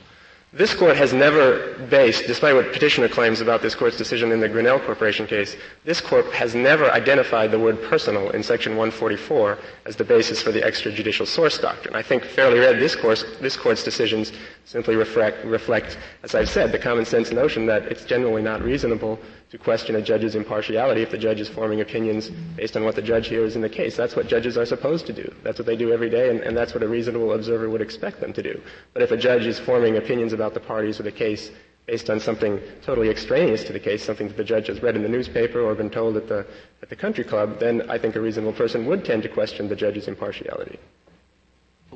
This 0.56 0.72
court 0.72 0.96
has 0.96 1.12
never 1.12 1.74
based, 1.90 2.28
despite 2.28 2.54
what 2.54 2.72
petitioner 2.72 3.08
claims 3.08 3.40
about 3.40 3.60
this 3.60 3.74
court's 3.74 3.96
decision 3.96 4.30
in 4.30 4.38
the 4.38 4.48
Grinnell 4.48 4.78
Corporation 4.78 5.26
case, 5.26 5.56
this 5.84 6.00
court 6.00 6.26
has 6.32 6.54
never 6.54 6.88
identified 6.92 7.50
the 7.50 7.58
word 7.58 7.82
personal 7.82 8.30
in 8.30 8.44
section 8.44 8.76
144 8.76 9.58
as 9.84 9.96
the 9.96 10.04
basis 10.04 10.40
for 10.40 10.52
the 10.52 10.60
extrajudicial 10.60 11.26
source 11.26 11.58
doctrine. 11.58 11.96
I 11.96 12.02
think 12.02 12.22
fairly 12.24 12.60
read 12.60 12.78
this, 12.78 12.94
course, 12.94 13.24
this 13.40 13.56
court's 13.56 13.82
decisions 13.82 14.30
simply 14.64 14.94
reflect, 14.94 15.44
reflect, 15.44 15.98
as 16.22 16.36
I've 16.36 16.48
said, 16.48 16.70
the 16.70 16.78
common 16.78 17.04
sense 17.04 17.32
notion 17.32 17.66
that 17.66 17.86
it's 17.86 18.04
generally 18.04 18.42
not 18.42 18.62
reasonable 18.62 19.18
to 19.54 19.58
question 19.58 19.94
a 19.94 20.02
judge's 20.02 20.34
impartiality 20.34 21.00
if 21.00 21.12
the 21.12 21.16
judge 21.16 21.38
is 21.38 21.48
forming 21.48 21.80
opinions 21.80 22.28
based 22.56 22.76
on 22.76 22.82
what 22.82 22.96
the 22.96 23.02
judge 23.02 23.28
hears 23.28 23.54
in 23.54 23.62
the 23.62 23.68
case. 23.68 23.96
That's 23.96 24.16
what 24.16 24.26
judges 24.26 24.58
are 24.58 24.66
supposed 24.66 25.06
to 25.06 25.12
do. 25.12 25.32
That's 25.44 25.60
what 25.60 25.66
they 25.66 25.76
do 25.76 25.92
every 25.92 26.10
day, 26.10 26.28
and, 26.28 26.40
and 26.40 26.56
that's 26.56 26.74
what 26.74 26.82
a 26.82 26.88
reasonable 26.88 27.32
observer 27.32 27.70
would 27.70 27.80
expect 27.80 28.20
them 28.20 28.32
to 28.32 28.42
do. 28.42 28.60
But 28.94 29.02
if 29.02 29.12
a 29.12 29.16
judge 29.16 29.46
is 29.46 29.60
forming 29.60 29.96
opinions 29.96 30.32
about 30.32 30.54
the 30.54 30.60
parties 30.60 30.98
or 30.98 31.04
the 31.04 31.12
case 31.12 31.52
based 31.86 32.10
on 32.10 32.18
something 32.18 32.60
totally 32.82 33.10
extraneous 33.10 33.62
to 33.62 33.72
the 33.72 33.78
case, 33.78 34.02
something 34.02 34.26
that 34.26 34.36
the 34.36 34.42
judge 34.42 34.66
has 34.66 34.82
read 34.82 34.96
in 34.96 35.04
the 35.04 35.08
newspaper 35.08 35.60
or 35.60 35.72
been 35.76 35.88
told 35.90 36.16
at 36.16 36.26
the, 36.26 36.44
at 36.82 36.88
the 36.88 36.96
country 36.96 37.22
club, 37.22 37.60
then 37.60 37.88
I 37.88 37.96
think 37.96 38.16
a 38.16 38.20
reasonable 38.20 38.54
person 38.54 38.86
would 38.86 39.04
tend 39.04 39.22
to 39.22 39.28
question 39.28 39.68
the 39.68 39.76
judge's 39.76 40.08
impartiality. 40.08 40.80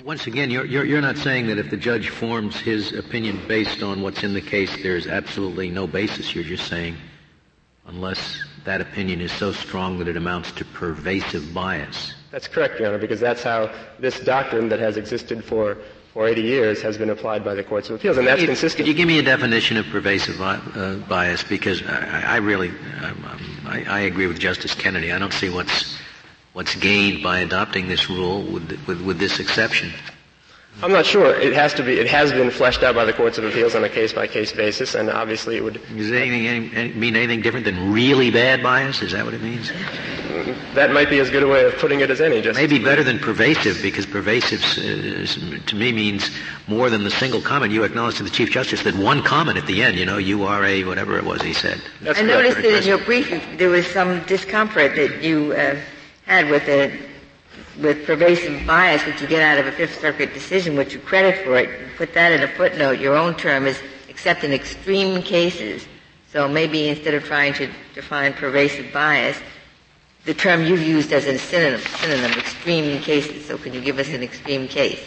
Once 0.04 0.28
again, 0.28 0.48
you're, 0.48 0.64
you're, 0.64 0.84
you're, 0.84 1.00
not 1.00 1.18
saying 1.18 1.48
that 1.48 1.59
if 1.59 1.70
the 1.70 1.76
judge 1.76 2.11
forms 2.11 2.54
his 2.54 2.92
opinion 2.92 3.40
based 3.48 3.82
on 3.82 4.00
what's 4.00 4.22
in 4.22 4.32
the 4.32 4.40
case, 4.40 4.80
there's 4.80 5.09
absolutely 5.09 5.70
no 5.70 5.88
basis. 5.88 6.36
You're 6.36 6.44
just 6.44 6.68
saying 6.68 6.96
unless 7.89 8.45
that 8.64 8.80
opinion 8.80 9.20
is 9.20 9.32
so 9.32 9.53
strong 9.53 9.99
that 9.99 10.09
it 10.09 10.16
amounts 10.16 10.53
to 10.53 10.64
pervasive 10.64 11.53
bias. 11.55 12.14
That's 12.30 12.47
correct, 12.47 12.78
Your 12.78 12.89
Honor, 12.89 12.99
because 12.99 13.20
that's 13.20 13.43
how 13.43 13.72
this 13.99 14.20
doctrine 14.20 14.68
that 14.68 14.78
has 14.78 14.97
existed 14.99 15.43
for, 15.43 15.78
for 16.12 16.28
80 16.28 16.43
years 16.43 16.82
has 16.82 16.99
been 16.99 17.09
applied 17.09 17.43
by 17.43 17.55
the 17.55 17.64
courts 17.64 17.89
of 17.89 17.97
appeals, 17.97 18.18
and 18.18 18.26
that's 18.26 18.45
consistent. 18.45 18.76
Could 18.78 18.89
you 18.89 18.95
give 18.95 19.09
me 19.09 19.18
a 19.18 19.22
definition 19.22 19.78
of 19.78 19.86
pervasive 19.86 20.41
uh, 20.41 20.97
bias? 21.09 21.43
Because 21.43 21.82
I, 21.82 22.34
I 22.34 22.36
really, 22.36 22.70
I, 23.64 23.84
I, 23.89 24.01
agree 24.01 24.26
with 24.26 24.39
Justice 24.39 24.74
Kennedy. 24.74 25.11
I 25.11 25.18
don't 25.18 25.32
see 25.32 25.49
what's 25.49 25.97
what's 26.53 26.74
gained 26.74 27.22
by 27.22 27.39
adopting 27.39 27.89
this 27.89 28.11
rule 28.11 28.43
with, 28.43 28.70
with, 28.86 29.01
with 29.01 29.18
this 29.18 29.39
exception. 29.39 29.93
I'm 30.81 30.93
not 30.93 31.07
sure. 31.07 31.35
It 31.35 31.55
has 31.55 31.74
to 31.74 31.83
be. 31.83 31.99
It 31.99 32.07
has 32.07 32.31
been 32.31 32.51
fleshed 32.51 32.85
out 32.85 32.95
by 32.95 33.05
the 33.05 33.12
courts 33.12 33.37
of 33.37 33.45
appeals 33.45 33.74
on 33.74 33.83
a 33.83 33.89
case-by-case 33.89 34.53
basis, 34.53 34.95
and 34.95 35.11
obviously 35.11 35.57
it 35.57 35.64
would. 35.64 35.81
Does 35.97 36.12
anything 36.12 36.47
any, 36.47 36.93
mean 36.93 37.16
anything 37.16 37.41
different 37.41 37.64
than 37.64 37.93
really 37.93 38.31
bad 38.31 38.62
bias? 38.62 39.03
Is 39.03 39.11
that 39.11 39.24
what 39.24 39.35
it 39.35 39.43
means? 39.43 39.72
That 40.74 40.93
might 40.93 41.11
be 41.11 41.18
as 41.18 41.31
good 41.31 41.43
a 41.43 41.49
way 41.49 41.64
of 41.64 41.76
putting 41.79 41.99
it 42.01 42.11
as 42.11 42.20
any. 42.20 42.41
Just 42.41 42.61
maybe 42.61 42.79
better 42.79 43.03
than 43.03 43.18
pervasive, 43.18 43.83
because 43.83 44.07
pervasive 44.07 44.62
is, 44.79 45.35
to 45.66 45.74
me 45.74 45.91
means 45.91 46.31
more 46.68 46.91
than 46.91 47.03
the 47.03 47.11
single 47.11 47.41
comment. 47.41 47.72
You 47.72 47.83
acknowledged 47.83 48.18
to 48.18 48.22
the 48.22 48.31
Chief 48.31 48.51
Justice 48.51 48.85
that 48.85 48.95
one 48.95 49.22
comment 49.24 49.59
at 49.59 49.66
the 49.66 49.83
end. 49.83 49.97
You 49.97 50.07
know, 50.07 50.18
you 50.18 50.45
are 50.45 50.64
a 50.64 50.85
whatever 50.85 51.18
it 51.18 51.24
was 51.24 51.43
he 51.43 51.55
said. 51.55 51.83
That's 52.03 52.20
I 52.20 52.22
noticed 52.22 52.59
that 52.59 52.83
in 52.83 52.87
your 52.87 52.99
brief 52.99 53.29
there 53.59 53.70
was 53.70 53.85
some 53.89 54.22
discomfort 54.26 54.95
that 54.95 55.24
you 55.24 55.55
uh, 55.55 55.76
had 56.26 56.49
with 56.49 56.66
the 56.66 56.97
with 57.81 58.07
pervasive 58.07 58.66
bias 58.66 59.03
that 59.05 59.20
you 59.20 59.26
get 59.26 59.43
out 59.43 59.59
of 59.59 59.66
a 59.66 59.72
Fifth 59.72 60.01
Circuit 60.01 60.35
decision, 60.35 60.76
which 60.76 60.95
you 60.95 61.01
credit 61.01 61.45
for 61.45 61.57
it, 61.57 61.68
you 61.81 61.87
put 61.97 62.12
that 62.14 62.33
in 62.33 62.43
a 62.43 62.49
footnote. 62.49 62.99
Your 62.99 63.16
own 63.16 63.35
term 63.37 63.66
is 63.66 63.81
except 64.09 64.43
in 64.45 64.53
extreme 64.53 65.22
cases. 65.22 65.87
So 66.33 66.49
maybe 66.49 66.89
instead 66.89 67.14
of 67.14 67.24
trying 67.24 67.55
to 67.55 67.70
define 67.95 68.33
pervasive 68.33 68.93
bias, 68.93 69.39
the 70.24 70.35
term 70.35 70.64
you've 70.64 70.83
used 70.83 71.12
as 71.12 71.26
a 71.26 71.39
synonym, 71.39 71.81
synonym, 71.81 72.39
extreme 72.39 73.01
cases. 73.01 73.47
So 73.47 73.57
could 73.57 73.74
you 73.74 73.81
give 73.81 73.99
us 73.99 74.09
an 74.09 74.22
extreme 74.22 74.68
case? 74.68 75.01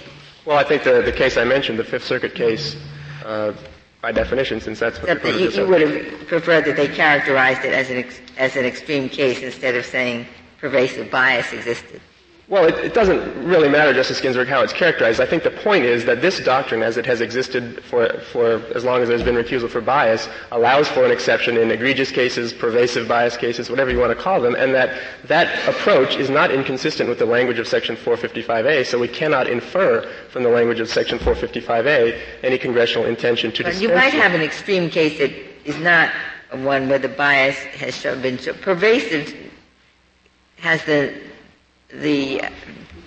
Well, 0.45 0.57
I 0.57 0.63
think 0.63 0.83
the, 0.83 1.01
the 1.01 1.11
case 1.11 1.37
I 1.37 1.43
mentioned, 1.43 1.77
the 1.77 1.83
Fifth 1.83 2.05
Circuit 2.05 2.33
case, 2.33 2.75
uh, 3.23 3.53
by 4.01 4.11
definition, 4.11 4.59
since 4.59 4.79
that's 4.79 4.97
what 4.99 5.09
Except 5.09 5.23
that 5.23 5.39
you, 5.39 5.49
you 5.51 5.67
would 5.67 5.81
have 5.81 6.27
preferred 6.27 6.65
that 6.65 6.75
they 6.75 6.87
characterized 6.87 7.63
it 7.65 7.73
as 7.73 7.91
an, 7.91 7.97
ex, 7.97 8.19
as 8.37 8.55
an 8.55 8.65
extreme 8.65 9.09
case 9.09 9.43
instead 9.43 9.75
of 9.75 9.85
saying 9.85 10.25
pervasive 10.57 11.11
bias 11.11 11.53
existed. 11.53 12.01
Well, 12.51 12.65
it, 12.65 12.75
it, 12.83 12.93
doesn't 12.93 13.45
really 13.45 13.69
matter, 13.69 13.93
Justice 13.93 14.19
Ginsburg, 14.19 14.49
how 14.49 14.61
it's 14.61 14.73
characterized. 14.73 15.21
I 15.21 15.25
think 15.25 15.43
the 15.43 15.51
point 15.51 15.85
is 15.85 16.03
that 16.03 16.21
this 16.21 16.37
doctrine, 16.41 16.83
as 16.83 16.97
it 16.97 17.05
has 17.05 17.21
existed 17.21 17.81
for, 17.85 18.19
for 18.33 18.61
as 18.75 18.83
long 18.83 19.01
as 19.01 19.07
there's 19.07 19.23
been 19.23 19.35
recusal 19.35 19.69
for 19.69 19.79
bias, 19.79 20.27
allows 20.51 20.89
for 20.89 21.05
an 21.05 21.11
exception 21.11 21.55
in 21.55 21.71
egregious 21.71 22.11
cases, 22.11 22.51
pervasive 22.51 23.07
bias 23.07 23.37
cases, 23.37 23.69
whatever 23.69 23.89
you 23.89 23.99
want 23.99 24.11
to 24.11 24.21
call 24.21 24.41
them, 24.41 24.55
and 24.55 24.75
that 24.75 25.01
that 25.27 25.65
approach 25.69 26.17
is 26.17 26.29
not 26.29 26.51
inconsistent 26.51 27.07
with 27.07 27.19
the 27.19 27.25
language 27.25 27.57
of 27.57 27.69
Section 27.69 27.95
455A, 27.95 28.85
so 28.85 28.99
we 28.99 29.07
cannot 29.07 29.47
infer 29.47 30.05
from 30.29 30.43
the 30.43 30.49
language 30.49 30.81
of 30.81 30.89
Section 30.89 31.19
455A 31.19 32.19
any 32.43 32.57
congressional 32.57 33.07
intention 33.07 33.53
to 33.53 33.63
but 33.63 33.79
You 33.79 33.95
might 33.95 34.11
have 34.11 34.33
an 34.33 34.41
extreme 34.41 34.89
case 34.89 35.19
that 35.19 35.31
is 35.63 35.79
not 35.79 36.11
one 36.51 36.89
where 36.89 36.99
the 36.99 37.07
bias 37.07 37.55
has 37.55 38.03
been 38.21 38.37
so 38.37 38.51
pervasive 38.51 39.33
has 40.57 40.83
the 40.83 41.30
the 41.93 42.41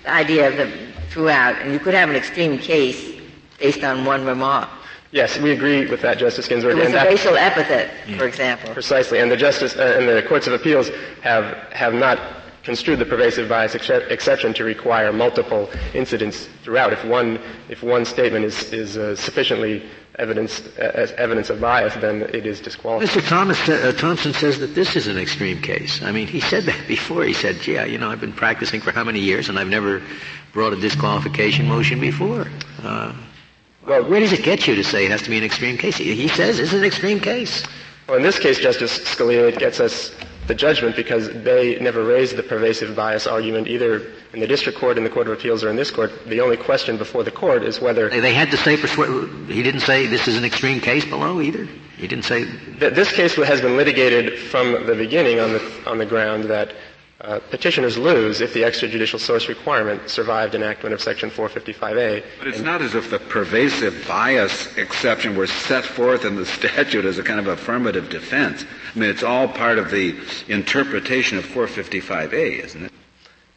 idea 0.07 0.49
of 0.49 0.57
the 0.57 0.71
throughout, 1.09 1.57
and 1.61 1.73
you 1.73 1.79
could 1.79 1.95
have 1.95 2.11
an 2.11 2.17
extreme 2.17 2.59
case 2.59 3.21
based 3.59 3.85
on 3.85 4.05
one 4.05 4.25
remark. 4.25 4.69
Yes, 5.13 5.39
we 5.39 5.53
agree 5.53 5.87
with 5.87 6.03
that, 6.03 6.19
Justice 6.19 6.49
Ginsburg. 6.49 6.73
It 6.73 6.77
was 6.77 6.87
and 6.87 6.97
a 6.97 7.05
racial 7.05 7.37
epithet, 7.37 7.91
for 8.19 8.27
example. 8.27 8.75
Precisely, 8.75 9.21
and 9.21 9.31
the 9.31 9.37
justice 9.37 9.77
uh, 9.77 9.97
and 9.97 10.09
the 10.09 10.23
courts 10.29 10.49
of 10.49 10.53
appeals 10.53 10.91
have 11.23 11.57
have 11.73 11.95
not 11.95 12.19
construed 12.65 12.99
the 12.99 13.05
pervasive 13.05 13.49
bias 13.49 13.75
ex- 13.75 13.91
exception 13.91 14.55
to 14.55 14.65
require 14.65 15.13
multiple 15.13 15.71
incidents 15.93 16.49
throughout. 16.63 16.93
If 16.93 17.05
one 17.05 17.39
if 17.69 17.83
one 17.83 18.05
statement 18.05 18.45
is 18.45 18.73
is 18.73 18.97
uh, 18.97 19.15
sufficiently 19.15 19.83
evidence 20.19 20.67
as 20.79 21.13
evidence 21.13 21.51
of 21.51 21.61
bias, 21.61 21.95
then 21.97 22.23
it 22.23 22.47
is 22.47 22.61
disqualified. 22.61 23.09
Mr. 23.09 23.29
Thomas 23.29 23.69
uh, 23.69 23.93
Thompson 23.97 24.33
says 24.33 24.59
that 24.61 24.75
this 24.75 24.97
is 24.97 25.07
an 25.07 25.19
extreme 25.19 25.61
case. 25.61 26.03
I 26.03 26.13
mean, 26.13 26.27
he 26.27 26.41
said 26.41 26.65
that 26.65 26.89
before. 26.89 27.25
He 27.25 27.35
said, 27.35 27.67
"Yeah, 27.67 27.85
you 27.85 27.99
know, 27.99 28.11
I've 28.11 28.21
been 28.21 28.33
practicing 28.33 28.81
for 28.81 28.91
how 28.91 29.05
many 29.05 29.21
years, 29.21 29.49
and 29.49 29.59
I've 29.59 29.69
never 29.69 30.03
brought 30.53 30.73
a 30.73 30.77
disqualification 30.81 31.69
motion 31.69 32.01
before." 32.01 32.47
Uh, 32.83 33.13
well, 33.87 34.03
where 34.09 34.21
does 34.21 34.33
it 34.33 34.43
get 34.43 34.67
you 34.67 34.75
to 34.77 34.85
say 34.85 35.05
it 35.05 35.11
has 35.11 35.23
to 35.23 35.31
be 35.31 35.37
an 35.37 35.45
extreme 35.45 35.77
case? 35.77 35.99
He, 35.99 36.15
he 36.15 36.29
says 36.29 36.59
it's 36.59 36.73
an 36.73 36.85
extreme 36.85 37.21
case. 37.21 37.65
Well, 38.09 38.17
in 38.17 38.23
this 38.23 38.39
case, 38.39 38.59
Justice 38.59 38.99
Scalia, 38.99 39.49
it 39.49 39.59
gets 39.59 39.81
us 39.81 40.15
the 40.47 40.55
judgment 40.55 40.97
because 40.97 41.29
they 41.43 41.79
never 41.81 42.05
raised 42.05 42.37
the 42.37 42.43
pervasive 42.43 42.95
bias 42.95 43.27
argument 43.27 43.67
either 43.69 44.13
in 44.33 44.41
the 44.41 44.47
district 44.47 44.79
court, 44.79 44.99
in 44.99 45.05
the 45.05 45.11
court 45.11 45.27
of 45.27 45.33
appeals, 45.33 45.65
or 45.65 45.71
in 45.71 45.77
this 45.77 45.91
court. 45.91 46.11
The 46.27 46.41
only 46.41 46.57
question 46.57 46.97
before 46.99 47.23
the 47.25 47.31
court 47.31 47.63
is 47.63 47.81
whether 47.81 48.09
they 48.11 48.35
had 48.35 48.51
to 48.51 48.57
say 48.57 48.77
persu- 48.77 49.49
he 49.49 49.63
didn't 49.63 49.81
say 49.81 50.07
this 50.07 50.29
is 50.29 50.37
an 50.37 50.45
extreme 50.45 50.81
case 50.81 51.05
below 51.05 51.41
either. 51.41 51.67
He 51.97 52.09
didn't 52.09 52.25
say 52.25 52.45
that 52.81 52.95
this 52.95 53.13
case 53.13 53.35
has 53.37 53.61
been 53.61 53.77
litigated 53.77 54.39
from 54.39 54.87
the 54.87 54.95
beginning 54.95 55.41
on 55.41 55.53
the 55.53 55.83
on 55.87 55.99
the 55.99 56.07
ground 56.07 56.45
that 56.45 56.75
uh, 57.21 57.39
petitioners 57.51 57.97
lose 57.97 58.41
if 58.41 58.53
the 58.53 58.63
extrajudicial 58.63 59.21
source 59.21 59.49
requirement 59.49 60.11
survived 60.11 60.55
enactment 60.55 60.93
of 60.93 61.01
Section 61.01 61.31
455A. 61.31 62.25
But 62.39 62.49
it's 62.49 62.61
not 62.61 62.83
as 62.83 62.95
if 62.95 63.11
the 63.11 63.19
pervasive 63.19 64.05
bias 64.07 64.77
exception 64.77 65.37
were 65.37 65.47
set 65.47 65.85
forth 65.85 66.25
in 66.25 66.37
the 66.37 66.47
statute 66.59 67.05
as 67.05 67.19
a 67.19 67.23
kind 67.23 67.39
of 67.39 67.47
affirmative 67.47 68.09
defense. 68.11 68.65
I 68.95 68.99
mean, 68.99 69.11
it's 69.11 69.23
all 69.23 69.49
part 69.49 69.79
of 69.79 69.91
the 69.91 70.17
interpretation 70.49 71.39
of 71.39 71.45
455A, 71.47 72.65
isn't 72.65 72.85
it? 72.87 72.93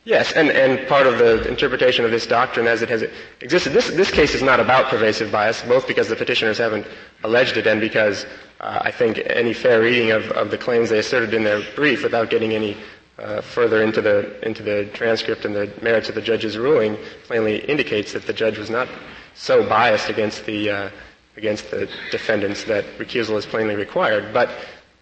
Yes, 0.07 0.31
and, 0.31 0.49
and 0.51 0.87
part 0.87 1.05
of 1.05 1.17
the 1.17 1.45
interpretation 1.49 2.05
of 2.05 2.11
this 2.11 2.25
doctrine 2.25 2.65
as 2.65 2.81
it 2.81 2.87
has 2.87 3.03
existed. 3.41 3.73
This, 3.73 3.89
this 3.89 4.09
case 4.09 4.33
is 4.35 4.41
not 4.41 4.61
about 4.61 4.85
pervasive 4.85 5.33
bias, 5.33 5.61
both 5.63 5.85
because 5.85 6.07
the 6.07 6.15
petitioners 6.15 6.57
haven't 6.57 6.87
alleged 7.25 7.57
it 7.57 7.67
and 7.67 7.81
because 7.81 8.25
uh, 8.61 8.79
I 8.83 8.91
think 8.91 9.21
any 9.25 9.51
fair 9.51 9.81
reading 9.81 10.11
of, 10.11 10.31
of 10.31 10.49
the 10.49 10.57
claims 10.57 10.89
they 10.89 10.99
asserted 10.99 11.33
in 11.33 11.43
their 11.43 11.61
brief 11.75 12.03
without 12.03 12.29
getting 12.29 12.53
any 12.53 12.77
uh, 13.19 13.41
further 13.41 13.81
into 13.81 14.01
the 14.01 14.45
into 14.47 14.63
the 14.63 14.85
transcript 14.93 15.45
and 15.45 15.55
the 15.55 15.71
merits 15.81 16.09
of 16.09 16.15
the 16.15 16.21
judge's 16.21 16.57
ruling 16.57 16.97
plainly 17.25 17.57
indicates 17.65 18.13
that 18.13 18.25
the 18.27 18.33
judge 18.33 18.57
was 18.57 18.69
not 18.69 18.87
so 19.33 19.67
biased 19.67 20.09
against 20.09 20.45
the 20.45 20.69
uh, 20.69 20.89
against 21.35 21.71
the 21.71 21.89
defendants 22.11 22.63
that 22.65 22.85
recusal 22.97 23.37
is 23.37 23.45
plainly 23.45 23.75
required. 23.75 24.33
But 24.33 24.49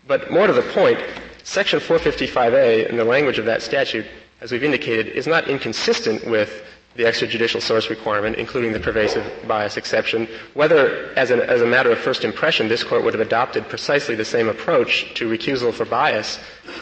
but 0.07 0.31
more 0.31 0.47
to 0.47 0.53
the 0.53 0.61
point, 0.61 0.99
Section 1.43 1.79
455A 1.79 2.89
in 2.89 2.97
the 2.97 3.03
language 3.03 3.39
of 3.39 3.45
that 3.45 3.61
statute, 3.61 4.05
as 4.41 4.51
we've 4.51 4.63
indicated, 4.63 5.07
is 5.07 5.27
not 5.27 5.47
inconsistent 5.47 6.25
with 6.27 6.63
the 6.95 7.03
extrajudicial 7.03 7.61
source 7.61 7.89
requirement, 7.89 8.37
including 8.37 8.71
the 8.71 8.79
pervasive 8.79 9.25
bias 9.47 9.75
exception, 9.77 10.27
whether 10.53 11.13
as, 11.17 11.29
an, 11.29 11.41
as 11.41 11.61
a 11.61 11.65
matter 11.65 11.91
of 11.91 11.99
first 11.99 12.23
impression 12.23 12.67
this 12.69 12.83
court 12.83 13.03
would 13.03 13.13
have 13.13 13.25
adopted 13.25 13.67
precisely 13.67 14.15
the 14.15 14.25
same 14.25 14.47
approach 14.47 15.13
to 15.15 15.29
recusal 15.29 15.73
for 15.73 15.85
bias 15.85 16.39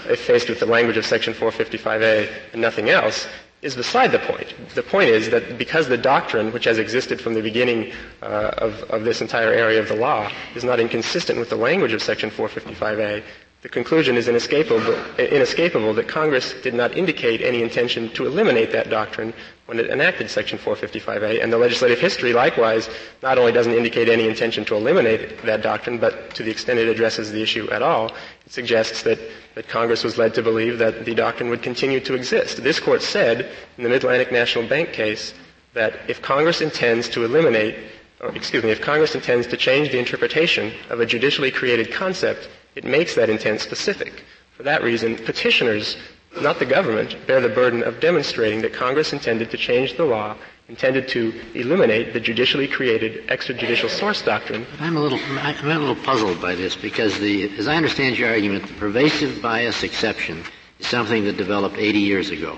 if 0.07 0.20
faced 0.20 0.49
with 0.49 0.59
the 0.59 0.66
language 0.66 0.97
of 0.97 1.05
section 1.05 1.34
455A 1.34 2.32
and 2.53 2.61
nothing 2.61 2.89
else, 2.89 3.28
is 3.64 3.76
beside 3.76 4.11
the 4.11 4.20
point. 4.20 4.53
The 4.76 4.84
point 4.84 5.09
is 5.09 5.30
that 5.30 5.57
because 5.57 5.88
the 5.88 5.97
doctrine, 5.97 6.51
which 6.51 6.66
has 6.66 6.78
existed 6.78 7.20
from 7.22 7.34
the 7.34 7.41
beginning 7.41 7.93
uh, 8.22 8.51
of, 8.57 8.84
of 8.89 9.05
this 9.05 9.22
entire 9.22 9.53
area 9.53 9.80
of 9.80 9.88
the 9.88 9.95
law, 9.95 10.30
is 10.53 10.66
not 10.66 10.80
inconsistent 10.80 11.39
with 11.39 11.49
the 11.49 11.55
language 11.55 11.93
of 11.93 12.03
section 12.03 12.30
455A, 12.30 13.24
the 13.64 13.70
conclusion 13.70 14.18
is 14.18 14.28
inescapable, 14.28 14.93
inescapable 15.18 15.93
that 15.93 16.05
Congress 16.09 16.53
did 16.61 16.74
not 16.74 16.97
indicate 16.97 17.39
any 17.41 17.61
intention 17.61 18.09
to 18.09 18.26
eliminate 18.26 18.74
that 18.74 18.89
doctrine 18.89 19.34
when 19.68 19.80
it 19.80 19.89
enacted 19.89 20.30
Section 20.30 20.59
455A. 20.59 21.41
And 21.41 21.51
the 21.51 21.57
legislative 21.57 21.97
history, 21.97 22.34
likewise, 22.34 22.89
not 23.22 23.38
only 23.38 23.53
doesn't 23.53 23.74
indicate 23.74 24.09
any 24.09 24.28
intention 24.28 24.66
to 24.66 24.76
eliminate 24.76 25.41
that 25.43 25.61
doctrine, 25.61 25.97
but 25.97 26.36
to 26.36 26.43
the 26.43 26.51
extent 26.51 26.78
it 26.78 26.89
addresses 26.89 27.32
the 27.32 27.41
issue 27.41 27.70
at 27.72 27.82
all, 27.82 28.07
it 28.45 28.51
suggests 28.51 29.03
that, 29.03 29.18
that 29.55 29.70
Congress 29.70 30.03
was 30.03 30.18
led 30.18 30.34
to 30.34 30.41
believe 30.43 30.78
that 30.80 31.05
the 31.05 31.16
doctrine 31.16 31.49
would 31.49 31.64
continue 31.64 32.01
to 32.01 32.16
exist. 32.16 32.61
This 32.61 32.82
court 32.82 33.01
said 33.01 33.49
in 33.78 33.84
the 33.86 33.89
Midlantic 33.89 34.30
National 34.30 34.68
Bank 34.68 34.91
case 34.91 35.34
that 35.74 35.97
if 36.09 36.22
Congress 36.22 36.59
intends 36.59 37.07
to 37.07 37.24
eliminate, 37.24 37.76
or 38.20 38.36
excuse 38.36 38.61
me, 38.61 38.72
if 38.72 38.82
Congress 38.82 39.16
intends 39.16 39.47
to 39.47 39.55
change 39.55 39.89
the 39.93 39.99
interpretation 39.99 40.74
of 40.89 40.99
a 40.99 41.05
judicially 41.05 41.49
created 41.49 41.93
concept, 41.93 42.49
it 42.76 42.84
makes 42.84 43.16
that 43.16 43.30
intent 43.30 43.62
specific. 43.62 44.24
For 44.58 44.64
that 44.64 44.84
reason, 44.84 45.16
petitioners, 45.18 45.98
not 46.42 46.60
the 46.60 46.66
government, 46.66 47.16
bear 47.28 47.42
the 47.42 47.50
burden 47.50 47.84
of 47.84 48.00
demonstrating 48.00 48.62
that 48.62 48.74
Congress 48.74 49.14
intended 49.14 49.52
to 49.52 49.58
change 49.58 49.98
the 49.98 50.06
law, 50.06 50.36
intended 50.70 51.08
to 51.10 51.34
eliminate 51.54 52.14
the 52.14 52.20
judicially 52.20 52.68
created 52.68 53.28
extrajudicial 53.28 53.90
source 53.90 54.22
doctrine. 54.22 54.66
I'm 54.80 54.96
a 54.96 55.00
little, 55.00 55.20
I'm 55.38 55.70
a 55.70 55.80
little 55.80 56.04
puzzled 56.04 56.42
by 56.42 56.56
this 56.56 56.76
because 56.76 57.20
the, 57.20 57.56
as 57.58 57.68
I 57.68 57.76
understand 57.76 58.18
your 58.18 58.30
argument, 58.30 58.68
the 58.68 58.74
pervasive 58.74 59.42
bias 59.42 59.84
exception 59.84 60.44
is 60.80 60.88
something 60.88 61.26
that 61.26 61.38
developed 61.38 61.78
80 61.78 62.00
years 62.00 62.30
ago. 62.30 62.58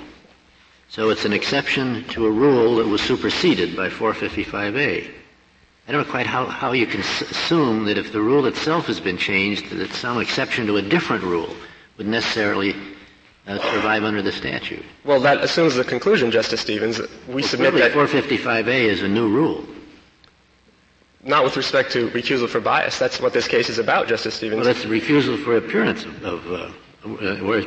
So 0.90 1.10
it's 1.10 1.26
an 1.26 1.34
exception 1.34 2.06
to 2.10 2.28
a 2.28 2.32
rule 2.32 2.76
that 2.78 2.88
was 2.88 3.02
superseded 3.02 3.76
by 3.76 3.90
455A. 3.90 5.12
I 5.88 5.92
don't 5.92 6.06
know 6.06 6.12
quite 6.12 6.26
how, 6.26 6.46
how 6.48 6.72
you 6.72 6.88
can 6.88 7.02
s- 7.02 7.22
assume 7.22 7.86
that 7.86 7.98
if 7.98 8.12
the 8.12 8.22
rule 8.22 8.48
itself 8.48 8.88
has 8.88 9.00
been 9.00 9.18
changed, 9.18 9.70
that 9.70 9.92
some 9.94 10.20
exception 10.20 10.66
to 10.68 10.78
a 10.78 10.82
different 10.82 11.24
rule 11.24 11.56
would 11.98 12.08
necessarily 12.08 12.76
uh, 13.48 13.60
survive 13.72 14.04
under 14.04 14.22
the 14.24 14.32
statute. 14.32 14.84
Well, 15.04 15.20
that 15.22 15.44
assumes 15.44 15.76
the 15.76 15.84
conclusion, 15.84 16.32
Justice 16.32 16.62
Stevens. 16.62 17.00
We 17.28 17.36
well, 17.36 17.44
submit 17.44 17.74
that 17.76 17.92
455A 17.92 18.68
is 18.68 19.04
a 19.04 19.08
new 19.08 19.30
rule. 19.30 19.64
Not 21.24 21.44
with 21.44 21.56
respect 21.58 21.92
to 21.94 22.10
recusal 22.10 22.48
for 22.50 22.60
bias. 22.60 22.98
That's 22.98 23.20
what 23.20 23.34
this 23.34 23.48
case 23.48 23.70
is 23.70 23.78
about, 23.80 24.08
Justice 24.08 24.36
Stevens. 24.36 24.66
Well, 24.66 24.74
that's 24.74 24.86
refusal 24.86 25.38
for 25.38 25.58
appearance 25.58 26.04
of, 26.04 26.24
of 26.24 26.52
uh, 26.52 26.72
whereas 27.06 27.66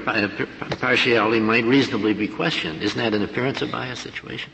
partiality 0.80 1.38
might 1.40 1.64
reasonably 1.64 2.14
be 2.14 2.26
questioned. 2.26 2.82
Isn't 2.82 2.98
that 2.98 3.14
an 3.14 3.22
appearance 3.22 3.62
of 3.62 3.70
bias 3.70 4.00
situation? 4.00 4.52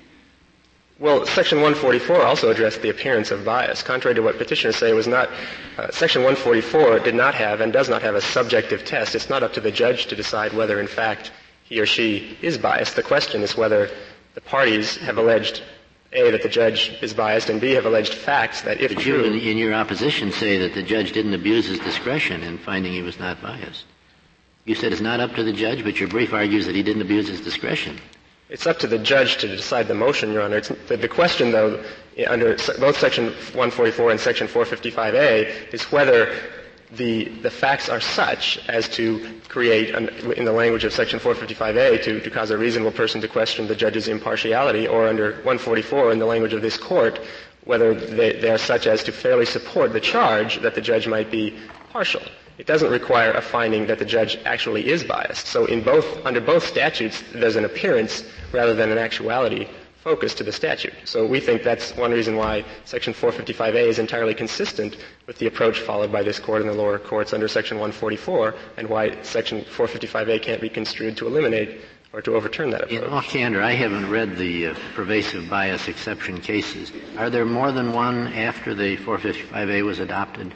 Well, 1.01 1.27
Section 1.27 1.59
144 1.59 2.23
also 2.23 2.51
addressed 2.53 2.81
the 2.81 2.91
appearance 2.91 3.33
of 3.33 3.45
bias. 3.45 3.83
Contrary 3.83 4.15
to 4.15 4.23
what 4.23 4.39
petitioners 4.39 4.77
say, 4.77 4.93
was 4.93 5.09
not, 5.09 5.29
uh, 5.77 5.91
Section 5.91 6.23
144 6.23 7.01
did 7.01 7.17
not 7.17 7.35
have 7.35 7.61
and 7.61 7.73
does 7.73 7.89
not 7.89 8.03
have 8.03 8.15
a 8.15 8.21
subjective 8.21 8.85
test. 8.85 9.17
It's 9.17 9.29
not 9.29 9.43
up 9.43 9.53
to 9.55 9.61
the 9.61 9.73
judge 9.73 10.07
to 10.07 10.15
decide 10.17 10.53
whether, 10.53 10.79
in 10.79 10.87
fact, 10.87 11.33
he 11.65 11.81
or 11.81 11.87
she 11.87 12.39
is 12.43 12.59
biased. 12.59 12.95
The 12.95 13.03
question 13.03 13.43
is 13.43 13.57
whether 13.57 13.91
the 14.35 14.41
parties 14.41 14.97
have 14.99 15.19
alleged, 15.19 15.63
A, 16.13 16.31
that 16.31 16.43
the 16.43 16.49
judge 16.49 16.97
is 17.03 17.13
biased, 17.13 17.51
and 17.51 17.61
B, 17.61 17.73
have 17.73 17.87
alleged 17.87 18.15
facts 18.15 18.63
that, 18.63 18.81
if 18.81 18.95
but 18.95 19.03
true... 19.03 19.25
you, 19.25 19.33
in, 19.33 19.39
in 19.41 19.59
your 19.59 19.75
opposition, 19.75 20.31
say 20.31 20.59
that 20.59 20.75
the 20.75 20.83
judge 20.83 21.11
didn't 21.11 21.35
abuse 21.35 21.67
his 21.67 21.81
discretion 21.81 22.45
in 22.45 22.57
finding 22.59 22.93
he 22.93 23.03
was 23.03 23.19
not 23.19 23.43
biased. 23.43 23.85
You 24.65 24.77
said 24.77 24.93
it's 24.93 25.01
not 25.01 25.19
up 25.19 25.35
to 25.35 25.43
the 25.43 25.53
judge, 25.53 25.83
but 25.83 25.99
your 25.99 26.09
brief 26.09 26.33
argues 26.33 26.67
that 26.67 26.77
he 26.77 26.85
didn't 26.85 27.03
abuse 27.03 27.27
his 27.27 27.41
discretion. 27.41 27.99
It's 28.51 28.67
up 28.67 28.79
to 28.81 28.87
the 28.87 28.99
judge 28.99 29.39
to 29.39 29.49
decide 29.49 29.89
the 29.89 29.95
motion, 29.95 30.33
Your 30.33 30.43
Honor. 30.43 30.61
The, 30.61 30.97
the, 30.99 31.09
question, 31.09 31.51
though, 31.51 31.83
under 32.29 32.57
both 32.79 32.99
Section 32.99 33.27
144 33.27 34.11
and 34.11 34.21
Section 34.21 34.47
455A, 34.49 35.73
is 35.73 35.85
whether 35.91 36.35
the, 36.93 37.25
the 37.41 37.51
facts 37.51 37.89
are 37.89 38.01
such 38.01 38.59
as 38.69 38.87
to 38.91 39.41
create, 39.49 39.95
an, 39.95 40.09
in 40.33 40.45
the 40.45 40.53
language 40.53 40.85
of 40.85 40.93
Section 40.93 41.19
455A, 41.21 42.03
to, 42.05 42.21
to 42.21 42.31
cause 42.31 42.51
a 42.51 42.59
reasonable 42.59 42.93
person 42.93 43.21
to 43.23 43.29
question 43.29 43.67
the 43.67 43.75
judge's 43.75 44.09
impartiality, 44.09 44.87
or 44.87 45.09
under 45.09 45.33
144, 45.37 46.13
in 46.13 46.19
the 46.19 46.27
language 46.27 46.53
of 46.53 46.61
this 46.61 46.77
court, 46.77 47.21
whether 47.65 47.95
they, 47.95 48.33
they 48.39 48.51
are 48.51 48.59
such 48.59 48.87
as 48.87 49.03
to 49.05 49.13
fairly 49.13 49.47
support 49.47 49.95
the 49.95 50.01
charge 50.01 50.61
that 50.61 50.75
the 50.75 50.83
judge 50.83 51.09
might 51.09 51.31
be 51.31 51.57
partial. 51.91 52.21
It 52.57 52.67
doesn't 52.67 52.91
require 52.91 53.33
a 53.33 53.43
finding 53.43 53.87
that 53.87 53.99
the 53.99 54.05
judge 54.05 54.39
actually 54.45 54.89
is 54.89 55.03
biased. 55.03 55.47
So 55.47 55.67
in 55.67 55.83
both, 55.83 56.25
under 56.25 56.41
both 56.41 56.65
statutes, 56.65 57.23
there's 57.33 57.57
an 57.57 57.65
appearance 57.65 58.25
rather 58.53 58.75
than 58.75 58.91
an 58.91 58.99
actuality 58.99 59.69
focus 60.05 60.35
to 60.35 60.45
the 60.45 60.53
statute. 60.53 60.93
So 61.05 61.27
we 61.27 61.41
think 61.41 61.63
that's 61.63 61.97
one 61.97 62.13
reason 62.13 62.37
why 62.37 62.65
Section 62.85 63.15
455A 63.15 63.89
is 63.89 63.99
entirely 63.99 64.35
consistent 64.35 64.99
with 65.27 65.39
the 65.39 65.47
approach 65.47 65.81
followed 65.81 66.13
by 66.13 66.23
this 66.23 66.39
court 66.39 66.61
and 66.61 66.71
the 66.71 66.75
lower 66.75 66.99
courts 66.99 67.33
under 67.33 67.49
Section 67.49 67.79
144, 67.79 68.55
and 68.77 68.89
why 68.89 69.21
Section 69.23 69.63
455A 69.63 70.43
can't 70.43 70.61
be 70.61 70.69
construed 70.69 71.17
to 71.17 71.27
eliminate 71.27 71.81
or 72.13 72.21
to 72.21 72.37
overturn 72.37 72.71
that 72.71 72.83
approach. 72.83 73.03
In 73.03 73.11
all 73.11 73.23
candor, 73.23 73.63
I 73.63 73.73
haven't 73.73 74.09
read 74.11 74.37
the 74.37 74.69
uh, 74.69 74.75
pervasive 74.95 75.49
bias 75.49 75.89
exception 75.89 76.41
cases. 76.41 76.93
Are 77.17 77.31
there 77.31 77.47
more 77.47 77.73
than 77.73 77.93
one 77.93 78.29
after 78.35 78.75
the 78.75 78.99
455A 78.99 79.85
was 79.85 79.99
adopted? 79.99 80.55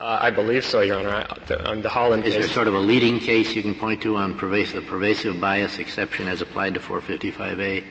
Uh, 0.00 0.18
I 0.20 0.30
believe 0.30 0.64
so, 0.64 0.80
Your 0.80 0.98
Honor. 1.00 1.26
I, 1.28 1.38
the, 1.46 1.68
on 1.68 1.82
the 1.82 1.88
Holland 1.88 2.24
Is 2.24 2.34
case, 2.34 2.44
there 2.44 2.54
sort 2.54 2.68
of 2.68 2.74
a 2.74 2.78
leading 2.78 3.18
case 3.18 3.56
you 3.56 3.62
can 3.62 3.74
point 3.74 4.00
to 4.02 4.16
on 4.16 4.38
pervasive, 4.38 4.86
pervasive 4.86 5.40
bias 5.40 5.78
exception 5.78 6.28
as 6.28 6.40
applied 6.40 6.74
to 6.74 6.80
455A? 6.80 7.84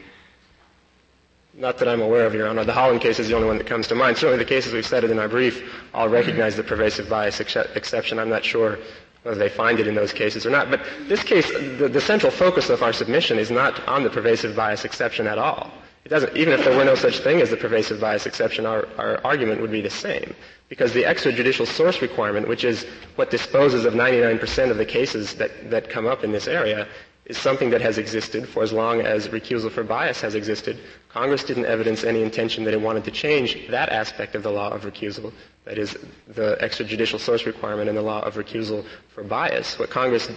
Not 1.55 1.79
that 1.79 1.87
I'm 1.89 2.01
aware 2.01 2.25
of, 2.25 2.33
Your 2.33 2.47
Honor. 2.47 2.63
The 2.63 2.71
Holland 2.71 3.01
case 3.01 3.19
is 3.19 3.27
the 3.27 3.35
only 3.35 3.47
one 3.47 3.57
that 3.57 3.67
comes 3.67 3.87
to 3.87 3.95
mind. 3.95 4.17
Certainly 4.17 4.37
the 4.41 4.47
cases 4.47 4.73
we've 4.73 4.85
cited 4.85 5.09
in 5.11 5.19
our 5.19 5.27
brief 5.27 5.69
all 5.93 6.07
recognize 6.07 6.55
the 6.55 6.63
pervasive 6.63 7.09
bias 7.09 7.41
ex- 7.41 7.55
exception. 7.75 8.19
I'm 8.19 8.29
not 8.29 8.45
sure 8.45 8.77
whether 9.23 9.37
they 9.37 9.49
find 9.49 9.79
it 9.79 9.87
in 9.87 9.95
those 9.95 10.13
cases 10.13 10.45
or 10.45 10.49
not. 10.49 10.69
But 10.69 10.81
this 11.09 11.23
case, 11.23 11.49
the, 11.51 11.89
the 11.89 11.99
central 11.99 12.31
focus 12.31 12.69
of 12.69 12.83
our 12.83 12.93
submission 12.93 13.37
is 13.37 13.51
not 13.51 13.85
on 13.87 14.03
the 14.03 14.09
pervasive 14.09 14.55
bias 14.55 14.85
exception 14.85 15.27
at 15.27 15.37
all. 15.37 15.71
It 16.05 16.09
doesn't, 16.09 16.37
even 16.37 16.53
if 16.53 16.63
there 16.63 16.77
were 16.77 16.85
no 16.85 16.95
such 16.95 17.19
thing 17.19 17.41
as 17.41 17.49
the 17.49 17.57
pervasive 17.57 17.99
bias 17.99 18.25
exception, 18.25 18.65
our, 18.65 18.87
our 18.97 19.19
argument 19.25 19.59
would 19.59 19.71
be 19.71 19.81
the 19.81 19.89
same. 19.89 20.33
Because 20.69 20.93
the 20.93 21.03
extrajudicial 21.03 21.65
source 21.65 22.01
requirement, 22.01 22.47
which 22.47 22.63
is 22.65 22.85
what 23.15 23.31
disposes 23.31 23.85
of 23.85 23.93
99% 23.93 24.69
of 24.69 24.77
the 24.77 24.85
cases 24.85 25.35
that, 25.35 25.69
that 25.69 25.89
come 25.89 26.05
up 26.05 26.23
in 26.23 26.31
this 26.31 26.47
area, 26.47 26.87
is 27.25 27.37
something 27.37 27.69
that 27.71 27.81
has 27.81 27.97
existed 27.97 28.47
for 28.47 28.63
as 28.63 28.71
long 28.71 29.01
as 29.01 29.27
recusal 29.27 29.69
for 29.69 29.83
bias 29.83 30.21
has 30.21 30.33
existed. 30.33 30.77
Congress 31.09 31.43
didn't 31.43 31.65
evidence 31.65 32.03
any 32.05 32.21
intention 32.21 32.63
that 32.63 32.73
it 32.73 32.79
wanted 32.81 33.03
to 33.03 33.11
change 33.11 33.67
that 33.69 33.89
aspect 33.89 34.33
of 34.35 34.43
the 34.43 34.51
law 34.51 34.69
of 34.69 34.83
recusal, 34.83 35.33
that 35.65 35.77
is, 35.77 35.97
the 36.29 36.57
extrajudicial 36.61 37.19
source 37.19 37.45
requirement 37.45 37.89
in 37.89 37.95
the 37.95 38.01
law 38.01 38.21
of 38.21 38.35
recusal 38.35 38.85
for 39.09 39.23
bias. 39.23 39.77
What 39.77 39.89
Congress 39.89 40.29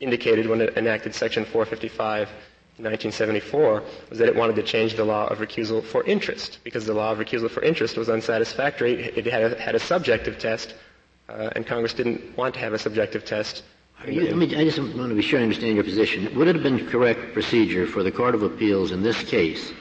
indicated 0.00 0.48
when 0.48 0.60
it 0.60 0.76
enacted 0.76 1.14
Section 1.14 1.44
455 1.44 2.28
in 2.78 2.84
1974 2.84 3.82
was 4.08 4.18
that 4.18 4.28
it 4.28 4.36
wanted 4.36 4.54
to 4.56 4.62
change 4.62 4.94
the 4.94 5.04
law 5.04 5.26
of 5.26 5.38
recusal 5.38 5.82
for 5.82 6.04
interest, 6.04 6.58
because 6.62 6.86
the 6.86 6.94
law 6.94 7.10
of 7.10 7.18
recusal 7.18 7.50
for 7.50 7.62
interest 7.62 7.96
was 7.96 8.08
unsatisfactory. 8.08 9.02
It 9.02 9.26
had 9.26 9.52
a, 9.52 9.60
had 9.60 9.74
a 9.74 9.80
subjective 9.80 10.38
test, 10.38 10.74
uh, 11.28 11.50
and 11.56 11.66
Congress 11.66 11.92
didn't 11.92 12.36
want 12.36 12.54
to 12.54 12.60
have 12.60 12.72
a 12.72 12.78
subjective 12.78 13.24
test. 13.24 13.64
You, 14.06 14.34
me, 14.36 14.54
I 14.54 14.62
just 14.64 14.78
want 14.78 15.08
to 15.08 15.14
be 15.14 15.22
sure 15.22 15.40
I 15.40 15.42
understand 15.42 15.74
your 15.74 15.82
position. 15.82 16.32
Would 16.36 16.46
it 16.46 16.54
have 16.54 16.62
been 16.62 16.86
correct 16.86 17.32
procedure 17.32 17.86
for 17.86 18.04
the 18.04 18.12
Court 18.12 18.36
of 18.36 18.44
Appeals 18.44 18.92
in 18.92 19.02
this 19.02 19.24
case 19.24 19.72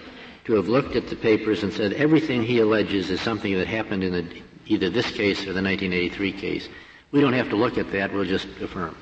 to 0.45 0.53
have 0.53 0.67
looked 0.67 0.95
at 0.95 1.07
the 1.07 1.15
papers 1.15 1.61
and 1.61 1.71
said 1.71 1.93
everything 1.93 2.41
he 2.41 2.59
alleges 2.59 3.11
is 3.11 3.21
something 3.21 3.53
that 3.55 3.67
happened 3.67 4.03
in 4.03 4.13
the, 4.13 4.41
either 4.65 4.89
this 4.89 5.11
case 5.11 5.41
or 5.41 5.53
the 5.53 5.61
1983 5.61 6.31
case? 6.33 6.67
We 7.11 7.21
don't 7.21 7.33
have 7.33 7.49
to 7.49 7.55
look 7.55 7.77
at 7.77 7.91
that. 7.91 8.11
We'll 8.11 8.25
just 8.25 8.47
affirm. 8.59 8.97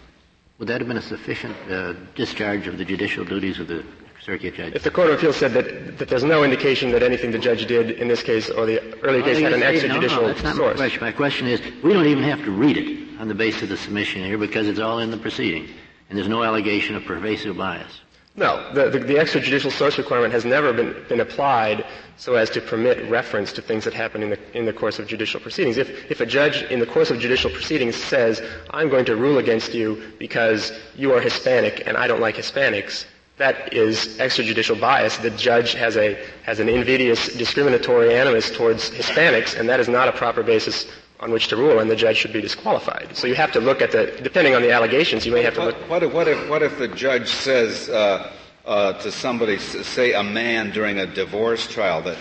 Would 0.58 0.70
that 0.70 0.80
have 0.80 0.88
been 0.88 0.98
a 0.98 1.02
sufficient 1.02 1.56
uh, 1.70 1.94
discharge 2.16 2.68
of 2.68 2.78
the 2.78 2.86
judicial 2.86 3.26
duties 3.26 3.60
of 3.60 3.68
the 3.68 3.84
circuit 4.24 4.56
judge? 4.56 4.74
If 4.74 4.84
the 4.84 4.92
Court 4.92 5.10
of 5.10 5.16
Appeals 5.16 5.36
said 5.36 5.52
that, 5.52 5.98
that 5.98 6.08
there's 6.08 6.24
no 6.24 6.46
indication 6.46 6.92
that 6.92 7.04
anything 7.04 7.32
the 7.32 7.40
judge 7.40 7.66
did 7.66 7.92
in 7.92 8.08
this 8.08 8.24
case 8.24 8.50
or 8.50 8.66
the 8.66 8.80
earlier 9.04 9.22
case 9.22 9.40
had 9.40 9.52
an 9.52 9.60
extrajudicial 9.60 10.16
no, 10.16 10.22
no, 10.22 10.28
that's 10.28 10.44
not 10.44 10.56
source. 10.56 10.80
My 10.80 10.88
question. 10.88 11.02
my 11.02 11.12
question 11.12 11.48
is, 11.48 11.62
we 11.84 11.92
don't 11.92 12.06
even 12.06 12.24
have 12.24 12.42
to 12.46 12.52
read 12.52 12.78
it 12.78 13.20
on 13.20 13.28
the 13.28 13.36
basis 13.36 13.64
of 13.64 13.70
the 13.70 13.78
submission 13.78 14.24
here 14.24 14.38
because 14.38 14.68
it's 14.68 14.80
all 14.80 15.00
in 15.00 15.12
the 15.12 15.18
proceeding, 15.18 15.68
and 16.10 16.18
there's 16.18 16.30
no 16.30 16.42
allegation 16.42 16.96
of 16.96 17.04
pervasive 17.04 17.58
bias. 17.58 18.00
No, 18.38 18.74
the, 18.74 18.90
the, 18.90 19.00
the, 19.00 19.14
extrajudicial 19.14 19.72
source 19.72 19.98
requirement 19.98 20.34
has 20.34 20.44
never 20.44 20.74
been, 20.74 20.94
been 21.08 21.22
applied 21.22 21.86
so 22.18 22.36
as 22.36 22.50
to 22.50 22.60
permit 22.60 23.10
reference 23.10 23.54
to 23.54 23.62
things 23.62 23.86
that 23.86 23.94
happen 23.94 24.22
in 24.22 24.32
the, 24.32 24.58
in 24.58 24.66
the 24.66 24.74
course 24.74 25.00
of 25.00 25.08
judicial 25.08 25.40
proceedings. 25.40 25.78
If, 25.78 26.12
if 26.12 26.20
a 26.20 26.26
judge 26.26 26.64
in 26.64 26.80
the 26.80 26.86
course 26.86 27.12
of 27.12 27.20
judicial 27.20 27.50
proceedings 27.50 27.96
says, 27.96 28.42
I'm 28.72 28.90
going 28.90 29.06
to 29.06 29.16
rule 29.16 29.38
against 29.38 29.74
you 29.74 30.12
because 30.20 30.74
you 30.96 31.14
are 31.14 31.22
Hispanic 31.22 31.88
and 31.88 31.96
I 31.96 32.08
don't 32.08 32.20
like 32.20 32.36
Hispanics, 32.36 33.06
that 33.38 33.74
is 33.74 34.18
extrajudicial 34.18 34.80
bias. 34.82 35.18
The 35.18 35.30
judge 35.32 35.74
has 35.74 35.96
a, 35.96 36.18
has 36.44 36.60
an 36.60 36.68
invidious 36.68 37.34
discriminatory 37.36 38.14
animus 38.14 38.52
towards 38.52 38.90
Hispanics 38.90 39.58
and 39.58 39.70
that 39.70 39.80
is 39.80 39.88
not 39.88 40.10
a 40.10 40.12
proper 40.12 40.44
basis 40.44 40.88
on 41.26 41.32
which 41.32 41.48
to 41.50 41.58
rule, 41.58 41.80
and 41.80 41.90
the 41.90 41.96
judge 41.96 42.18
should 42.18 42.32
be 42.32 42.42
disqualified. 42.42 43.08
So 43.18 43.26
you 43.28 43.36
have 43.36 43.52
to 43.54 43.60
look 43.60 43.82
at 43.82 43.92
the, 43.92 44.06
depending 44.22 44.54
on 44.56 44.62
the 44.62 44.72
allegations, 44.72 45.26
you 45.26 45.34
may 45.34 45.44
have 45.44 45.56
to 45.56 45.66
look. 45.66 45.76
What, 45.90 46.02
what, 46.14 46.28
if, 46.28 46.40
what 46.48 46.62
if 46.62 46.78
the 46.78 46.88
judge 46.88 47.28
says 47.28 47.90
uh, 47.90 48.32
uh, 48.64 48.94
to 49.04 49.12
somebody, 49.12 49.58
say 49.58 50.14
a 50.14 50.24
man 50.24 50.72
during 50.72 51.00
a 51.00 51.08
divorce 51.08 51.68
trial, 51.68 52.02
that 52.04 52.18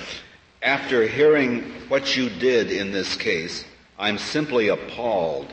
after 0.62 1.06
hearing 1.06 1.62
what 1.92 2.16
you 2.16 2.30
did 2.30 2.72
in 2.72 2.92
this 2.92 3.14
case, 3.14 3.64
I'm 3.98 4.18
simply 4.18 4.68
appalled 4.68 5.52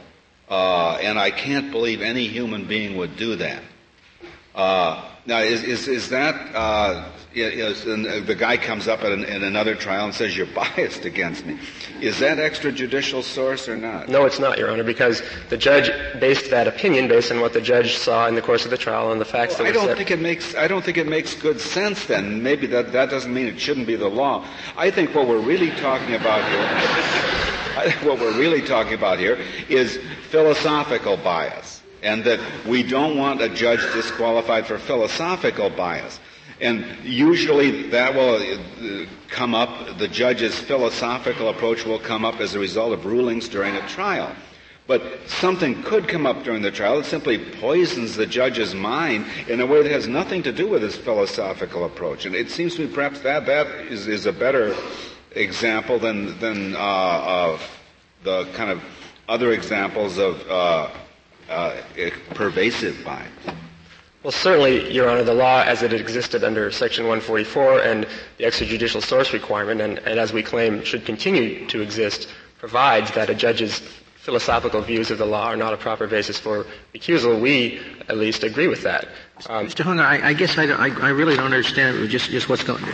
Uh, 0.52 0.99
and 0.99 1.18
I 1.18 1.32
can't 1.32 1.72
believe 1.72 2.02
any 2.04 2.28
human 2.28 2.68
being 2.68 2.97
would 2.97 3.16
do 3.16 3.38
that. 3.38 3.64
Uh, 4.54 4.99
now, 5.26 5.39
is, 5.39 5.64
is, 5.64 5.88
is 5.88 6.10
that, 6.10 6.36
uh, 7.36 7.39
is, 7.39 7.86
the 7.86 8.36
guy 8.38 8.57
comes 8.57 8.88
up 8.88 9.03
in, 9.03 9.23
in, 9.23 9.43
another 9.43 9.75
trial 9.75 10.05
and 10.05 10.13
says, 10.13 10.36
You're 10.36 10.45
biased 10.55 11.05
against 11.05 11.45
me. 11.45 11.57
Is 12.01 12.19
that 12.19 12.38
extrajudicial 12.38 13.23
source 13.23 13.69
or 13.69 13.77
not? 13.77 14.09
No, 14.09 14.25
it's 14.25 14.39
not, 14.39 14.57
Your 14.57 14.71
Honor, 14.71 14.84
because 14.84 15.21
the 15.49 15.57
judge 15.57 15.91
based 16.19 16.49
that 16.51 16.67
opinion 16.67 17.07
based 17.07 17.32
on 17.32 17.39
what 17.39 17.53
the 17.53 17.61
judge 17.61 17.95
saw 17.95 18.27
in 18.27 18.36
the 18.36 18.41
course 18.41 18.65
of 18.65 18.71
the 18.71 18.77
trial 18.77 19.11
and 19.11 19.21
the 19.21 19.25
facts 19.25 19.55
well, 19.55 19.63
that 19.63 19.69
I 19.69 19.71
don't 19.71 19.88
said. 19.88 19.97
think 19.97 20.11
it 20.11 20.19
makes 20.19 20.55
I 20.55 20.67
don't 20.67 20.84
think 20.84 20.97
it 20.97 21.07
makes 21.07 21.34
good 21.36 21.61
sense 21.61 22.05
then. 22.05 22.43
Maybe 22.43 22.67
that, 22.67 22.91
that 22.91 23.09
doesn't 23.09 23.34
mean 23.34 23.47
it 23.47 23.59
shouldn't 23.59 23.88
be 23.88 23.95
the 23.95 24.09
law. 24.09 24.45
I 24.75 24.91
think 24.91 25.15
what 25.15 25.27
we're 25.27 25.41
really 25.41 25.71
talking 25.71 26.15
about 26.15 26.47
here 26.49 27.32
what 28.03 28.19
we're 28.19 28.38
really 28.38 28.61
talking 28.61 28.93
about 28.93 29.19
here 29.19 29.39
is 29.69 29.99
philosophical 30.29 31.17
bias 31.17 31.82
and 32.03 32.23
that 32.23 32.39
we 32.65 32.84
don't 32.84 33.17
want 33.17 33.41
a 33.41 33.49
judge 33.49 33.82
disqualified 33.93 34.65
for 34.65 34.77
philosophical 34.77 35.69
bias. 35.69 36.19
And 36.62 36.86
usually 37.03 37.89
that 37.89 38.14
will 38.14 38.36
uh, 38.36 39.05
come 39.30 39.55
up, 39.55 39.97
the 39.97 40.07
judge's 40.07 40.57
philosophical 40.59 41.49
approach 41.49 41.86
will 41.86 41.99
come 41.99 42.24
up 42.24 42.39
as 42.39 42.53
a 42.53 42.59
result 42.59 42.93
of 42.93 43.05
rulings 43.05 43.49
during 43.49 43.76
a 43.76 43.88
trial. 43.88 44.32
But 44.86 45.28
something 45.28 45.82
could 45.84 46.07
come 46.07 46.28
up 46.28 46.43
during 46.43 46.62
the 46.62 46.70
trial 46.70 46.97
that 46.97 47.05
simply 47.05 47.38
poisons 47.38 48.16
the 48.16 48.28
judge's 48.28 48.76
mind 48.76 49.26
in 49.47 49.59
a 49.59 49.66
way 49.66 49.82
that 49.82 49.91
has 49.91 50.07
nothing 50.07 50.43
to 50.43 50.51
do 50.51 50.68
with 50.68 50.84
his 50.84 50.95
philosophical 50.95 51.86
approach. 51.86 52.26
And 52.26 52.36
it 52.36 52.51
seems 52.51 52.76
to 52.76 52.86
me 52.86 52.93
perhaps 52.93 53.22
that, 53.22 53.47
that 53.47 53.68
is, 53.89 54.07
is 54.07 54.28
a 54.28 54.34
better 54.34 54.76
example 55.32 55.97
than, 55.97 56.38
than 56.39 56.76
uh, 56.76 57.57
the 58.24 58.45
kind 58.53 58.70
of 58.70 58.84
other 59.28 59.51
examples 59.51 60.20
of 60.20 60.47
uh, 60.47 60.89
uh, 61.49 61.82
pervasive 62.36 63.03
bias? 63.03 63.32
Well, 64.24 64.32
certainly, 64.32 64.93
Your 64.93 65.09
Honor, 65.09 65.24
the 65.24 65.34
law 65.34 65.63
as 65.63 65.82
it 65.82 65.93
existed 65.93 66.43
under 66.43 66.69
Section 66.69 67.05
144 67.05 67.82
and 67.82 68.05
the 68.38 68.43
extrajudicial 68.43 69.01
source 69.01 69.34
requirement, 69.34 69.82
and, 69.82 69.97
and 69.99 70.19
as 70.19 70.32
we 70.32 70.43
claim 70.43 70.84
should 70.84 71.05
continue 71.05 71.65
to 71.69 71.82
exist, 71.82 72.28
provides 72.59 73.11
that 73.13 73.32
a 73.32 73.36
judge's 73.36 73.82
philosophical 74.17 74.82
views 74.82 75.09
of 75.09 75.17
the 75.17 75.26
law 75.26 75.47
are 75.47 75.55
not 75.55 75.74
a 75.74 75.78
proper 75.78 76.05
basis 76.05 76.38
for 76.38 76.67
recusal. 76.93 77.41
We, 77.41 77.82
at 78.07 78.17
least, 78.17 78.43
agree 78.43 78.67
with 78.67 78.84
that. 78.84 79.07
Um, 79.49 79.65
Mr. 79.65 79.84
Hungar, 79.84 80.05
I, 80.05 80.30
I 80.30 80.34
guess 80.34 80.55
I, 80.55 80.65
I, 80.65 80.89
I, 80.89 81.09
really 81.09 81.36
don't 81.36 81.45
understand 81.45 82.07
just, 82.11 82.30
just 82.30 82.47
what's 82.47 82.63
going 82.63 82.84
on. 82.84 82.93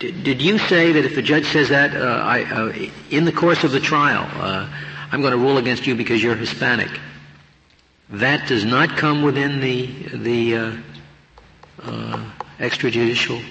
Did, 0.00 0.24
did, 0.24 0.42
you 0.42 0.58
say 0.58 0.90
that 0.90 1.04
if 1.04 1.14
the 1.14 1.22
judge 1.22 1.46
says 1.46 1.68
that 1.68 1.94
uh, 1.94 2.00
I, 2.00 2.42
uh, 2.42 2.72
in 3.10 3.24
the 3.24 3.32
course 3.32 3.62
of 3.62 3.70
the 3.70 3.78
trial, 3.78 4.28
uh, 4.42 4.68
I'm 5.12 5.20
going 5.20 5.30
to 5.30 5.38
rule 5.38 5.58
against 5.58 5.86
you 5.86 5.94
because 5.94 6.20
you're 6.20 6.34
Hispanic? 6.34 6.90
That 8.12 8.48
does 8.48 8.64
not 8.64 8.96
come 8.96 9.22
within 9.22 9.60
the 9.60 9.86
the 10.14 10.56
uh, 10.56 10.76
uh, 11.82 12.24
extrajudicial 12.58 13.42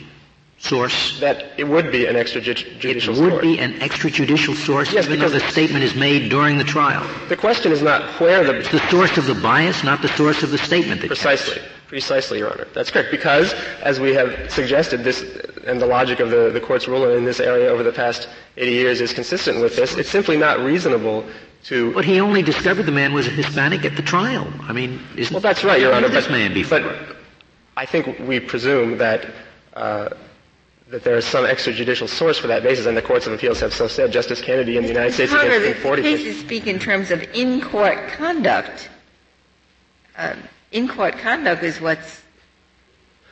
source. 0.60 1.20
That 1.20 1.60
it 1.60 1.68
would 1.68 1.92
be 1.92 2.06
an 2.06 2.16
extrajudicial. 2.16 3.18
It 3.18 3.20
would 3.20 3.42
be 3.42 3.60
an 3.60 3.74
extrajudicial 3.80 4.56
source, 4.56 4.94
yes, 4.94 5.06
even 5.06 5.20
though 5.20 5.30
the 5.30 5.40
statement 5.52 5.84
is 5.84 5.96
made 5.96 6.30
during 6.30 6.58
the 6.58 6.64
trial. 6.64 7.06
The 7.30 7.38
question 7.38 7.72
is 7.72 7.82
not 7.82 8.20
where 8.20 8.44
the 8.44 8.60
it's 8.60 8.72
the 8.72 8.88
source 8.90 9.18
of 9.18 9.26
the 9.26 9.36
bias, 9.36 9.84
not 9.84 10.02
the 10.02 10.10
source 10.10 10.44
of 10.44 10.52
the 10.52 10.58
statement. 10.58 11.02
Precisely. 11.02 11.62
Precisely, 11.88 12.38
Your 12.38 12.54
Honor. 12.54 12.68
That's 12.74 12.90
correct. 12.90 13.12
Because, 13.12 13.54
as 13.82 14.00
we 14.00 14.14
have 14.14 14.50
suggested, 14.50 15.04
this 15.04 15.24
and 15.68 15.82
the 15.82 15.86
logic 15.86 16.22
of 16.22 16.30
the, 16.30 16.50
the 16.50 16.62
court's 16.62 16.88
ruling 16.88 17.18
in 17.18 17.26
this 17.26 17.42
area 17.42 17.70
over 17.70 17.84
the 17.84 17.92
past 17.92 18.30
80 18.56 18.72
years 18.72 19.02
is 19.02 19.12
consistent 19.12 19.60
with 19.60 19.76
this. 19.76 19.96
It's 19.98 20.10
simply 20.10 20.38
not 20.38 20.60
reasonable 20.60 21.26
to. 21.66 21.94
But 21.94 22.06
he 22.06 22.20
only 22.20 22.42
discovered 22.42 22.84
the 22.84 22.92
man 22.92 23.14
was 23.14 23.28
a 23.28 23.32
Hispanic 23.32 23.86
at 23.86 23.96
the 23.96 24.02
trial. 24.02 24.52
I 24.62 24.74
mean, 24.74 25.00
isn't 25.16 25.34
well, 25.34 25.42
that's 25.42 25.64
right, 25.64 25.80
Your 25.80 25.94
Honor. 25.94 26.10
This 26.10 26.30
man 26.30 26.54
before. 26.54 26.80
But 26.80 27.16
I 27.78 27.86
think 27.86 28.20
we 28.20 28.40
presume 28.40 28.98
that. 28.98 29.26
Uh, 29.74 30.10
that 30.92 31.06
there 31.06 31.16
is 31.16 31.24
some 31.26 31.46
extrajudicial 31.46 32.08
source 32.08 32.38
for 32.38 32.48
that 32.48 32.64
basis, 32.64 32.86
and 32.86 32.96
the 32.98 33.02
courts 33.02 33.26
of 33.26 33.32
appeals 33.34 33.62
have 33.62 33.74
so 33.74 33.88
said. 33.88 34.12
Justice 34.12 34.42
Kennedy 34.42 34.76
in 34.76 34.84
the 34.84 34.90
United 34.90 35.14
States 35.14 35.32
However, 35.32 35.56
against 35.56 35.78
the 35.78 35.82
40 35.88 36.02
cases 36.02 36.40
speak 36.40 36.68
in 36.68 36.80
terms 36.80 37.12
of 37.12 37.24
in-court 37.34 38.10
conduct. 38.10 38.90
Uh, 40.18 40.36
in-court 40.72 41.18
conduct 41.18 41.64
is 41.64 41.80
what's. 41.80 42.22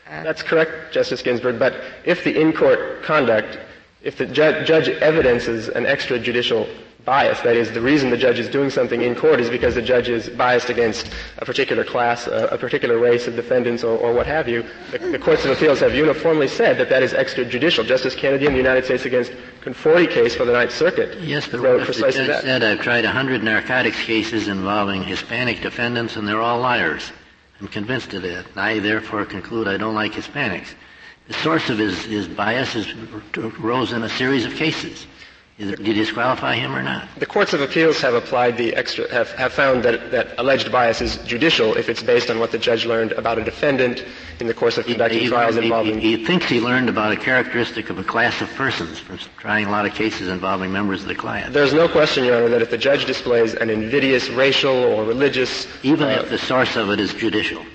Uh, 0.09 0.23
That's 0.23 0.41
correct, 0.41 0.93
Justice 0.93 1.21
Ginsburg. 1.21 1.59
But 1.59 1.75
if 2.05 2.23
the 2.23 2.39
in-court 2.39 3.03
conduct, 3.03 3.59
if 4.01 4.17
the 4.17 4.25
ju- 4.25 4.63
judge 4.63 4.87
evidences 4.87 5.67
an 5.67 5.83
extrajudicial 5.83 6.67
bias. 7.05 7.39
That 7.41 7.55
is, 7.55 7.71
the 7.71 7.81
reason 7.81 8.09
the 8.09 8.17
judge 8.17 8.39
is 8.39 8.47
doing 8.49 8.69
something 8.69 9.01
in 9.01 9.15
court 9.15 9.39
is 9.39 9.49
because 9.49 9.75
the 9.75 9.81
judge 9.81 10.09
is 10.09 10.29
biased 10.29 10.69
against 10.69 11.09
a 11.37 11.45
particular 11.45 11.83
class, 11.83 12.27
a, 12.27 12.49
a 12.51 12.57
particular 12.57 12.99
race 12.99 13.27
of 13.27 13.35
defendants, 13.35 13.83
or, 13.83 13.97
or 13.97 14.13
what 14.13 14.27
have 14.27 14.47
you. 14.47 14.65
The, 14.91 14.99
the, 14.99 15.19
courts 15.19 15.45
of 15.45 15.51
appeals 15.51 15.79
have 15.79 15.95
uniformly 15.95 16.47
said 16.47 16.77
that 16.77 16.89
that 16.89 17.03
is 17.03 17.13
extrajudicial. 17.13 17.85
Justice 17.85 18.15
Kennedy 18.15 18.45
in 18.45 18.51
the 18.51 18.57
United 18.57 18.85
States 18.85 19.05
against 19.05 19.31
Conforte 19.61 20.09
case 20.09 20.35
for 20.35 20.45
the 20.45 20.53
Ninth 20.53 20.75
Circuit 20.75 21.19
yes, 21.19 21.47
but 21.47 21.59
wrote 21.61 21.83
precisely 21.83 22.21
the 22.21 22.27
judge 22.27 22.27
that. 22.27 22.43
said, 22.43 22.63
I've 22.63 22.81
tried 22.81 23.05
a 23.05 23.11
hundred 23.11 23.43
narcotics 23.43 24.01
cases 24.03 24.47
involving 24.47 25.03
Hispanic 25.03 25.61
defendants, 25.61 26.15
and 26.15 26.27
they're 26.27 26.41
all 26.41 26.59
liars. 26.59 27.11
I'm 27.59 27.67
convinced 27.67 28.13
of 28.13 28.21
that. 28.21 28.45
I 28.55 28.79
therefore 28.79 29.25
conclude 29.25 29.67
I 29.67 29.77
don't 29.77 29.95
like 29.95 30.13
Hispanics. 30.13 30.69
The 31.27 31.33
source 31.35 31.69
of 31.69 31.77
his, 31.77 32.05
his 32.05 32.27
bias 32.27 32.75
is, 32.75 32.91
arose 33.37 33.91
in 33.91 34.03
a 34.03 34.09
series 34.09 34.45
of 34.45 34.55
cases. 34.55 35.05
Did 35.59 35.85
you 35.85 35.93
disqualify 35.93 36.55
him 36.55 36.73
or 36.73 36.81
not? 36.81 37.05
The 37.17 37.25
courts 37.25 37.51
of 37.51 37.59
appeals 37.59 37.99
have 37.99 38.13
applied 38.13 38.55
the 38.55 38.73
extra, 38.75 39.11
have, 39.11 39.29
have 39.33 39.51
found 39.51 39.83
that, 39.83 40.09
that 40.11 40.39
alleged 40.39 40.71
bias 40.71 41.01
is 41.01 41.17
judicial 41.17 41.75
if 41.75 41.89
it's 41.89 42.01
based 42.01 42.29
on 42.29 42.39
what 42.39 42.53
the 42.53 42.57
judge 42.57 42.85
learned 42.85 43.11
about 43.11 43.37
a 43.37 43.43
defendant 43.43 44.05
in 44.39 44.47
the 44.47 44.53
course 44.53 44.77
of 44.77 44.85
conducting 44.85 45.19
he, 45.19 45.25
he 45.25 45.29
trials 45.29 45.55
learned, 45.55 45.65
involving. 45.65 45.99
He, 45.99 46.15
he, 46.15 46.25
thinks 46.25 46.47
he 46.47 46.61
learned 46.61 46.87
about 46.87 47.11
a 47.11 47.17
characteristic 47.17 47.89
of 47.89 47.99
a 47.99 48.05
class 48.05 48.39
of 48.39 48.49
persons 48.55 48.99
from 48.99 49.17
trying 49.37 49.65
a 49.65 49.69
lot 49.69 49.85
of 49.85 49.93
cases 49.93 50.29
involving 50.29 50.71
members 50.71 51.01
of 51.01 51.09
the 51.09 51.15
class. 51.15 51.51
There's 51.51 51.73
no 51.73 51.89
question, 51.89 52.23
Your 52.23 52.37
Honor, 52.37 52.49
that 52.49 52.61
if 52.61 52.69
the 52.69 52.77
judge 52.77 53.03
displays 53.03 53.53
an 53.53 53.69
invidious 53.69 54.29
racial 54.29 54.73
or 54.73 55.03
religious. 55.03 55.67
Even 55.83 56.07
uh, 56.07 56.21
if 56.21 56.29
the 56.29 56.37
source 56.37 56.77
of 56.77 56.89
it 56.89 57.01
is 57.01 57.13
judicial. 57.13 57.65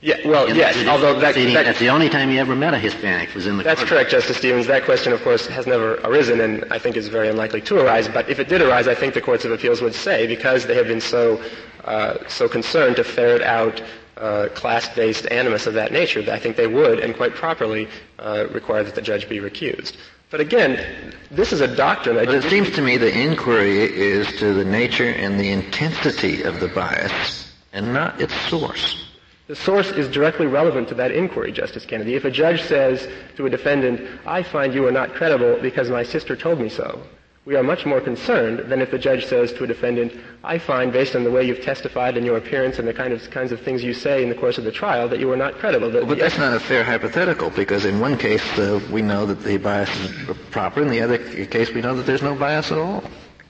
Yeah, 0.00 0.16
well, 0.24 0.48
yes, 0.54 0.86
although 0.86 1.18
that, 1.18 1.34
that, 1.34 1.64
that's 1.64 1.80
the 1.80 1.88
only 1.88 2.08
time 2.08 2.30
you 2.30 2.38
ever 2.38 2.54
met 2.54 2.72
a 2.72 2.78
Hispanic 2.78 3.34
was 3.34 3.48
in 3.48 3.56
the 3.56 3.64
court. 3.64 3.76
That's 3.76 3.80
court. 3.80 3.88
correct, 3.88 4.10
Justice 4.12 4.36
Stevens. 4.36 4.68
That 4.68 4.84
question, 4.84 5.12
of 5.12 5.20
course, 5.22 5.48
has 5.48 5.66
never 5.66 5.94
arisen 6.04 6.40
and 6.40 6.64
I 6.70 6.78
think 6.78 6.96
is 6.96 7.08
very 7.08 7.28
unlikely 7.28 7.62
to 7.62 7.84
arise. 7.84 8.08
But 8.08 8.28
if 8.28 8.38
it 8.38 8.48
did 8.48 8.62
arise, 8.62 8.86
I 8.86 8.94
think 8.94 9.14
the 9.14 9.20
courts 9.20 9.44
of 9.44 9.50
appeals 9.50 9.80
would 9.82 9.94
say, 9.94 10.28
because 10.28 10.66
they 10.66 10.76
have 10.76 10.86
been 10.86 11.00
so, 11.00 11.42
uh, 11.84 12.18
so 12.28 12.48
concerned 12.48 12.94
to 12.96 13.04
ferret 13.04 13.42
out 13.42 13.82
uh, 14.16 14.48
class-based 14.54 15.26
animus 15.32 15.66
of 15.66 15.74
that 15.74 15.90
nature, 15.90 16.22
that 16.22 16.32
I 16.32 16.38
think 16.38 16.56
they 16.56 16.68
would, 16.68 17.00
and 17.00 17.16
quite 17.16 17.34
properly, 17.34 17.88
uh, 18.20 18.46
require 18.52 18.84
that 18.84 18.94
the 18.94 19.02
judge 19.02 19.28
be 19.28 19.38
recused. 19.38 19.96
But 20.30 20.40
again, 20.40 21.12
this 21.32 21.52
is 21.52 21.60
a 21.60 21.74
doctrine. 21.74 22.16
But 22.16 22.28
it 22.28 22.44
seems 22.44 22.70
to 22.72 22.82
me 22.82 22.98
the 22.98 23.12
inquiry 23.12 23.78
is 23.80 24.28
to 24.38 24.54
the 24.54 24.64
nature 24.64 25.10
and 25.10 25.40
the 25.40 25.50
intensity 25.50 26.42
of 26.42 26.60
the 26.60 26.68
bias 26.68 27.52
and 27.72 27.92
not 27.92 28.20
its 28.20 28.34
source. 28.48 29.07
The 29.48 29.56
source 29.56 29.90
is 29.90 30.08
directly 30.08 30.46
relevant 30.46 30.88
to 30.88 30.94
that 30.96 31.10
inquiry, 31.10 31.52
Justice 31.52 31.86
Kennedy. 31.86 32.14
If 32.14 32.26
a 32.26 32.30
judge 32.30 32.62
says 32.64 33.08
to 33.36 33.46
a 33.46 33.50
defendant, 33.50 34.06
I 34.26 34.42
find 34.42 34.74
you 34.74 34.86
are 34.86 34.92
not 34.92 35.14
credible 35.14 35.58
because 35.62 35.88
my 35.88 36.02
sister 36.02 36.36
told 36.36 36.60
me 36.60 36.68
so, 36.68 37.00
we 37.46 37.56
are 37.56 37.62
much 37.62 37.86
more 37.86 37.98
concerned 37.98 38.70
than 38.70 38.82
if 38.82 38.90
the 38.90 38.98
judge 38.98 39.24
says 39.24 39.54
to 39.54 39.64
a 39.64 39.66
defendant, 39.66 40.12
I 40.44 40.58
find, 40.58 40.92
based 40.92 41.16
on 41.16 41.24
the 41.24 41.30
way 41.30 41.44
you've 41.44 41.62
testified 41.62 42.18
and 42.18 42.26
your 42.26 42.36
appearance 42.36 42.78
and 42.78 42.86
the 42.86 42.92
kind 42.92 43.14
of, 43.14 43.30
kinds 43.30 43.50
of 43.50 43.62
things 43.62 43.82
you 43.82 43.94
say 43.94 44.22
in 44.22 44.28
the 44.28 44.34
course 44.34 44.58
of 44.58 44.64
the 44.64 44.70
trial, 44.70 45.08
that 45.08 45.18
you 45.18 45.32
are 45.32 45.36
not 45.36 45.54
credible. 45.54 45.90
That, 45.90 46.06
but 46.06 46.18
that's 46.18 46.36
not 46.36 46.52
a 46.52 46.60
fair 46.60 46.84
hypothetical 46.84 47.48
because 47.48 47.86
in 47.86 48.00
one 48.00 48.18
case 48.18 48.44
uh, 48.58 48.78
we 48.92 49.00
know 49.00 49.24
that 49.24 49.42
the 49.44 49.56
bias 49.56 49.88
is 49.98 50.36
proper, 50.50 50.82
in 50.82 50.90
the 50.90 51.00
other 51.00 51.16
case 51.46 51.72
we 51.72 51.80
know 51.80 51.94
that 51.94 52.04
there's 52.04 52.22
no 52.22 52.34
bias 52.34 52.70
at 52.70 52.76
all. 52.76 53.02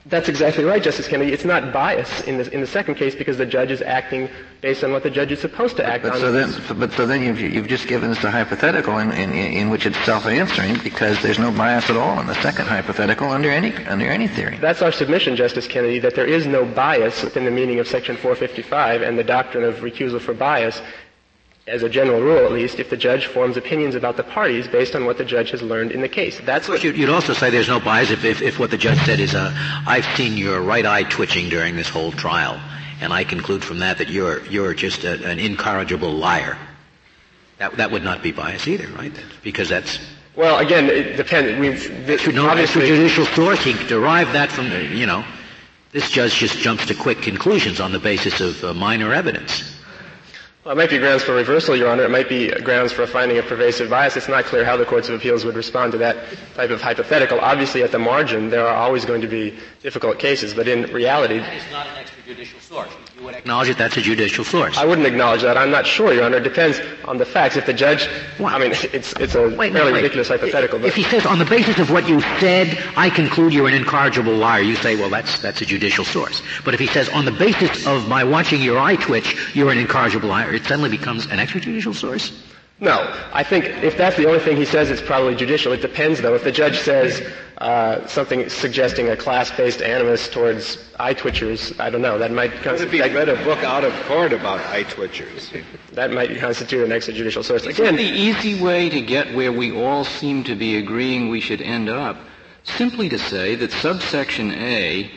That's 0.09 0.27
exactly 0.27 0.63
right, 0.63 0.81
Justice 0.81 1.07
Kennedy. 1.07 1.31
It's 1.31 1.45
not 1.45 1.71
bias 1.71 2.21
in, 2.21 2.41
in 2.51 2.61
the 2.61 2.67
second 2.67 2.95
case 2.95 3.13
because 3.13 3.37
the 3.37 3.45
judge 3.45 3.69
is 3.69 3.83
acting 3.83 4.27
based 4.59 4.83
on 4.83 4.91
what 4.91 5.03
the 5.03 5.09
judge 5.09 5.31
is 5.31 5.39
supposed 5.39 5.77
to 5.77 5.85
act 5.85 6.03
but 6.03 6.13
on. 6.13 6.19
So 6.19 6.31
then, 6.31 6.79
but 6.79 6.91
so 6.93 7.05
then 7.05 7.21
you've, 7.21 7.39
you've 7.39 7.67
just 7.67 7.87
given 7.87 8.09
us 8.09 8.23
a 8.23 8.31
hypothetical 8.31 8.97
in, 8.97 9.11
in, 9.11 9.31
in 9.31 9.69
which 9.69 9.85
it's 9.85 9.97
self-answering 10.05 10.79
because 10.83 11.21
there's 11.21 11.37
no 11.37 11.51
bias 11.51 11.91
at 11.91 11.95
all 11.95 12.19
in 12.19 12.25
the 12.25 12.41
second 12.41 12.65
hypothetical 12.65 13.29
under 13.29 13.51
any 13.51 13.71
under 13.85 14.07
any 14.07 14.27
theory. 14.27 14.57
That's 14.57 14.81
our 14.81 14.91
submission, 14.91 15.35
Justice 15.35 15.67
Kennedy, 15.67 15.99
that 15.99 16.15
there 16.15 16.25
is 16.25 16.47
no 16.47 16.65
bias 16.65 17.23
within 17.23 17.45
the 17.45 17.51
meaning 17.51 17.79
of 17.79 17.87
Section 17.87 18.15
455 18.15 19.03
and 19.03 19.17
the 19.17 19.23
doctrine 19.23 19.63
of 19.63 19.75
recusal 19.75 20.19
for 20.19 20.33
bias 20.33 20.81
as 21.69 21.83
a 21.83 21.89
general 21.89 22.21
rule 22.21 22.45
at 22.45 22.51
least, 22.51 22.79
if 22.79 22.89
the 22.89 22.97
judge 22.97 23.27
forms 23.27 23.57
opinions 23.57 23.95
about 23.95 24.17
the 24.17 24.23
parties 24.23 24.67
based 24.67 24.95
on 24.95 25.05
what 25.05 25.17
the 25.17 25.25
judge 25.25 25.51
has 25.51 25.61
learned 25.61 25.91
in 25.91 26.01
the 26.01 26.09
case. 26.09 26.39
That's 26.43 26.67
what 26.67 26.83
you'd 26.83 27.09
also 27.09 27.33
say 27.33 27.49
there's 27.49 27.67
no 27.67 27.79
bias 27.79 28.11
if, 28.11 28.25
if, 28.25 28.41
if 28.41 28.59
what 28.59 28.71
the 28.71 28.77
judge 28.77 28.99
said 29.05 29.19
is, 29.19 29.35
uh, 29.35 29.53
I've 29.87 30.05
seen 30.17 30.37
your 30.37 30.61
right 30.61 30.85
eye 30.85 31.03
twitching 31.03 31.49
during 31.49 31.75
this 31.75 31.89
whole 31.89 32.11
trial, 32.11 32.59
and 33.01 33.13
I 33.13 33.23
conclude 33.23 33.63
from 33.63 33.79
that 33.79 33.99
that 33.99 34.09
you're, 34.09 34.45
you're 34.47 34.73
just 34.73 35.03
a, 35.03 35.23
an 35.29 35.39
incorrigible 35.39 36.11
liar. 36.11 36.57
That, 37.57 37.77
that 37.77 37.91
would 37.91 38.03
not 38.03 38.23
be 38.23 38.31
bias 38.31 38.67
either, 38.67 38.87
right? 38.89 39.13
Because 39.43 39.69
that's 39.69 39.99
well, 40.35 40.59
again, 40.59 40.85
it 40.85 41.17
depends. 41.17 41.59
We've 41.59 42.33
no 42.33 42.47
extrajudicial 42.47 43.25
source. 43.35 43.61
He 43.61 43.73
derived 43.87 44.31
that 44.31 44.49
from, 44.49 44.71
you 44.71 45.05
know, 45.05 45.25
This 45.91 46.11
judge 46.11 46.35
just 46.35 46.59
jumps 46.59 46.85
to 46.85 46.93
quick 46.93 47.21
conclusions 47.23 47.79
on 47.79 47.91
the 47.91 47.99
basis 47.99 48.41
of 48.41 48.63
uh, 48.63 48.73
minor 48.75 49.11
evidence. 49.11 49.78
Well, 50.65 50.73
it 50.73 50.77
might 50.77 50.89
be 50.89 50.97
grounds 50.97 51.23
for 51.23 51.33
reversal, 51.33 51.73
Your 51.77 51.87
Honor. 51.89 52.03
It 52.03 52.11
might 52.11 52.27
be 52.27 52.49
grounds 52.51 52.91
for 52.91 53.03
a 53.03 53.07
finding 53.07 53.37
of 53.37 53.45
pervasive 53.45 53.89
bias. 53.89 54.17
It's 54.17 54.27
not 54.27 54.43
clear 54.43 54.65
how 54.65 54.75
the 54.75 54.83
courts 54.83 55.07
of 55.07 55.15
appeals 55.15 55.45
would 55.45 55.55
respond 55.55 55.93
to 55.93 55.97
that 55.99 56.17
type 56.53 56.69
of 56.69 56.81
hypothetical. 56.81 57.39
Obviously, 57.39 57.81
at 57.81 57.93
the 57.93 57.99
margin, 57.99 58.49
there 58.49 58.67
are 58.67 58.75
always 58.75 59.05
going 59.05 59.21
to 59.21 59.27
be 59.27 59.57
difficult 59.81 60.19
cases, 60.19 60.53
but 60.53 60.67
in 60.67 60.91
reality, 60.93 61.39
that 61.39 61.53
is 61.53 61.63
not 61.71 61.87
an 61.87 62.03
extrajudicial 62.03 62.59
source. 62.59 62.91
You 63.19 63.25
would 63.25 63.35
acknowledge 63.35 63.67
that 63.67 63.77
that's 63.77 63.97
a 63.97 64.01
judicial 64.01 64.45
source. 64.45 64.77
I 64.77 64.85
wouldn't 64.85 65.05
acknowledge 65.05 65.41
that. 65.41 65.57
I'm 65.57 65.71
not 65.71 65.85
sure, 65.85 66.13
Your 66.13 66.23
Honor. 66.23 66.37
It 66.37 66.43
depends 66.43 66.79
on 67.03 67.17
the 67.17 67.25
facts. 67.25 67.57
If 67.57 67.65
the 67.65 67.73
judge, 67.73 68.07
What? 68.37 68.53
I 68.53 68.59
mean, 68.59 68.71
it's 68.71 69.11
it's 69.13 69.35
a 69.35 69.49
Wait, 69.49 69.73
fairly 69.73 69.91
no, 69.91 69.97
ridiculous 69.97 70.29
hypothetical. 70.29 70.79
But 70.79 70.87
If 70.87 70.95
he 70.95 71.03
says, 71.03 71.25
on 71.25 71.37
the 71.37 71.43
basis 71.43 71.79
of 71.79 71.91
what 71.91 72.07
you 72.07 72.21
said, 72.39 72.81
I 72.95 73.09
conclude 73.09 73.53
you're 73.53 73.67
an 73.67 73.73
incorrigible 73.73 74.33
liar, 74.33 74.61
you 74.61 74.77
say, 74.77 74.95
well, 74.95 75.09
that's, 75.09 75.41
that's 75.41 75.61
a 75.61 75.65
judicial 75.65 76.05
source. 76.05 76.41
But 76.63 76.73
if 76.75 76.79
he 76.79 76.87
says, 76.87 77.09
on 77.09 77.25
the 77.25 77.31
basis 77.31 77.85
of 77.85 78.07
my 78.07 78.23
watching 78.23 78.61
your 78.61 78.79
eye 78.79 78.95
twitch, 78.95 79.53
you're 79.53 79.71
an 79.71 79.79
incorrigible 79.79 80.29
liar, 80.29 80.53
it 80.53 80.63
suddenly 80.63 80.89
becomes 80.89 81.25
an 81.25 81.39
extrajudicial 81.39 81.93
source? 81.93 82.31
No, 82.81 83.13
I 83.33 83.43
think 83.43 83.65
if 83.65 83.97
that's 83.97 84.15
the 84.15 84.25
only 84.25 84.39
thing 84.39 84.55
he 84.55 84.63
says, 84.63 84.89
it's 84.89 85.01
probably 85.01 85.35
judicial. 85.35 85.73
It 85.73 85.81
depends, 85.81 86.21
though. 86.21 86.33
If 86.33 86.45
the 86.45 86.51
judge 86.51 86.77
says 86.79 87.21
uh, 87.57 88.07
something 88.07 88.47
suggesting 88.47 89.09
a 89.09 89.17
class-based 89.17 89.81
animus 89.81 90.29
towards 90.29 90.77
eye 90.97 91.13
twitchers, 91.13 91.77
I 91.77 91.89
don't 91.89 92.01
know. 92.01 92.17
That 92.17 92.31
might 92.31 92.51
Would 92.51 92.59
it 92.61 92.63
constitute, 92.63 92.91
be 93.03 93.13
read 93.13 93.27
a 93.27 93.35
book 93.43 93.59
out 93.65 93.83
of 93.83 93.93
court 94.05 94.31
about 94.31 94.61
eye 94.67 94.85
twitchers? 94.85 95.61
that 95.91 96.11
might 96.11 96.37
constitute 96.39 96.85
an 96.89 96.91
extrajudicial 96.91 97.43
source. 97.43 97.65
Isn't 97.65 97.71
Again, 97.85 97.97
the 97.97 98.01
easy 98.03 98.61
way 98.63 98.87
to 98.89 99.01
get 99.01 99.35
where 99.35 99.51
we 99.51 99.75
all 99.75 100.05
seem 100.05 100.45
to 100.45 100.55
be 100.55 100.77
agreeing 100.77 101.27
we 101.29 101.41
should 101.41 101.61
end 101.61 101.89
up 101.89 102.17
simply 102.63 103.09
to 103.09 103.19
say 103.19 103.55
that 103.55 103.71
subsection 103.71 104.53
A 104.53 105.11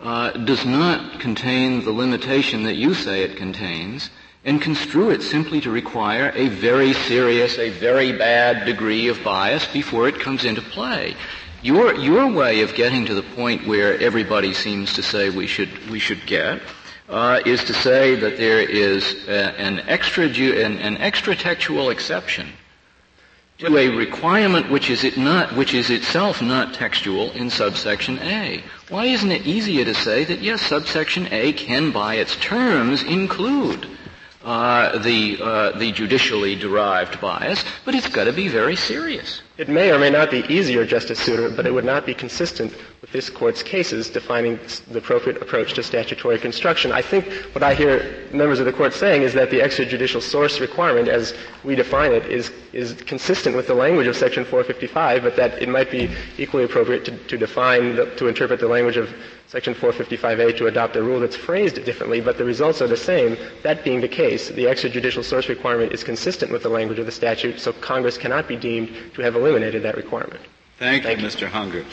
uh, 0.00 0.30
does 0.32 0.64
not 0.66 1.20
contain 1.20 1.84
the 1.84 1.92
limitation 1.92 2.64
that 2.64 2.74
you 2.74 2.92
say 2.92 3.22
it 3.22 3.36
contains, 3.36 4.10
and 4.44 4.60
construe 4.60 5.10
it 5.10 5.22
simply 5.22 5.60
to 5.60 5.70
require 5.70 6.32
a 6.34 6.48
very 6.48 6.92
serious, 6.92 7.58
a 7.58 7.70
very 7.70 8.12
bad 8.12 8.66
degree 8.66 9.08
of 9.08 9.22
bias 9.24 9.66
before 9.68 10.06
it 10.08 10.20
comes 10.20 10.44
into 10.44 10.60
play. 10.60 11.16
Your, 11.62 11.94
your 11.94 12.30
way 12.30 12.60
of 12.60 12.74
getting 12.74 13.06
to 13.06 13.14
the 13.14 13.22
point 13.22 13.66
where 13.66 13.98
everybody 13.98 14.52
seems 14.52 14.92
to 14.94 15.02
say 15.02 15.30
we 15.30 15.46
should, 15.46 15.88
we 15.88 15.98
should 15.98 16.26
get 16.26 16.60
uh, 17.08 17.40
is 17.46 17.64
to 17.64 17.72
say 17.72 18.14
that 18.16 18.36
there 18.36 18.60
is 18.60 19.26
a, 19.28 19.58
an 19.60 19.80
extra 19.88 20.24
an, 20.26 20.78
an 20.78 20.96
extra 20.98 21.34
textual 21.36 21.90
exception 21.90 22.48
to 23.58 23.76
a 23.76 23.88
requirement 23.88 24.70
which 24.70 24.90
is 24.90 25.04
it 25.04 25.16
not 25.16 25.54
which 25.54 25.74
is 25.74 25.90
itself 25.90 26.42
not 26.42 26.74
textual 26.74 27.30
in 27.32 27.48
subsection 27.50 28.18
A. 28.20 28.62
Why 28.88 29.06
isn't 29.06 29.30
it 29.30 29.46
easier 29.46 29.84
to 29.84 29.94
say 29.94 30.24
that 30.24 30.40
yes, 30.40 30.60
subsection 30.62 31.28
A 31.30 31.52
can 31.52 31.92
by 31.92 32.16
its 32.16 32.36
terms 32.36 33.02
include 33.02 33.86
uh, 34.44 34.98
the 34.98 35.38
uh, 35.42 35.78
the 35.78 35.90
judicially 35.92 36.54
derived 36.54 37.20
bias, 37.20 37.64
but 37.84 37.94
it's 37.94 38.08
got 38.08 38.24
to 38.24 38.32
be 38.32 38.48
very 38.48 38.76
serious. 38.76 39.40
it 39.56 39.68
may 39.68 39.90
or 39.90 39.98
may 39.98 40.10
not 40.10 40.30
be 40.30 40.44
easier, 40.52 40.84
Justice 40.84 41.18
Souter, 41.20 41.48
but 41.48 41.66
it 41.66 41.72
would 41.72 41.84
not 41.84 42.04
be 42.04 42.12
consistent 42.14 42.72
with 43.00 43.10
this 43.12 43.30
court's 43.30 43.62
cases 43.62 44.10
defining 44.10 44.58
the 44.90 44.98
appropriate 44.98 45.40
approach 45.40 45.72
to 45.74 45.82
statutory 45.82 46.38
construction. 46.38 46.92
I 46.92 47.00
think 47.02 47.24
what 47.54 47.62
I 47.62 47.74
hear 47.74 48.26
members 48.32 48.60
of 48.60 48.66
the 48.66 48.72
court 48.72 48.92
saying 48.92 49.22
is 49.22 49.32
that 49.34 49.50
the 49.50 49.60
extrajudicial 49.60 50.20
source 50.20 50.60
requirement, 50.60 51.08
as 51.08 51.34
we 51.62 51.74
define 51.74 52.12
it, 52.12 52.26
is, 52.26 52.50
is 52.72 52.94
consistent 53.02 53.56
with 53.56 53.66
the 53.66 53.74
language 53.74 54.06
of 54.06 54.16
Section 54.16 54.44
455, 54.44 55.22
but 55.22 55.36
that 55.36 55.62
it 55.62 55.68
might 55.68 55.90
be 55.90 56.10
equally 56.38 56.64
appropriate 56.64 57.04
to, 57.06 57.16
to 57.28 57.38
define, 57.38 57.96
the, 57.96 58.06
to 58.16 58.26
interpret 58.26 58.60
the 58.60 58.68
language 58.68 58.96
of 58.96 59.08
Section 59.48 59.74
455A 59.74 60.56
to 60.56 60.66
adopt 60.66 60.96
a 60.96 61.02
rule 61.02 61.20
that's 61.20 61.36
phrased 61.36 61.84
differently, 61.84 62.20
but 62.20 62.38
the 62.38 62.44
results 62.44 62.82
are 62.82 62.88
the 62.88 62.96
same. 62.96 63.36
That 63.62 63.84
being 63.84 64.00
the 64.00 64.08
case, 64.08 64.48
the 64.48 64.64
extrajudicial 64.64 65.22
source 65.22 65.48
requirement 65.48 65.92
is 65.92 66.02
consistent 66.02 66.50
with 66.50 66.62
the 66.62 66.68
language 66.68 66.98
of 66.98 67.06
the 67.06 67.12
statute, 67.12 67.60
so 67.60 67.72
Congress 67.72 68.18
cannot 68.18 68.48
be 68.48 68.56
deemed 68.56 68.92
to 69.14 69.22
have 69.22 69.36
eliminated 69.36 69.82
that 69.82 69.96
requirement. 69.96 70.40
Thank, 70.78 71.04
you, 71.04 71.16
Mr. 71.16 71.48
Hungar. 71.48 71.84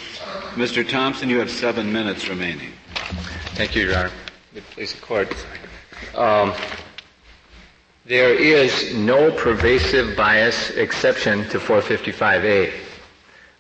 Mr. 0.56 0.88
Thompson, 0.88 1.30
you 1.30 1.38
have 1.40 1.52
seven 1.52 1.94
minutes 1.94 2.28
remaining. 2.28 2.72
Thank 3.54 3.76
you, 3.76 3.84
Your 3.84 3.98
Honor. 3.98 4.12
Good 4.54 4.64
please 4.72 4.94
the 4.94 5.02
court. 5.02 5.46
Um, 6.16 6.54
there 8.06 8.34
is 8.34 8.96
no 8.96 9.32
pervasive 9.32 10.18
bias 10.18 10.72
exception 10.72 11.48
to 11.50 11.60
455A. 11.60 12.74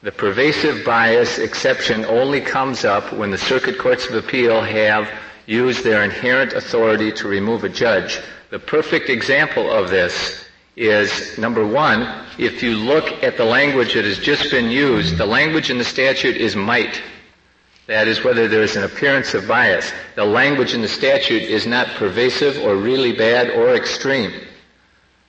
The 0.04 0.12
pervasive 0.12 0.84
bias 0.84 1.38
exception 1.38 2.06
only 2.06 2.41
comes 2.41 2.86
up 2.86 3.14
when 3.14 3.30
the 3.30 3.38
circuit 3.38 3.78
courts 3.78 4.08
of 4.08 4.16
appeal 4.16 4.60
have 4.60 5.08
used 5.45 5.84
their 5.84 6.04
inherent 6.04 6.54
authority 6.54 7.12
to 7.12 7.28
remove 7.28 7.64
a 7.64 7.70
judge. 7.70 8.20
The 8.49 8.58
perfect 8.58 9.10
example 9.10 9.72
of 9.72 9.91
this 9.91 10.43
is 10.76 11.38
number 11.38 11.68
one, 11.68 12.26
if 12.39 12.64
you 12.64 12.78
look 12.78 13.22
at 13.22 13.38
the 13.38 13.45
language 13.45 13.93
that 13.93 14.06
has 14.06 14.18
just 14.18 14.49
been 14.49 14.72
used, 14.72 15.18
the 15.18 15.26
language 15.26 15.70
in 15.70 15.78
the 15.78 15.84
statute 15.84 16.36
is 16.36 16.56
might. 16.56 16.99
That 17.86 18.08
is 18.08 18.24
whether 18.24 18.47
there 18.47 18.64
is 18.64 18.76
an 18.76 18.84
appearance 18.84 19.36
of 19.36 19.47
bias. 19.47 19.91
The 20.16 20.26
language 20.26 20.74
in 20.74 20.82
the 20.82 20.88
statute 20.88 21.43
is 21.43 21.68
not 21.68 21.88
pervasive 21.89 22.58
or 22.64 22.76
really 22.76 23.12
bad 23.12 23.52
or 23.52 23.76
extreme. 23.76 24.34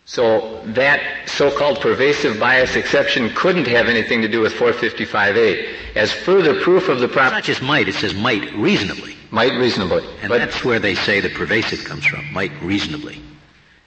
So 0.05 0.61
that 0.67 1.29
so-called 1.29 1.81
pervasive 1.81 2.41
bias 2.41 2.75
exception 2.77 3.31
couldn't 3.31 3.67
have 3.69 3.89
anything 3.89 4.23
to 4.23 4.29
do 4.29 4.41
with 4.41 4.53
455A. 4.55 5.95
As 5.95 6.13
further 6.13 6.61
proof 6.61 6.89
of 6.89 6.99
the 6.99 7.05
It's 7.05 7.15
prop, 7.15 7.33
not 7.33 7.45
just 7.45 7.63
might, 7.63 7.89
it 7.89 7.95
says 7.95 8.13
might 8.15 8.53
reasonably. 8.55 9.17
might 9.31 9.53
reasonably. 9.53 10.05
And 10.21 10.29
But 10.29 10.39
that's 10.39 10.65
where 10.65 10.81
they 10.81 10.97
say 10.97 11.21
the 11.21 11.31
pervasive 11.31 11.85
comes 11.85 12.05
from, 12.05 12.31
might 12.33 12.53
reasonably. 12.63 13.23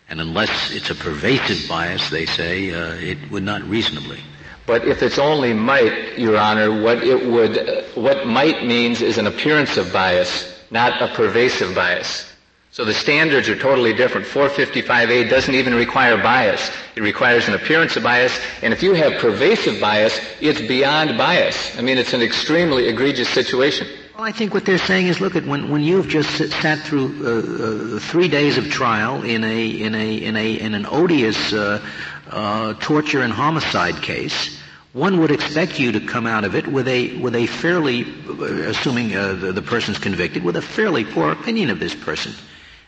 And 0.08 0.22
unless 0.22 0.72
it's 0.72 0.90
a 0.90 0.96
pervasive 0.96 1.68
bias, 1.68 2.10
they 2.10 2.26
say, 2.26 2.72
uh, 2.72 2.94
it 2.94 3.18
would 3.32 3.44
not 3.44 3.64
reasonably. 3.64 4.20
But 4.66 4.88
if 4.88 5.04
it's 5.04 5.20
only 5.20 5.54
might, 5.54 6.18
Your 6.18 6.38
Honor, 6.38 6.82
what 6.82 7.04
it 7.04 7.28
would, 7.28 7.58
uh, 7.58 7.82
what 7.96 8.26
might 8.26 8.66
means 8.66 9.02
is 9.02 9.18
an 9.18 9.28
appearance 9.28 9.78
of 9.78 9.92
bias, 9.92 10.60
not 10.72 11.02
a 11.02 11.14
pervasive 11.14 11.76
bias. 11.76 12.32
So 12.76 12.84
the 12.84 12.94
standards 12.94 13.48
are 13.48 13.56
totally 13.56 13.94
different. 13.94 14.28
455A 14.28 15.30
doesn't 15.30 15.56
even 15.56 15.74
require 15.76 16.22
bias. 16.22 16.70
It 16.98 17.04
requires 17.04 17.48
an 17.48 17.54
appearance 17.54 17.96
of 17.96 18.04
bias, 18.04 18.38
and 18.62 18.74
if 18.74 18.84
you 18.84 18.94
have 18.96 19.22
pervasive 19.22 19.80
bias, 19.80 20.20
it's 20.42 20.60
beyond 20.60 21.18
bias. 21.18 21.78
I 21.78 21.82
mean, 21.82 21.98
it's 21.98 22.12
an 22.12 22.22
extremely 22.22 22.90
egregious 22.90 23.30
situation. 23.30 23.88
Well, 24.18 24.26
I 24.26 24.34
think 24.34 24.54
what 24.54 24.66
they're 24.66 24.78
saying 24.78 25.08
is, 25.08 25.22
look 25.22 25.38
at 25.38 25.46
when, 25.46 25.70
when 25.70 25.84
you've 25.84 26.10
just 26.10 26.52
sat 26.52 26.80
through 26.80 27.16
uh, 27.24 27.96
uh, 27.96 28.00
three 28.02 28.28
days 28.28 28.58
of 28.58 28.70
trial 28.70 29.24
in 29.24 29.46
a 29.46 29.68
in 29.70 29.96
a 29.96 30.16
in 30.18 30.36
a 30.36 30.54
in 30.56 30.74
an 30.74 30.86
odious 30.86 31.54
uh, 31.54 31.82
uh, 32.30 32.74
torture 32.82 33.22
and 33.22 33.32
homicide 33.32 34.02
case, 34.02 34.60
one 34.92 35.22
would 35.22 35.32
expect 35.32 35.80
you 35.80 35.94
to 35.94 36.02
come 36.02 36.28
out 36.28 36.44
of 36.44 36.56
it 36.56 36.68
with 36.68 36.90
a 36.90 37.16
with 37.22 37.36
a 37.38 37.46
fairly, 37.46 38.04
uh, 38.28 38.44
assuming 38.68 39.16
uh, 39.16 39.32
the, 39.32 39.54
the 39.54 39.62
person's 39.62 39.98
convicted, 39.98 40.44
with 40.44 40.58
a 40.58 40.62
fairly 40.62 41.06
poor 41.06 41.32
opinion 41.32 41.70
of 41.70 41.80
this 41.80 41.96
person, 41.96 42.34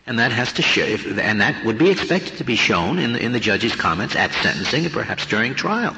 and 0.07 0.19
that 0.19 0.31
has 0.31 0.53
to 0.53 0.61
show, 0.61 0.83
and 0.83 1.41
that 1.41 1.65
would 1.65 1.77
be 1.77 1.89
expected 1.89 2.37
to 2.37 2.43
be 2.43 2.55
shown 2.55 2.97
in 2.97 3.13
the, 3.13 3.19
in 3.19 3.33
the 3.33 3.39
judge's 3.39 3.75
comments 3.75 4.15
at 4.15 4.31
sentencing 4.31 4.85
and 4.85 4.93
perhaps 4.93 5.25
during 5.25 5.53
trial. 5.53 5.95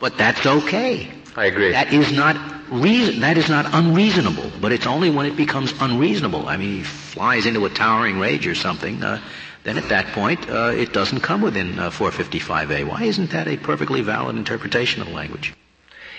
But 0.00 0.16
that's 0.18 0.44
okay. 0.44 1.10
I 1.36 1.46
agree. 1.46 1.72
That 1.72 1.92
is 1.92 2.10
not 2.12 2.36
reason. 2.70 3.20
That 3.20 3.38
is 3.38 3.48
not 3.48 3.66
unreasonable. 3.72 4.50
But 4.60 4.72
it's 4.72 4.86
only 4.86 5.10
when 5.10 5.26
it 5.26 5.36
becomes 5.36 5.72
unreasonable. 5.80 6.48
I 6.48 6.56
mean, 6.56 6.78
he 6.78 6.82
flies 6.82 7.46
into 7.46 7.64
a 7.66 7.70
towering 7.70 8.18
rage 8.18 8.46
or 8.46 8.54
something. 8.54 9.02
Uh, 9.02 9.20
then 9.64 9.78
at 9.78 9.88
that 9.90 10.06
point, 10.08 10.50
uh, 10.50 10.72
it 10.74 10.92
doesn't 10.92 11.20
come 11.20 11.40
within 11.40 11.78
uh, 11.78 11.90
455A. 11.90 12.88
Why 12.88 13.04
isn't 13.04 13.30
that 13.30 13.46
a 13.46 13.56
perfectly 13.56 14.00
valid 14.00 14.36
interpretation 14.36 15.00
of 15.00 15.08
the 15.08 15.14
language? 15.14 15.54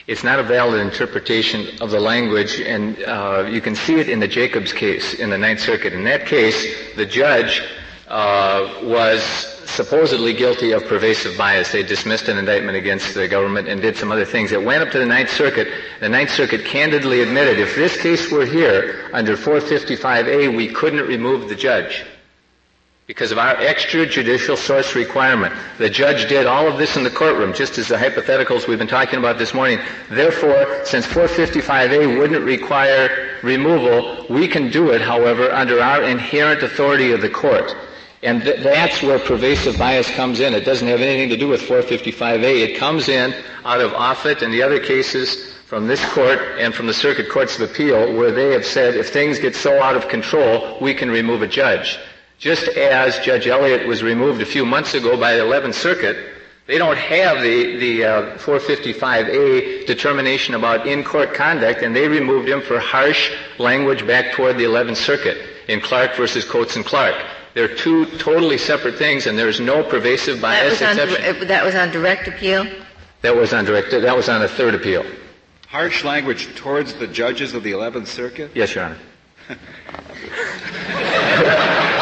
It's 0.05 0.23
not 0.23 0.37
a 0.37 0.43
valid 0.43 0.81
interpretation 0.81 1.81
of 1.81 1.89
the 1.91 1.99
language, 1.99 2.59
and 2.59 3.01
uh, 3.03 3.47
you 3.49 3.61
can 3.61 3.73
see 3.73 4.01
it 4.01 4.09
in 4.09 4.19
the 4.19 4.27
Jacobs 4.27 4.73
case 4.73 5.13
in 5.13 5.29
the 5.29 5.37
Ninth 5.37 5.61
Circuit. 5.61 5.93
In 5.93 6.03
that 6.03 6.25
case, 6.25 6.95
the 6.97 7.05
judge 7.05 7.63
uh, 8.09 8.81
was 8.83 9.23
supposedly 9.65 10.33
guilty 10.33 10.71
of 10.71 10.85
pervasive 10.87 11.37
bias. 11.37 11.71
They 11.71 11.83
dismissed 11.83 12.27
an 12.27 12.37
indictment 12.37 12.77
against 12.77 13.13
the 13.13 13.29
government 13.29 13.69
and 13.69 13.81
did 13.81 13.95
some 13.95 14.11
other 14.11 14.25
things. 14.25 14.51
It 14.51 14.61
went 14.61 14.83
up 14.83 14.91
to 14.91 14.99
the 14.99 15.05
Ninth 15.05 15.31
Circuit. 15.31 15.69
The 16.01 16.09
Ninth 16.09 16.31
Circuit 16.31 16.65
candidly 16.65 17.21
admitted 17.21 17.57
if 17.57 17.73
this 17.73 17.95
case 18.01 18.29
were 18.29 18.45
here 18.45 19.09
under 19.13 19.37
455A, 19.37 20.53
we 20.53 20.67
couldn't 20.67 21.07
remove 21.07 21.47
the 21.47 21.55
judge 21.55 22.05
because 23.05 23.33
of 23.33 23.37
our 23.37 23.55
extrajudicial 23.55 24.57
source 24.57 24.95
requirement. 24.95 25.53
The 25.77 25.89
judge 25.89 26.29
did 26.29 26.45
all 26.45 26.67
of 26.67 26.77
this 26.77 26.95
in 26.95 27.03
the 27.03 27.09
courtroom, 27.09 27.53
just 27.53 27.77
as 27.77 27.89
the 27.89 27.97
hypotheticals 27.97 28.67
we've 28.67 28.77
been 28.77 28.87
talking 28.87 29.19
about 29.19 29.37
this 29.37 29.53
morning. 29.53 29.79
Therefore, 30.09 30.85
since 30.85 31.05
455A 31.07 32.17
wouldn't 32.17 32.45
require 32.45 33.39
removal, 33.43 34.25
we 34.29 34.47
can 34.47 34.71
do 34.71 34.91
it, 34.91 35.01
however, 35.01 35.51
under 35.51 35.81
our 35.81 36.03
inherent 36.03 36.63
authority 36.63 37.11
of 37.11 37.19
the 37.21 37.29
court. 37.29 37.75
And 38.21 38.41
th- 38.41 38.63
that's 38.63 39.03
where 39.03 39.19
pervasive 39.19 39.77
bias 39.77 40.09
comes 40.11 40.39
in. 40.39 40.53
It 40.53 40.63
doesn't 40.63 40.87
have 40.87 41.01
anything 41.01 41.27
to 41.27 41.37
do 41.37 41.49
with 41.49 41.61
455A. 41.63 42.69
It 42.69 42.77
comes 42.77 43.09
in 43.09 43.35
out 43.65 43.81
of 43.81 43.91
Offutt 43.91 44.41
and 44.41 44.53
the 44.53 44.63
other 44.63 44.79
cases 44.79 45.53
from 45.65 45.87
this 45.87 46.03
court 46.13 46.39
and 46.57 46.73
from 46.73 46.87
the 46.87 46.93
circuit 46.93 47.29
courts 47.29 47.59
of 47.59 47.69
appeal 47.69 48.13
where 48.13 48.31
they 48.31 48.53
have 48.53 48.65
said 48.65 48.95
if 48.95 49.09
things 49.11 49.39
get 49.39 49.55
so 49.55 49.81
out 49.81 49.97
of 49.97 50.07
control, 50.07 50.77
we 50.79 50.93
can 50.93 51.11
remove 51.11 51.41
a 51.41 51.47
judge. 51.47 51.99
Just 52.43 52.67
as 52.67 53.19
Judge 53.19 53.47
Elliott 53.47 53.87
was 53.87 54.03
removed 54.03 54.41
a 54.41 54.45
few 54.45 54.65
months 54.65 54.93
ago 54.95 55.15
by 55.15 55.37
the 55.37 55.43
11th 55.43 55.75
Circuit, 55.75 56.17
they 56.67 56.77
don't 56.77 56.97
have 56.97 57.41
the, 57.41 57.77
the 57.77 58.03
uh, 58.03 58.37
455A 58.37 59.85
determination 59.87 60.53
about 60.53 60.85
in-court 60.85 61.33
conduct, 61.33 61.83
and 61.83 61.95
they 61.95 62.09
removed 62.09 62.49
him 62.49 62.61
for 62.61 62.79
harsh 62.79 63.31
language 63.59 64.05
back 64.05 64.33
toward 64.33 64.57
the 64.57 64.65
11th 64.65 64.97
Circuit 64.97 65.37
in 65.69 65.79
Clark 65.79 66.17
versus 66.17 66.43
Coats 66.43 66.75
and 66.75 66.83
Clark. 66.85 67.15
They're 67.53 67.73
two 67.73 68.07
totally 68.17 68.57
separate 68.57 68.97
things, 68.97 69.25
and 69.25 69.39
there's 69.39 69.61
no 69.61 69.81
pervasive 69.81 70.41
bias 70.41 70.79
that 70.79 70.97
exception. 70.97 71.43
On, 71.43 71.47
that 71.47 71.63
was 71.63 71.75
on 71.75 71.91
direct 71.91 72.27
appeal? 72.27 72.67
That 73.21 73.37
was 73.37 73.53
on 73.53 73.63
direct, 73.63 73.91
that 73.91 74.17
was 74.17 74.27
on 74.27 74.41
a 74.41 74.49
third 74.49 74.75
appeal. 74.75 75.05
Harsh 75.69 76.03
language 76.03 76.53
towards 76.55 76.93
the 76.95 77.07
judges 77.07 77.53
of 77.53 77.63
the 77.63 77.71
11th 77.71 78.07
Circuit? 78.07 78.51
Yes, 78.53 78.75
Your 78.75 78.83
Honor. 78.83 78.97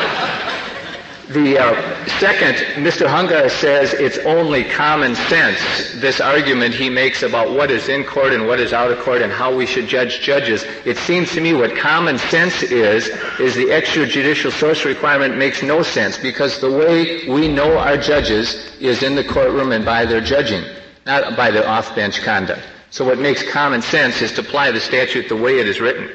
The 1.32 1.58
uh, 1.60 2.06
second, 2.20 2.56
Mr. 2.84 3.08
Hungar 3.08 3.50
says 3.50 3.94
it's 3.94 4.18
only 4.18 4.66
common 4.66 5.16
sense, 5.16 5.94
this 6.02 6.20
argument 6.20 6.76
he 6.76 6.90
makes 6.90 7.24
about 7.24 7.52
what 7.52 7.72
is 7.72 7.88
in 7.88 8.04
court 8.04 8.34
and 8.34 8.48
what 8.48 8.60
is 8.60 8.74
out 8.74 8.92
of 8.92 9.00
court 9.00 9.22
and 9.22 9.32
how 9.32 9.56
we 9.56 9.66
should 9.66 9.88
judge 9.88 10.20
judges. 10.20 10.66
It 10.84 10.98
seems 10.98 11.32
to 11.32 11.40
me 11.40 11.54
what 11.54 11.78
common 11.78 12.18
sense 12.18 12.64
is, 12.64 13.08
is 13.40 13.56
the 13.56 13.68
extrajudicial 13.68 14.52
source 14.52 14.84
requirement 14.84 15.38
makes 15.38 15.64
no 15.64 15.84
sense 15.84 16.18
because 16.18 16.60
the 16.60 16.70
way 16.70 17.26
we 17.30 17.48
know 17.48 17.78
our 17.78 17.96
judges 17.96 18.76
is 18.82 19.02
in 19.02 19.16
the 19.16 19.24
courtroom 19.24 19.72
and 19.72 19.86
by 19.86 20.04
their 20.04 20.20
judging, 20.20 20.66
not 21.06 21.38
by 21.38 21.50
their 21.50 21.66
off-bench 21.66 22.24
conduct. 22.24 22.64
So 22.90 23.06
what 23.06 23.20
makes 23.20 23.50
common 23.50 23.82
sense 23.82 24.22
is 24.22 24.34
to 24.34 24.42
apply 24.42 24.72
the 24.72 24.82
statute 24.82 25.30
the 25.30 25.38
way 25.38 25.60
it 25.60 25.68
is 25.70 25.80
written. 25.80 26.10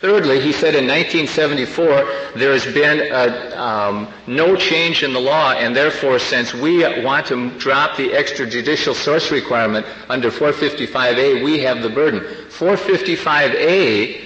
Thirdly, 0.00 0.40
he 0.40 0.52
said 0.52 0.74
in 0.74 0.86
1974 0.86 2.36
there 2.36 2.52
has 2.52 2.66
been 2.66 3.00
a, 3.12 3.56
um, 3.56 4.08
no 4.26 4.56
change 4.56 5.02
in 5.02 5.12
the 5.12 5.20
law, 5.20 5.52
and 5.52 5.74
therefore, 5.74 6.18
since 6.18 6.52
we 6.52 6.82
want 7.02 7.26
to 7.28 7.50
drop 7.58 7.96
the 7.96 8.08
extrajudicial 8.08 8.94
source 8.94 9.30
requirement 9.30 9.86
under 10.08 10.30
455A, 10.30 11.44
we 11.44 11.60
have 11.60 11.80
the 11.82 11.88
burden. 11.88 12.20
455A, 12.50 14.20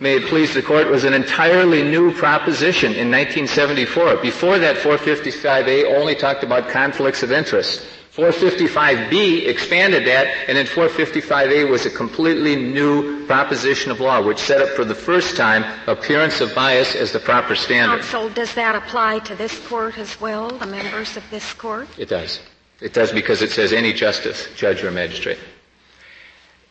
may 0.00 0.16
it 0.16 0.24
please 0.24 0.54
the 0.54 0.62
court, 0.62 0.88
was 0.88 1.04
an 1.04 1.12
entirely 1.12 1.82
new 1.82 2.12
proposition 2.14 2.92
in 2.94 3.10
1974. 3.10 4.16
Before 4.16 4.58
that, 4.58 4.76
455A 4.76 5.96
only 5.96 6.14
talked 6.14 6.42
about 6.42 6.70
conflicts 6.70 7.22
of 7.22 7.30
interest. 7.30 7.86
455B 8.14 9.48
expanded 9.48 10.06
that, 10.06 10.28
and 10.46 10.56
then 10.56 10.66
455A 10.66 11.68
was 11.68 11.84
a 11.84 11.90
completely 11.90 12.54
new 12.54 13.26
proposition 13.26 13.90
of 13.90 13.98
law, 13.98 14.22
which 14.22 14.38
set 14.38 14.62
up 14.62 14.68
for 14.68 14.84
the 14.84 14.94
first 14.94 15.36
time 15.36 15.64
appearance 15.88 16.40
of 16.40 16.54
bias 16.54 16.94
as 16.94 17.10
the 17.10 17.18
proper 17.18 17.56
standard. 17.56 18.02
Counsel, 18.02 18.28
does 18.28 18.54
that 18.54 18.76
apply 18.76 19.18
to 19.20 19.34
this 19.34 19.58
court 19.66 19.98
as 19.98 20.20
well, 20.20 20.48
the 20.48 20.66
members 20.66 21.16
of 21.16 21.28
this 21.30 21.52
court? 21.54 21.88
It 21.98 22.08
does. 22.08 22.38
It 22.80 22.92
does 22.92 23.10
because 23.10 23.42
it 23.42 23.50
says 23.50 23.72
any 23.72 23.92
justice, 23.92 24.46
judge 24.54 24.84
or 24.84 24.92
magistrate. 24.92 25.38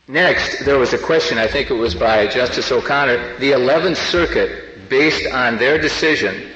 Next, 0.07 0.63
there 0.63 0.79
was 0.79 0.93
a 0.93 0.97
question, 0.97 1.37
I 1.37 1.47
think 1.47 1.69
it 1.69 1.75
was 1.75 1.93
by 1.93 2.27
Justice 2.27 2.71
O'Connor. 2.71 3.37
The 3.39 3.51
11th 3.51 3.97
Circuit, 3.97 4.89
based 4.89 5.29
on 5.33 5.57
their 5.57 5.77
decision, 5.77 6.52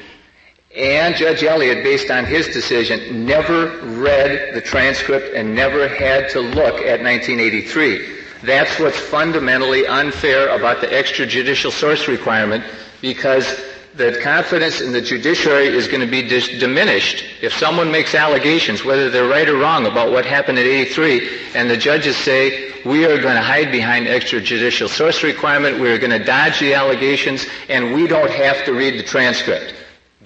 and 0.78 1.16
Judge 1.16 1.44
Elliott, 1.44 1.84
based 1.84 2.12
on 2.12 2.24
his 2.24 2.48
decision, 2.48 3.26
never 3.26 3.78
read 4.00 4.54
the 4.54 4.62
transcript 4.62 5.34
and 5.34 5.56
never 5.56 5.88
had 5.88 6.30
to 6.30 6.40
look 6.40 6.76
at 6.82 7.02
1983. 7.02 8.18
That's 8.44 8.80
what's 8.80 9.00
fundamentally 9.00 9.88
unfair 9.88 10.56
about 10.56 10.82
the 10.82 10.88
extrajudicial 10.88 11.72
source 11.72 12.08
requirement 12.08 12.64
because 13.02 13.60
the 13.96 14.20
confidence 14.22 14.80
in 14.80 14.92
the 14.92 15.02
judiciary 15.02 15.66
is 15.66 15.88
going 15.88 16.02
to 16.02 16.12
be 16.12 16.22
dis- 16.22 16.60
diminished 16.60 17.26
if 17.42 17.52
someone 17.54 17.92
makes 17.92 18.14
allegations, 18.14 18.86
whether 18.86 19.10
they're 19.10 19.28
right 19.28 19.50
or 19.50 19.58
wrong, 19.58 19.88
about 19.88 20.12
what 20.12 20.24
happened 20.24 20.60
at 20.60 20.68
83, 20.68 21.28
and 21.56 21.68
the 21.68 21.78
judges 21.78 22.16
say, 22.16 22.72
we 22.86 23.06
are 23.06 23.20
going 23.20 23.36
to 23.36 23.42
hide 23.42 23.72
behind 23.72 24.06
extrajudicial 24.06 24.88
source 24.88 25.24
requirement, 25.24 25.80
we 25.80 25.90
are 25.90 25.98
going 25.98 26.12
to 26.12 26.24
dodge 26.24 26.60
the 26.60 26.76
allegations, 26.76 27.48
and 27.70 27.96
we 27.96 28.06
don't 28.06 28.30
have 28.30 28.64
to 28.66 28.74
read 28.74 29.00
the 29.00 29.04
transcript. 29.04 29.74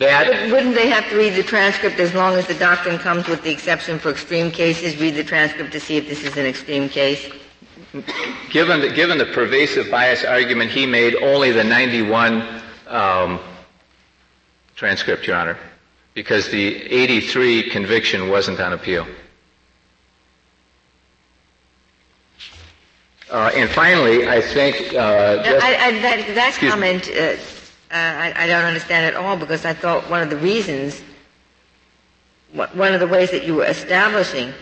That 0.02 0.49
wouldn't 0.52 0.74
they 0.74 0.89
have 0.89 1.08
to 1.10 1.16
read 1.16 1.36
the 1.36 1.43
transcript 1.43 1.99
as 1.99 2.16
long 2.16 2.34
as 2.34 2.47
the 2.47 2.56
doctrine 2.56 2.97
comes 2.97 3.28
with 3.28 3.43
the 3.43 3.52
exception 3.52 3.99
for 3.99 4.10
extreme 4.10 4.49
cases? 4.49 4.99
Read 4.99 5.14
the 5.14 5.24
transcript 5.24 5.72
to 5.74 5.80
see 5.80 5.95
if 5.95 6.08
this 6.10 6.24
is 6.24 6.36
an 6.38 6.47
extreme 6.47 6.89
case. 6.89 7.32
Given 8.49 8.82
the, 8.82 8.89
given 8.89 9.20
the 9.20 9.28
pervasive 9.28 9.91
bias 9.91 10.24
argument 10.24 10.72
he 10.72 10.88
made, 10.88 11.14
only 11.18 11.52
the 11.52 11.64
91 11.64 12.64
um, 12.88 13.39
transcript, 14.76 15.28
Your 15.28 15.36
Honor, 15.36 15.58
because 16.16 16.49
the 16.49 16.78
83 16.91 17.70
conviction 17.70 18.28
wasn't 18.28 18.60
on 18.60 18.74
appeal. 18.74 19.06
Uh, 23.30 23.52
and 23.54 23.70
finally, 23.70 24.28
I 24.28 24.41
think 24.41 24.95
uh, 24.95 25.43
I, 25.45 25.78
I, 25.80 25.91
that, 26.02 26.36
that 26.36 26.58
comment. 26.60 27.08
Uh, 27.08 27.36
uh, 27.92 27.96
I, 27.96 28.34
I, 28.36 28.48
don't 28.48 28.64
understand 28.64 29.06
at 29.06 29.16
all 29.16 29.36
because 29.36 29.66
I 29.66 29.74
thought 29.74 30.10
one 30.10 30.22
of 30.22 30.30
the 30.30 30.38
reasons, 30.38 31.02
one 32.54 32.94
of 32.94 33.00
the 33.00 33.08
ways 33.08 33.32
that 33.32 33.46
you 33.46 33.56
were 33.56 33.66
establishing 33.66 34.54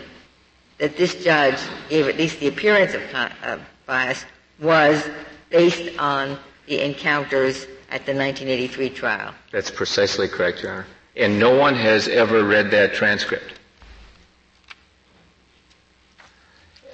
that 0.78 0.96
this 0.96 1.22
judge 1.22 1.60
gave 1.88 2.08
at 2.08 2.16
least 2.16 2.40
the 2.40 2.48
appearance 2.48 2.94
of, 2.94 3.02
of 3.44 3.60
bias 3.86 4.24
was 4.58 5.08
based 5.50 5.96
on 5.98 6.38
the 6.66 6.80
encounters 6.80 7.64
at 7.90 8.06
the 8.06 8.14
1983 8.14 8.90
trial. 8.90 9.34
That's 9.52 9.70
precisely 9.70 10.26
correct, 10.26 10.62
Your 10.62 10.72
Honor. 10.72 10.86
And 11.16 11.38
no 11.38 11.56
one 11.56 11.74
has 11.74 12.08
ever 12.08 12.44
read 12.44 12.70
that 12.70 12.94
transcript. 12.94 13.59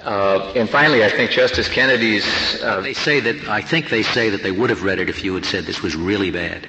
Uh, 0.07 0.53
and 0.55 0.71
finally, 0.71 1.05
I 1.05 1.11
think 1.11 1.33
Justice 1.33 1.69
Kennedy's. 1.69 2.25
Uh, 2.63 2.81
they 2.81 2.95
say 2.95 3.19
that 3.19 3.49
I 3.49 3.61
think 3.61 3.91
they 3.91 4.05
say 4.05 4.31
that 4.31 4.45
they 4.45 4.53
would 4.53 4.71
have 4.71 4.85
read 4.85 5.01
it 5.01 5.09
if 5.09 5.25
you 5.25 5.35
had 5.35 5.45
said 5.45 5.65
this 5.65 5.83
was 5.83 5.97
really 5.97 6.31
bad. 6.31 6.69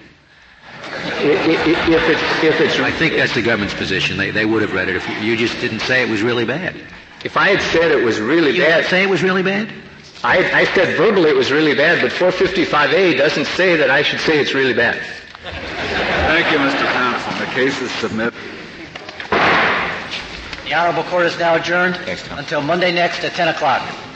If, 1.20 1.48
it's, 1.48 2.44
if 2.44 2.60
it's, 2.60 2.80
I 2.80 2.90
think 2.90 3.14
that's 3.14 3.36
the 3.36 3.44
government's 3.44 3.76
position. 3.76 4.18
They, 4.18 4.32
they 4.32 4.46
would 4.46 4.64
have 4.64 4.74
read 4.74 4.90
it 4.90 4.96
if 4.96 5.08
you, 5.24 5.38
just 5.38 5.60
didn't 5.62 5.82
say 5.82 6.02
it 6.02 6.10
was 6.10 6.24
really 6.24 6.46
bad. 6.46 6.76
If 7.24 7.38
I 7.38 7.50
had 7.50 7.62
said 7.62 7.92
it 7.92 8.04
was 8.04 8.20
really 8.20 8.56
you 8.56 8.62
bad, 8.62 8.86
say 8.86 9.04
it 9.04 9.10
was 9.10 9.22
really 9.22 9.44
bad. 9.44 9.72
I, 10.24 10.62
I 10.62 10.66
said 10.74 10.98
verbally 10.98 11.30
it 11.30 11.36
was 11.36 11.52
really 11.52 11.76
bad, 11.76 12.02
but 12.02 12.12
455A 12.12 13.18
doesn't 13.18 13.46
say 13.46 13.76
that 13.76 13.92
I 13.92 14.02
should 14.02 14.20
say 14.20 14.40
it's 14.40 14.56
really 14.56 14.74
bad. 14.74 15.00
Thank 15.44 16.52
you, 16.52 16.58
Mr. 16.58 16.92
Thompson. 16.92 17.40
The 17.40 17.54
case 17.54 17.80
is 17.82 17.92
submitted. 17.92 18.34
The 20.68 20.74
Honorable 20.74 21.04
Court 21.04 21.26
is 21.26 21.40
now 21.40 21.56
adjourned 21.56 21.96
until 22.32 22.62
Monday 22.62 22.92
next 22.92 23.24
at 23.24 23.32
10 23.32 23.48
o'clock. 23.48 24.07